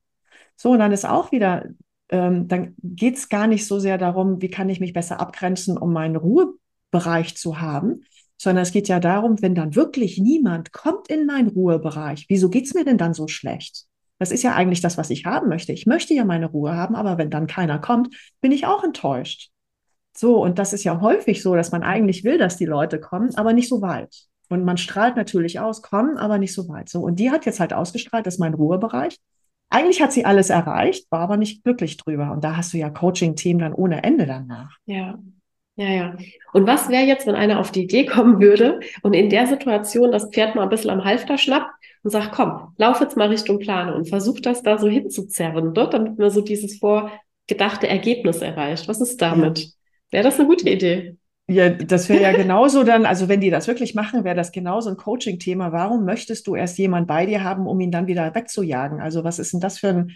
So, 0.55 0.71
und 0.71 0.79
dann 0.79 0.91
ist 0.91 1.05
auch 1.05 1.31
wieder, 1.31 1.65
ähm, 2.09 2.47
dann 2.47 2.75
geht 2.83 3.17
es 3.17 3.29
gar 3.29 3.47
nicht 3.47 3.67
so 3.67 3.79
sehr 3.79 3.97
darum, 3.97 4.41
wie 4.41 4.49
kann 4.49 4.69
ich 4.69 4.79
mich 4.79 4.93
besser 4.93 5.19
abgrenzen, 5.19 5.77
um 5.77 5.93
meinen 5.93 6.15
Ruhebereich 6.15 7.35
zu 7.37 7.59
haben, 7.59 8.03
sondern 8.43 8.63
es 8.63 8.71
geht 8.71 8.89
ja 8.89 8.99
darum, 8.99 9.41
wenn 9.41 9.55
dann 9.55 9.75
wirklich 9.75 10.19
niemand 10.19 10.73
kommt 10.73 11.07
in 11.07 11.25
meinen 11.25 11.47
Ruhebereich, 11.47 12.25
wieso 12.27 12.49
geht 12.49 12.65
es 12.65 12.73
mir 12.73 12.83
denn 12.83 12.97
dann 12.97 13.13
so 13.13 13.27
schlecht? 13.27 13.85
Das 14.19 14.31
ist 14.31 14.43
ja 14.43 14.53
eigentlich 14.53 14.81
das, 14.81 14.97
was 14.97 15.09
ich 15.09 15.25
haben 15.25 15.49
möchte. 15.49 15.71
Ich 15.71 15.85
möchte 15.85 16.13
ja 16.13 16.25
meine 16.25 16.47
Ruhe 16.47 16.75
haben, 16.75 16.95
aber 16.95 17.17
wenn 17.17 17.29
dann 17.29 17.47
keiner 17.47 17.79
kommt, 17.79 18.15
bin 18.41 18.51
ich 18.51 18.65
auch 18.65 18.83
enttäuscht. 18.83 19.49
So, 20.15 20.43
und 20.43 20.59
das 20.59 20.73
ist 20.73 20.83
ja 20.83 21.01
häufig 21.01 21.41
so, 21.41 21.55
dass 21.55 21.71
man 21.71 21.83
eigentlich 21.83 22.23
will, 22.23 22.37
dass 22.37 22.57
die 22.57 22.65
Leute 22.65 22.99
kommen, 22.99 23.33
aber 23.35 23.53
nicht 23.53 23.69
so 23.69 23.81
weit. 23.81 24.13
Und 24.49 24.65
man 24.65 24.77
strahlt 24.77 25.15
natürlich 25.15 25.59
aus, 25.59 25.81
kommen, 25.81 26.17
aber 26.17 26.37
nicht 26.37 26.53
so 26.53 26.67
weit. 26.67 26.89
So, 26.89 27.01
und 27.01 27.19
die 27.19 27.31
hat 27.31 27.45
jetzt 27.45 27.59
halt 27.59 27.73
ausgestrahlt, 27.73 28.27
das 28.27 28.35
ist 28.35 28.39
mein 28.39 28.53
Ruhebereich. 28.53 29.17
Eigentlich 29.69 30.01
hat 30.01 30.11
sie 30.11 30.25
alles 30.25 30.49
erreicht, 30.51 31.09
war 31.09 31.21
aber 31.21 31.37
nicht 31.37 31.63
glücklich 31.63 31.97
drüber. 31.97 32.31
Und 32.31 32.43
da 32.43 32.57
hast 32.57 32.73
du 32.73 32.77
ja 32.77 32.89
Coaching-Team 32.89 33.57
dann 33.57 33.73
ohne 33.73 34.03
Ende 34.03 34.27
danach. 34.27 34.77
Ja. 34.85 35.17
Ja, 35.75 35.89
ja. 35.89 36.15
Und 36.51 36.67
was 36.67 36.89
wäre 36.89 37.03
jetzt, 37.03 37.25
wenn 37.25 37.35
einer 37.35 37.59
auf 37.59 37.71
die 37.71 37.83
Idee 37.83 38.05
kommen 38.05 38.39
würde 38.39 38.79
und 39.01 39.13
in 39.13 39.29
der 39.29 39.47
Situation 39.47 40.11
das 40.11 40.29
Pferd 40.29 40.55
mal 40.55 40.63
ein 40.63 40.69
bisschen 40.69 40.91
am 40.91 41.03
Halfter 41.03 41.37
schnappt 41.37 41.71
und 42.03 42.11
sagt, 42.11 42.31
komm, 42.31 42.73
lauf 42.77 43.01
jetzt 43.01 43.17
mal 43.17 43.29
Richtung 43.29 43.57
Plane 43.59 43.95
und 43.95 44.07
versuch 44.07 44.39
das 44.39 44.61
da 44.61 44.77
so 44.77 44.87
hinzuzerren, 44.87 45.73
dort, 45.73 45.95
damit 45.95 46.19
man 46.19 46.29
so 46.29 46.41
dieses 46.41 46.77
vorgedachte 46.77 47.87
Ergebnis 47.87 48.41
erreicht. 48.41 48.87
Was 48.87 49.01
ist 49.01 49.19
damit? 49.21 49.59
Ja. 49.59 49.65
Wäre 50.11 50.23
das 50.23 50.39
eine 50.39 50.47
gute 50.47 50.69
Idee? 50.69 51.15
Ja, 51.47 51.69
das 51.69 52.07
wäre 52.07 52.21
ja 52.21 52.31
genauso 52.37 52.83
dann, 52.83 53.07
also 53.07 53.27
wenn 53.27 53.41
die 53.41 53.49
das 53.49 53.67
wirklich 53.67 53.95
machen, 53.95 54.23
wäre 54.23 54.35
das 54.35 54.51
genauso 54.51 54.91
ein 54.91 54.97
Coaching-Thema. 54.97 55.71
Warum 55.71 56.05
möchtest 56.05 56.45
du 56.45 56.55
erst 56.55 56.77
jemanden 56.77 57.07
bei 57.07 57.25
dir 57.25 57.43
haben, 57.43 57.65
um 57.65 57.79
ihn 57.79 57.91
dann 57.91 58.05
wieder 58.05 58.35
wegzujagen? 58.35 59.01
Also 59.01 59.23
was 59.23 59.39
ist 59.39 59.53
denn 59.53 59.59
das 59.59 59.79
für 59.79 59.89
ein, 59.89 60.11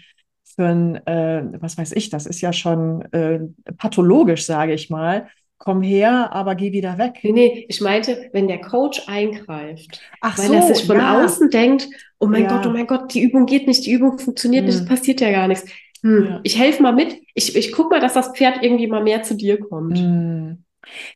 für 0.54 0.66
ein 0.66 1.04
äh, 1.04 1.42
was 1.60 1.76
weiß 1.76 1.92
ich, 1.92 2.10
das 2.10 2.26
ist 2.26 2.40
ja 2.42 2.52
schon 2.52 3.02
äh, 3.12 3.40
pathologisch, 3.76 4.46
sage 4.46 4.72
ich 4.72 4.88
mal 4.88 5.26
komm 5.58 5.82
her, 5.82 6.32
aber 6.32 6.54
geh 6.54 6.72
wieder 6.72 6.98
weg. 6.98 7.18
Nee, 7.22 7.32
nee, 7.32 7.66
ich 7.68 7.80
meinte, 7.80 8.30
wenn 8.32 8.48
der 8.48 8.60
Coach 8.60 9.02
eingreift, 9.06 10.00
Ach 10.20 10.38
weil 10.38 10.46
so, 10.46 10.54
er 10.54 10.62
sich 10.62 10.86
von 10.86 10.96
ja. 10.96 11.22
außen 11.22 11.50
denkt, 11.50 11.88
oh 12.18 12.26
mein 12.26 12.44
ja. 12.44 12.56
Gott, 12.56 12.66
oh 12.66 12.70
mein 12.70 12.86
Gott, 12.86 13.12
die 13.12 13.22
Übung 13.22 13.46
geht 13.46 13.66
nicht, 13.66 13.84
die 13.84 13.92
Übung 13.92 14.18
funktioniert 14.18 14.62
hm. 14.62 14.66
nicht, 14.66 14.80
es 14.80 14.86
passiert 14.86 15.20
ja 15.20 15.30
gar 15.30 15.48
nichts. 15.48 15.68
Hm, 16.02 16.26
ja. 16.26 16.40
Ich 16.44 16.58
helfe 16.58 16.82
mal 16.82 16.92
mit, 16.92 17.16
ich, 17.34 17.56
ich 17.56 17.72
guck 17.72 17.90
mal, 17.90 18.00
dass 18.00 18.14
das 18.14 18.28
Pferd 18.28 18.62
irgendwie 18.62 18.86
mal 18.86 19.02
mehr 19.02 19.22
zu 19.24 19.36
dir 19.36 19.58
kommt. 19.58 19.98
Hm. 19.98 20.64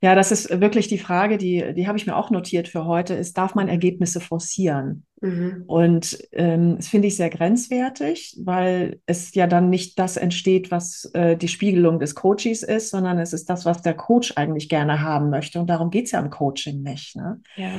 Ja, 0.01 0.15
das 0.15 0.33
ist 0.33 0.61
wirklich 0.61 0.89
die 0.89 0.99
Frage, 0.99 1.39
die, 1.39 1.75
die 1.75 1.87
habe 1.87 1.99
ich 1.99 2.07
mir 2.07 2.17
auch 2.17 2.31
notiert 2.31 2.69
für 2.69 2.85
heute, 2.85 3.15
ist, 3.15 3.37
darf 3.39 3.55
man 3.55 3.69
Ergebnisse 3.69 4.21
forcieren? 4.21 5.05
Mhm. 5.21 5.65
Und 5.67 6.19
ähm, 6.33 6.77
das 6.77 6.89
finde 6.89 7.09
ich 7.09 7.17
sehr 7.17 7.31
grenzwertig, 7.31 8.37
weil 8.43 9.01
es 9.07 9.35
ja 9.35 9.47
dann 9.47 9.71
nicht 9.71 9.99
das 9.99 10.17
entsteht, 10.17 10.71
was 10.71 11.11
äh, 11.15 11.37
die 11.37 11.49
Spiegelung 11.49 12.01
des 12.01 12.15
Coaches 12.15 12.63
ist, 12.63 12.91
sondern 12.91 13.19
es 13.19 13.33
ist 13.33 13.49
das, 13.49 13.65
was 13.65 13.83
der 13.83 13.95
Coach 13.95 14.33
eigentlich 14.37 14.69
gerne 14.69 15.01
haben 15.01 15.31
möchte. 15.31 15.61
Und 15.61 15.71
darum 15.71 15.91
geht 15.91 16.07
es 16.07 16.11
ja 16.11 16.21
im 16.21 16.31
Coaching 16.31 16.83
nicht. 16.83 17.17
Ne? 17.17 17.41
Ja. 17.57 17.71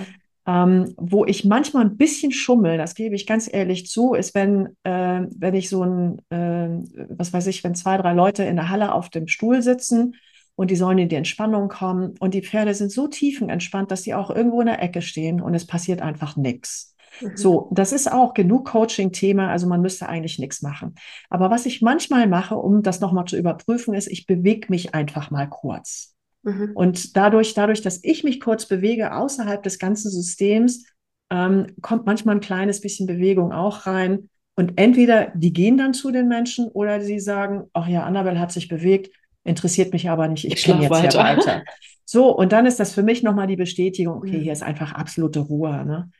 Ähm, 0.45 0.93
wo 0.97 1.25
ich 1.25 1.45
manchmal 1.45 1.85
ein 1.85 1.97
bisschen 1.97 2.31
schummel, 2.31 2.77
das 2.77 2.95
gebe 2.95 3.15
ich 3.15 3.25
ganz 3.25 3.49
ehrlich 3.51 3.87
zu, 3.87 4.13
ist, 4.13 4.35
wenn, 4.35 4.69
äh, 4.83 5.21
wenn 5.37 5.53
ich 5.53 5.69
so 5.69 5.83
ein, 5.83 6.19
äh, 6.29 6.69
was 7.09 7.31
weiß 7.31 7.47
ich, 7.47 7.63
wenn 7.63 7.75
zwei, 7.75 7.97
drei 7.97 8.13
Leute 8.13 8.43
in 8.43 8.57
der 8.57 8.69
Halle 8.69 8.93
auf 8.93 9.09
dem 9.09 9.27
Stuhl 9.27 9.61
sitzen 9.61 10.15
und 10.55 10.71
die 10.71 10.75
sollen 10.75 10.97
in 10.97 11.09
die 11.09 11.15
Entspannung 11.15 11.67
kommen. 11.67 12.15
Und 12.19 12.33
die 12.33 12.43
Pferde 12.43 12.73
sind 12.73 12.91
so 12.91 13.07
tiefenentspannt, 13.07 13.91
dass 13.91 14.03
sie 14.03 14.13
auch 14.13 14.29
irgendwo 14.29 14.61
in 14.61 14.67
der 14.67 14.81
Ecke 14.81 15.01
stehen 15.01 15.41
und 15.41 15.53
es 15.53 15.65
passiert 15.65 16.01
einfach 16.01 16.35
nichts. 16.35 16.95
Mhm. 17.21 17.37
So, 17.37 17.69
das 17.71 17.91
ist 17.91 18.11
auch 18.11 18.33
genug 18.33 18.67
Coaching-Thema, 18.67 19.49
also 19.49 19.67
man 19.67 19.81
müsste 19.81 20.09
eigentlich 20.09 20.39
nichts 20.39 20.61
machen. 20.61 20.95
Aber 21.29 21.49
was 21.49 21.65
ich 21.65 21.81
manchmal 21.81 22.27
mache, 22.27 22.55
um 22.55 22.83
das 22.83 22.99
nochmal 22.99 23.25
zu 23.25 23.37
überprüfen, 23.37 23.93
ist, 23.93 24.07
ich 24.07 24.25
bewege 24.25 24.67
mich 24.69 24.93
einfach 24.93 25.31
mal 25.31 25.47
kurz. 25.47 26.15
Mhm. 26.43 26.71
Und 26.73 27.15
dadurch, 27.15 27.53
dadurch, 27.53 27.81
dass 27.81 28.03
ich 28.03 28.23
mich 28.23 28.39
kurz 28.39 28.67
bewege 28.67 29.15
außerhalb 29.15 29.63
des 29.63 29.79
ganzen 29.79 30.11
Systems, 30.11 30.85
ähm, 31.29 31.67
kommt 31.81 32.05
manchmal 32.05 32.35
ein 32.35 32.41
kleines 32.41 32.81
bisschen 32.81 33.07
Bewegung 33.07 33.51
auch 33.51 33.85
rein. 33.85 34.29
Und 34.55 34.73
entweder 34.75 35.31
die 35.33 35.51
gehen 35.51 35.77
dann 35.77 35.95
zu 35.95 36.11
den 36.11 36.27
Menschen 36.27 36.67
oder 36.67 37.01
sie 37.01 37.19
sagen, 37.19 37.63
ach 37.73 37.87
ja, 37.87 38.03
Annabelle 38.03 38.39
hat 38.39 38.51
sich 38.51 38.67
bewegt, 38.67 39.09
interessiert 39.43 39.93
mich 39.93 40.09
aber 40.09 40.27
nicht, 40.27 40.45
ich, 40.45 40.53
ich 40.53 40.65
bin 40.65 40.81
jetzt 40.81 40.91
weiter. 40.91 41.19
weiter. 41.19 41.63
So, 42.05 42.35
und 42.35 42.51
dann 42.51 42.65
ist 42.65 42.81
das 42.81 42.93
für 42.93 43.01
mich 43.01 43.23
nochmal 43.23 43.47
die 43.47 43.55
Bestätigung, 43.55 44.17
okay, 44.17 44.39
hier 44.39 44.51
ist 44.51 44.61
einfach 44.61 44.91
absolute 44.91 45.39
Ruhe. 45.39 45.85
Ne? 45.85 46.11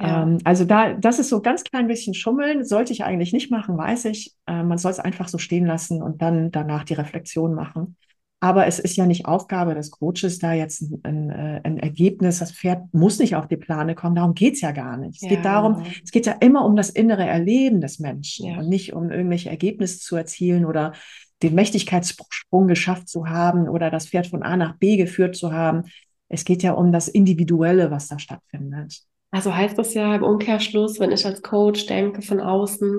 Ja. 0.00 0.22
Ähm, 0.22 0.38
also 0.44 0.64
da, 0.64 0.92
das 0.92 1.18
ist 1.18 1.30
so 1.30 1.40
ganz 1.40 1.64
klein 1.64 1.88
bisschen 1.88 2.14
Schummeln, 2.14 2.64
sollte 2.64 2.92
ich 2.92 3.04
eigentlich 3.04 3.32
nicht 3.32 3.50
machen, 3.50 3.78
weiß 3.78 4.04
ich. 4.06 4.34
Äh, 4.46 4.62
man 4.62 4.78
soll 4.78 4.90
es 4.90 4.98
einfach 4.98 5.28
so 5.28 5.38
stehen 5.38 5.64
lassen 5.64 6.02
und 6.02 6.20
dann 6.22 6.50
danach 6.50 6.84
die 6.84 6.94
Reflexion 6.94 7.54
machen. 7.54 7.96
Aber 8.40 8.66
es 8.66 8.80
ist 8.80 8.96
ja 8.96 9.06
nicht 9.06 9.24
Aufgabe 9.24 9.74
des 9.74 9.92
Coaches, 9.92 10.40
da 10.40 10.52
jetzt 10.52 10.82
ein, 10.82 11.00
ein, 11.04 11.30
äh, 11.30 11.60
ein 11.62 11.78
Ergebnis, 11.78 12.40
das 12.40 12.50
Pferd 12.50 12.92
muss 12.92 13.20
nicht 13.20 13.36
auf 13.36 13.46
die 13.46 13.56
Plane 13.56 13.94
kommen, 13.94 14.16
darum 14.16 14.34
geht 14.34 14.54
es 14.54 14.62
ja 14.62 14.72
gar 14.72 14.96
nicht. 14.96 15.22
Es 15.22 15.22
ja. 15.22 15.28
geht 15.28 15.44
darum, 15.44 15.84
es 16.02 16.10
geht 16.10 16.26
ja 16.26 16.32
immer 16.40 16.64
um 16.64 16.74
das 16.74 16.90
innere 16.90 17.24
Erleben 17.24 17.80
des 17.80 18.00
Menschen 18.00 18.48
ja. 18.48 18.58
und 18.58 18.68
nicht 18.68 18.94
um 18.94 19.12
irgendwelche 19.12 19.48
Ergebnisse 19.48 20.00
zu 20.00 20.16
erzielen 20.16 20.64
oder 20.64 20.92
den 21.42 21.54
Mächtigkeitssprung 21.54 22.68
geschafft 22.68 23.08
zu 23.08 23.28
haben 23.28 23.68
oder 23.68 23.90
das 23.90 24.08
Pferd 24.08 24.26
von 24.26 24.42
A 24.42 24.56
nach 24.56 24.76
B 24.76 24.96
geführt 24.96 25.36
zu 25.36 25.52
haben. 25.52 25.84
Es 26.28 26.44
geht 26.44 26.62
ja 26.62 26.72
um 26.72 26.92
das 26.92 27.08
Individuelle, 27.08 27.90
was 27.90 28.08
da 28.08 28.18
stattfindet. 28.18 29.02
Also 29.30 29.54
heißt 29.54 29.78
das 29.78 29.94
ja 29.94 30.14
im 30.14 30.22
Umkehrschluss, 30.22 31.00
wenn 31.00 31.10
ich 31.10 31.24
als 31.24 31.42
Coach 31.42 31.86
denke 31.86 32.22
von 32.22 32.40
außen, 32.40 32.98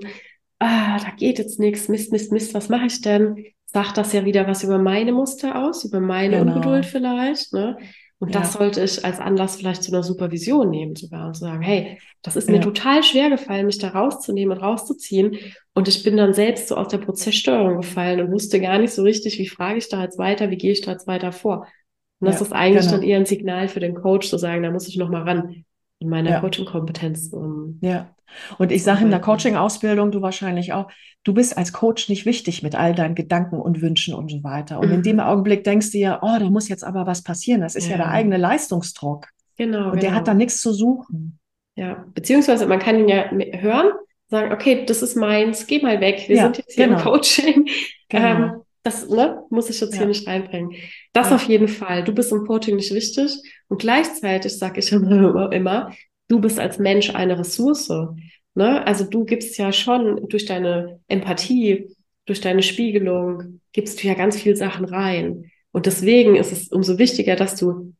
ah, 0.59 0.97
da 0.99 1.11
geht 1.17 1.37
jetzt 1.37 1.59
nichts, 1.59 1.87
Mist, 1.89 2.11
Mist, 2.11 2.31
Mist, 2.31 2.53
was 2.53 2.69
mache 2.69 2.87
ich 2.87 3.01
denn? 3.01 3.45
Sagt 3.65 3.97
das 3.97 4.13
ja 4.13 4.25
wieder 4.25 4.47
was 4.47 4.63
über 4.63 4.77
meine 4.77 5.13
Muster 5.13 5.63
aus, 5.63 5.83
über 5.83 5.99
meine 5.99 6.39
genau. 6.39 6.55
Ungeduld 6.55 6.85
vielleicht. 6.85 7.53
Ne? 7.53 7.77
Und 8.23 8.33
ja. 8.33 8.39
das 8.39 8.53
sollte 8.53 8.81
ich 8.81 9.03
als 9.03 9.19
Anlass 9.19 9.57
vielleicht 9.57 9.83
zu 9.83 9.91
einer 9.91 10.01
Supervision 10.01 10.69
nehmen, 10.69 10.95
sogar 10.95 11.27
und 11.27 11.35
sagen, 11.35 11.61
hey, 11.61 11.99
das 12.21 12.37
ist 12.37 12.49
mir 12.49 12.55
ja. 12.55 12.61
total 12.61 13.03
schwer 13.03 13.29
gefallen, 13.29 13.65
mich 13.65 13.79
da 13.79 13.89
rauszunehmen 13.89 14.57
und 14.57 14.63
rauszuziehen. 14.63 15.39
Und 15.73 15.89
ich 15.89 16.03
bin 16.03 16.15
dann 16.15 16.33
selbst 16.33 16.69
so 16.69 16.77
aus 16.77 16.87
der 16.87 16.99
Prozesssteuerung 16.99 17.81
gefallen 17.81 18.21
und 18.21 18.31
wusste 18.31 18.61
gar 18.61 18.79
nicht 18.79 18.93
so 18.93 19.03
richtig, 19.03 19.39
wie 19.39 19.49
frage 19.49 19.77
ich 19.77 19.89
da 19.89 20.01
jetzt 20.01 20.17
weiter, 20.17 20.49
wie 20.49 20.55
gehe 20.55 20.71
ich 20.71 20.79
da 20.79 20.93
jetzt 20.93 21.05
weiter 21.05 21.33
vor. 21.33 21.67
Und 22.21 22.27
das 22.27 22.39
ja, 22.39 22.45
ist 22.45 22.53
eigentlich 22.53 22.85
genau. 22.85 22.93
dann 22.93 23.03
eher 23.03 23.17
ein 23.17 23.25
Signal 23.25 23.67
für 23.67 23.81
den 23.81 23.93
Coach 23.93 24.29
zu 24.29 24.37
sagen, 24.37 24.63
da 24.63 24.71
muss 24.71 24.87
ich 24.87 24.95
nochmal 24.95 25.23
ran 25.23 25.65
in 26.03 26.09
meiner 26.09 26.31
ja. 26.31 26.39
Coaching-Kompetenz. 26.39 27.29
Um 27.33 27.79
ja. 27.81 28.09
Und 28.57 28.71
ich 28.71 28.83
sage 28.83 29.03
in 29.03 29.11
der 29.11 29.21
Coaching-Ausbildung, 29.21 30.11
du 30.11 30.21
wahrscheinlich 30.21 30.73
auch, 30.73 30.89
du 31.23 31.33
bist 31.33 31.57
als 31.57 31.73
Coach 31.73 32.09
nicht 32.09 32.25
wichtig 32.25 32.63
mit 32.63 32.75
all 32.75 32.93
deinen 32.95 33.15
Gedanken 33.15 33.59
und 33.59 33.81
Wünschen 33.81 34.13
und 34.13 34.29
so 34.29 34.43
weiter. 34.43 34.79
Und 34.79 34.87
mhm. 34.87 34.95
in 34.95 35.03
dem 35.03 35.19
Augenblick 35.19 35.63
denkst 35.63 35.91
du 35.91 35.97
ja, 35.97 36.19
oh, 36.21 36.39
da 36.39 36.49
muss 36.49 36.69
jetzt 36.69 36.83
aber 36.83 37.05
was 37.05 37.23
passieren. 37.23 37.61
Das 37.61 37.75
ist 37.75 37.85
ja, 37.85 37.91
ja 37.91 37.97
der 37.97 38.09
eigene 38.09 38.37
Leistungsdruck. 38.37 39.27
Genau. 39.57 39.85
Und 39.85 39.91
genau. 39.91 40.01
der 40.01 40.11
hat 40.11 40.25
genau. 40.25 40.25
da 40.25 40.33
nichts 40.33 40.61
zu 40.61 40.73
suchen. 40.73 41.39
Ja, 41.75 42.05
beziehungsweise 42.13 42.67
man 42.67 42.79
kann 42.79 42.99
ihn 42.99 43.09
ja 43.09 43.31
hören, 43.59 43.91
sagen, 44.29 44.51
okay, 44.51 44.85
das 44.85 45.01
ist 45.01 45.15
meins, 45.15 45.65
geh 45.67 45.81
mal 45.81 45.99
weg, 46.01 46.23
wir 46.27 46.35
ja, 46.35 46.43
sind 46.43 46.57
jetzt 46.57 46.73
hier 46.73 46.87
genau. 46.87 46.99
im 46.99 47.03
Coaching. 47.03 47.69
Genau. 48.09 48.25
Ähm, 48.25 48.61
das 48.83 49.09
ne, 49.09 49.43
muss 49.49 49.69
ich 49.69 49.79
jetzt 49.79 49.93
ja. 49.93 49.99
hier 49.99 50.07
nicht 50.07 50.27
reinbringen. 50.27 50.73
Das 51.13 51.29
ja. 51.29 51.35
auf 51.35 51.43
jeden 51.43 51.69
Fall. 51.69 52.03
Du 52.03 52.13
bist 52.13 52.31
im 52.31 52.45
Coaching 52.45 52.75
nicht 52.75 52.93
wichtig. 52.93 53.31
Und 53.69 53.79
gleichzeitig 53.79 54.57
sage 54.57 54.79
ich 54.79 54.91
immer, 54.91 55.51
immer, 55.51 55.91
du 56.27 56.39
bist 56.39 56.59
als 56.59 56.79
Mensch 56.79 57.15
eine 57.15 57.39
Ressource. 57.39 57.89
Ne? 58.55 58.85
Also 58.85 59.05
du 59.05 59.23
gibst 59.23 59.57
ja 59.57 59.71
schon 59.71 60.27
durch 60.27 60.45
deine 60.45 60.99
Empathie, 61.07 61.87
durch 62.25 62.41
deine 62.41 62.61
Spiegelung, 62.61 63.61
gibst 63.71 64.03
du 64.03 64.07
ja 64.07 64.13
ganz 64.13 64.39
viel 64.39 64.55
Sachen 64.55 64.85
rein. 64.85 65.51
Und 65.71 65.85
deswegen 65.85 66.35
ist 66.35 66.51
es 66.51 66.67
umso 66.67 66.99
wichtiger, 66.99 67.35
dass 67.35 67.55
du 67.55 67.93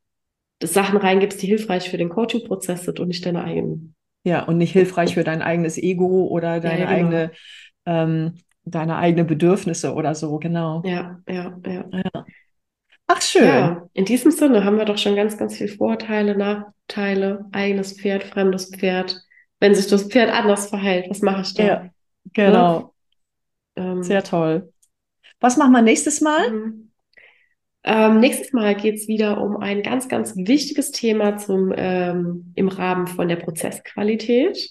Sachen 0.62 0.98
reingibst, 0.98 1.42
die 1.42 1.48
hilfreich 1.48 1.90
für 1.90 1.98
den 1.98 2.10
Coaching-Prozess 2.10 2.86
sind 2.86 3.00
und 3.00 3.08
nicht 3.08 3.26
deine 3.26 3.44
eigenen. 3.44 3.96
Ja, 4.24 4.44
und 4.44 4.58
nicht 4.58 4.72
hilfreich 4.72 5.16
für 5.16 5.24
dein 5.24 5.42
eigenes 5.42 5.78
Ego 5.78 6.28
oder 6.28 6.60
deine 6.60 6.82
ja, 6.82 6.86
genau. 6.86 6.98
eigene, 6.98 7.32
ähm, 7.86 8.34
deine 8.66 8.98
eigene 8.98 9.26
Bedürfnisse 9.26 9.94
oder 9.94 10.16
so, 10.16 10.38
genau. 10.40 10.82
Ja, 10.86 11.20
ja, 11.28 11.58
ja. 11.66 11.86
ja. 11.92 12.26
Ach, 13.08 13.22
schön. 13.22 13.46
Ja, 13.46 13.88
in 13.94 14.06
diesem 14.06 14.32
Sinne 14.32 14.64
haben 14.64 14.78
wir 14.78 14.86
doch 14.86 14.98
schon 14.98 15.16
ganz, 15.16 15.38
ganz 15.38 15.58
viele 15.58 15.70
Vorteile, 15.70 16.36
Nachteile, 16.38 17.46
eigenes 17.52 18.00
Pferd, 18.00 18.24
fremdes 18.24 18.72
Pferd. 18.74 19.22
Wenn 19.60 19.76
sich 19.76 19.88
das 19.88 20.04
Pferd 20.04 20.32
anders 20.32 20.70
verhält, 20.70 21.10
was 21.10 21.22
mache 21.22 21.42
ich 21.42 21.54
da? 21.54 21.64
Ja, 21.64 21.90
genau. 22.34 22.94
Ja? 23.78 23.84
Ähm, 23.84 24.04
Sehr 24.04 24.24
toll. 24.24 24.72
Was 25.40 25.58
machen 25.58 25.74
wir 25.74 25.82
nächstes 25.82 26.22
Mal? 26.22 26.52
Mhm. 26.52 26.92
Ähm, 27.86 28.20
nächstes 28.22 28.54
Mal 28.54 28.76
geht 28.76 28.96
es 28.96 29.08
wieder 29.10 29.42
um 29.42 29.58
ein 29.58 29.84
ganz, 29.84 30.08
ganz 30.08 30.36
wichtiges 30.38 30.92
Thema 30.92 31.38
zum, 31.38 31.74
ähm, 31.76 32.54
im 32.56 32.70
Rahmen 32.70 33.08
von 33.08 33.28
der 33.28 33.36
Prozessqualität. 33.36 34.70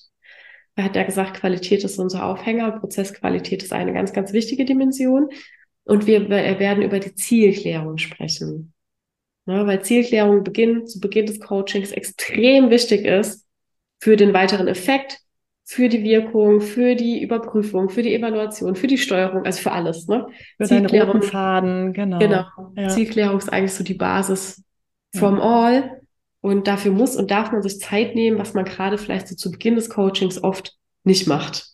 Er 0.75 0.85
hat 0.85 0.97
ja 0.97 1.03
gesagt, 1.03 1.35
Qualität 1.35 1.85
ist 1.85 1.99
unser 1.99 2.25
Aufhänger, 2.27 2.73
Prozessqualität 2.73 3.63
ist 3.63 3.73
eine 3.73 3.93
ganz, 3.93 4.13
ganz 4.13 4.33
wichtige 4.33 4.65
Dimension. 4.65 5.29
Und 5.85 6.07
wir 6.07 6.29
werden 6.29 6.83
über 6.83 7.01
die 7.01 7.15
Zielklärung 7.15 7.99
sprechen. 7.99 8.73
Ja, 9.47 9.67
weil 9.67 9.83
Zielklärung 9.83 10.45
Beginn, 10.45 10.87
zu 10.87 11.01
Beginn 11.01 11.27
des 11.27 11.41
Coachings 11.41 11.91
extrem 11.91 12.71
wichtig 12.71 13.05
ist 13.05 13.45
für 14.01 14.17
den 14.17 14.33
weiteren 14.33 14.69
Effekt, 14.69 15.19
für 15.65 15.89
die 15.89 16.03
Wirkung, 16.05 16.61
für 16.61 16.95
die 16.95 17.23
Überprüfung, 17.23 17.89
für 17.89 18.03
die 18.03 18.15
Evaluation, 18.15 18.77
für 18.77 18.87
die 18.87 18.99
Steuerung, 18.99 19.45
also 19.45 19.61
für 19.61 19.73
alles. 19.73 20.07
Ne? 20.07 20.27
Für 20.59 20.69
deine 20.69 21.05
roten 21.05 21.23
Faden, 21.23 21.93
genau. 21.93 22.19
Genau. 22.19 22.45
Ja. 22.77 22.89
Zielklärung 22.89 23.39
ist 23.39 23.53
eigentlich 23.53 23.75
so 23.75 23.83
die 23.83 23.95
Basis 23.95 24.63
from 25.15 25.39
ja. 25.39 25.43
all. 25.43 26.02
Und 26.43 26.67
dafür 26.67 26.93
muss 26.93 27.17
und 27.17 27.31
darf 27.31 27.53
man 27.53 27.63
sich 27.63 27.79
Zeit 27.79 28.15
nehmen, 28.15 28.39
was 28.39 28.53
man 28.53 28.65
gerade 28.65 28.99
vielleicht 28.99 29.29
so 29.29 29.37
zu 29.37 29.51
Beginn 29.51 29.77
des 29.77 29.89
Coachings 29.89 30.43
oft 30.43 30.77
nicht 31.05 31.27
macht. 31.29 31.69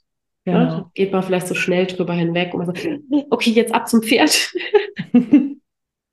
Genau. 0.44 0.58
Ja, 0.58 0.90
geht 0.94 1.12
man 1.12 1.22
vielleicht 1.22 1.48
so 1.48 1.54
schnell 1.54 1.86
drüber 1.86 2.12
hinweg 2.12 2.54
und 2.54 2.66
man 2.66 2.74
sagt, 2.74 2.86
okay, 3.30 3.50
jetzt 3.50 3.74
ab 3.74 3.88
zum 3.88 4.02
Pferd. 4.02 4.52
und 5.12 5.58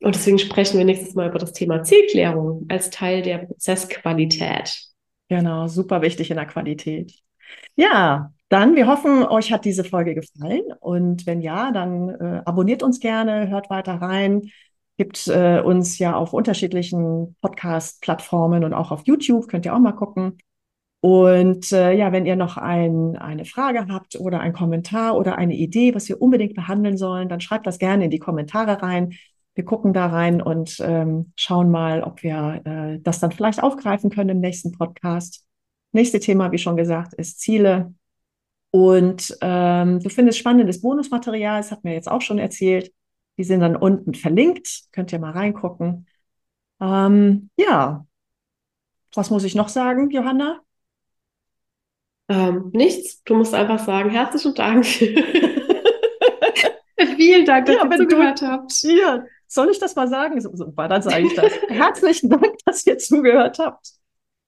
deswegen 0.02 0.40
sprechen 0.40 0.78
wir 0.78 0.86
nächstes 0.86 1.16
Mal 1.16 1.30
über 1.30 1.40
das 1.40 1.52
Thema 1.52 1.84
Zielklärung 1.84 2.66
als 2.70 2.90
Teil 2.90 3.22
der 3.22 3.40
Prozessqualität. 3.40 4.74
Genau, 5.30 5.68
super 5.68 6.02
wichtig 6.02 6.32
in 6.32 6.38
der 6.38 6.46
Qualität. 6.46 7.14
Ja, 7.76 8.34
dann, 8.50 8.76
wir 8.76 8.88
hoffen, 8.88 9.24
euch 9.24 9.52
hat 9.52 9.66
diese 9.66 9.84
Folge 9.84 10.16
gefallen. 10.16 10.64
Und 10.80 11.26
wenn 11.26 11.42
ja, 11.42 11.72
dann 11.72 12.10
äh, 12.10 12.42
abonniert 12.46 12.84
uns 12.84 13.00
gerne, 13.00 13.50
hört 13.50 13.70
weiter 13.70 13.96
rein. 13.96 14.50
Gibt 14.98 15.28
äh, 15.28 15.60
uns 15.60 16.00
ja 16.00 16.16
auf 16.16 16.34
unterschiedlichen 16.34 17.36
Podcast-Plattformen 17.42 18.64
und 18.64 18.74
auch 18.74 18.92
auf 18.92 19.04
YouTube. 19.06 19.48
Könnt 19.48 19.66
ihr 19.66 19.76
auch 19.76 19.80
mal 19.80 19.92
gucken. 19.92 20.38
Und 21.02 21.72
äh, 21.72 21.94
ja, 21.94 22.12
wenn 22.12 22.26
ihr 22.26 22.36
noch 22.36 22.58
ein, 22.58 23.16
eine 23.16 23.46
Frage 23.46 23.86
habt 23.90 24.16
oder 24.16 24.40
einen 24.40 24.56
Kommentar 24.56 25.16
oder 25.16 25.38
eine 25.38 25.54
Idee, 25.54 25.94
was 25.94 26.10
wir 26.10 26.20
unbedingt 26.20 26.56
behandeln 26.56 26.98
sollen, 26.98 27.30
dann 27.30 27.42
schreibt 27.42 27.68
das 27.68 27.78
gerne 27.78 28.06
in 28.06 28.10
die 28.10 28.18
Kommentare 28.18 28.82
rein. 28.82 29.14
Wir 29.54 29.66
gucken 29.66 29.94
da 29.94 30.08
rein 30.08 30.42
und 30.42 30.80
ähm, 30.80 31.32
schauen 31.36 31.70
mal, 31.70 32.02
ob 32.02 32.24
wir 32.24 32.62
äh, 32.66 33.00
das 33.02 33.20
dann 33.20 33.32
vielleicht 33.32 33.62
aufgreifen 33.62 34.10
können 34.10 34.30
im 34.30 34.40
nächsten 34.40 34.72
Podcast. 34.72 35.46
Nächste 35.92 36.20
Thema, 36.20 36.52
wie 36.52 36.58
schon 36.58 36.76
gesagt, 36.76 37.14
ist 37.14 37.40
Ziele. 37.40 37.94
Und 38.72 39.38
ähm, 39.42 40.00
du 40.00 40.10
findest 40.10 40.40
spannendes 40.40 40.82
Bonusmaterial, 40.82 41.58
das 41.58 41.72
hat 41.72 41.84
mir 41.84 41.94
jetzt 41.94 42.10
auch 42.10 42.22
schon 42.22 42.40
erzählt. 42.40 42.92
Die 43.38 43.44
sind 43.44 43.60
dann 43.60 43.76
unten 43.76 44.14
verlinkt, 44.14 44.84
könnt 44.92 45.12
ihr 45.12 45.20
mal 45.20 45.32
reingucken. 45.32 46.08
Ähm, 46.80 47.50
ja, 47.58 48.06
was 49.14 49.30
muss 49.30 49.44
ich 49.44 49.56
noch 49.56 49.70
sagen, 49.70 50.10
Johanna? 50.10 50.62
Ähm, 52.28 52.72
nichts. 52.74 53.24
Du 53.24 53.36
musst 53.36 53.54
einfach 53.54 53.80
sagen, 53.80 54.10
herzlichen 54.10 54.56
Dank. 54.56 54.86
Vielen 57.18 57.46
Dank, 57.46 57.68
dass 57.68 57.76
ja, 57.76 57.86
ihr 57.86 57.98
zugehört 57.98 58.42
du, 58.42 58.48
habt. 58.48 58.84
Ja, 58.84 59.24
soll 59.48 59.70
ich 59.70 59.80
das 59.80 59.96
mal 59.96 60.08
sagen? 60.08 60.42
Super, 60.42 60.88
dann 60.88 61.02
sage 61.02 61.28
ich 61.28 61.36
das. 61.36 61.52
herzlichen 61.70 62.30
Dank, 62.30 62.56
dass 62.66 62.86
ihr 62.86 62.98
zugehört 62.98 63.60
habt. 63.60 63.92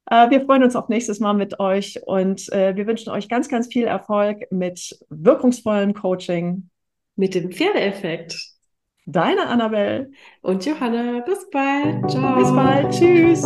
Äh, 0.10 0.30
wir 0.30 0.42
freuen 0.46 0.64
uns 0.64 0.76
auf 0.76 0.90
nächstes 0.90 1.20
Mal 1.20 1.34
mit 1.34 1.60
euch 1.60 2.02
und 2.06 2.52
äh, 2.52 2.76
wir 2.76 2.88
wünschen 2.88 3.10
euch 3.10 3.30
ganz, 3.30 3.48
ganz 3.50 3.68
viel 3.68 3.86
Erfolg 3.86 4.52
mit 4.52 4.98
wirkungsvollem 5.10 5.94
Coaching. 5.94 6.70
Mit 7.16 7.36
dem 7.36 7.52
Pferdeeffekt. 7.52 8.57
Deine 9.10 9.48
Annabelle. 9.48 10.12
Und 10.42 10.66
Johanna. 10.66 11.22
Bis 11.22 11.50
bald. 11.50 12.12
Ciao. 12.12 12.40
Bis 12.40 12.52
bald. 12.52 12.92
Tschüss. 12.92 13.44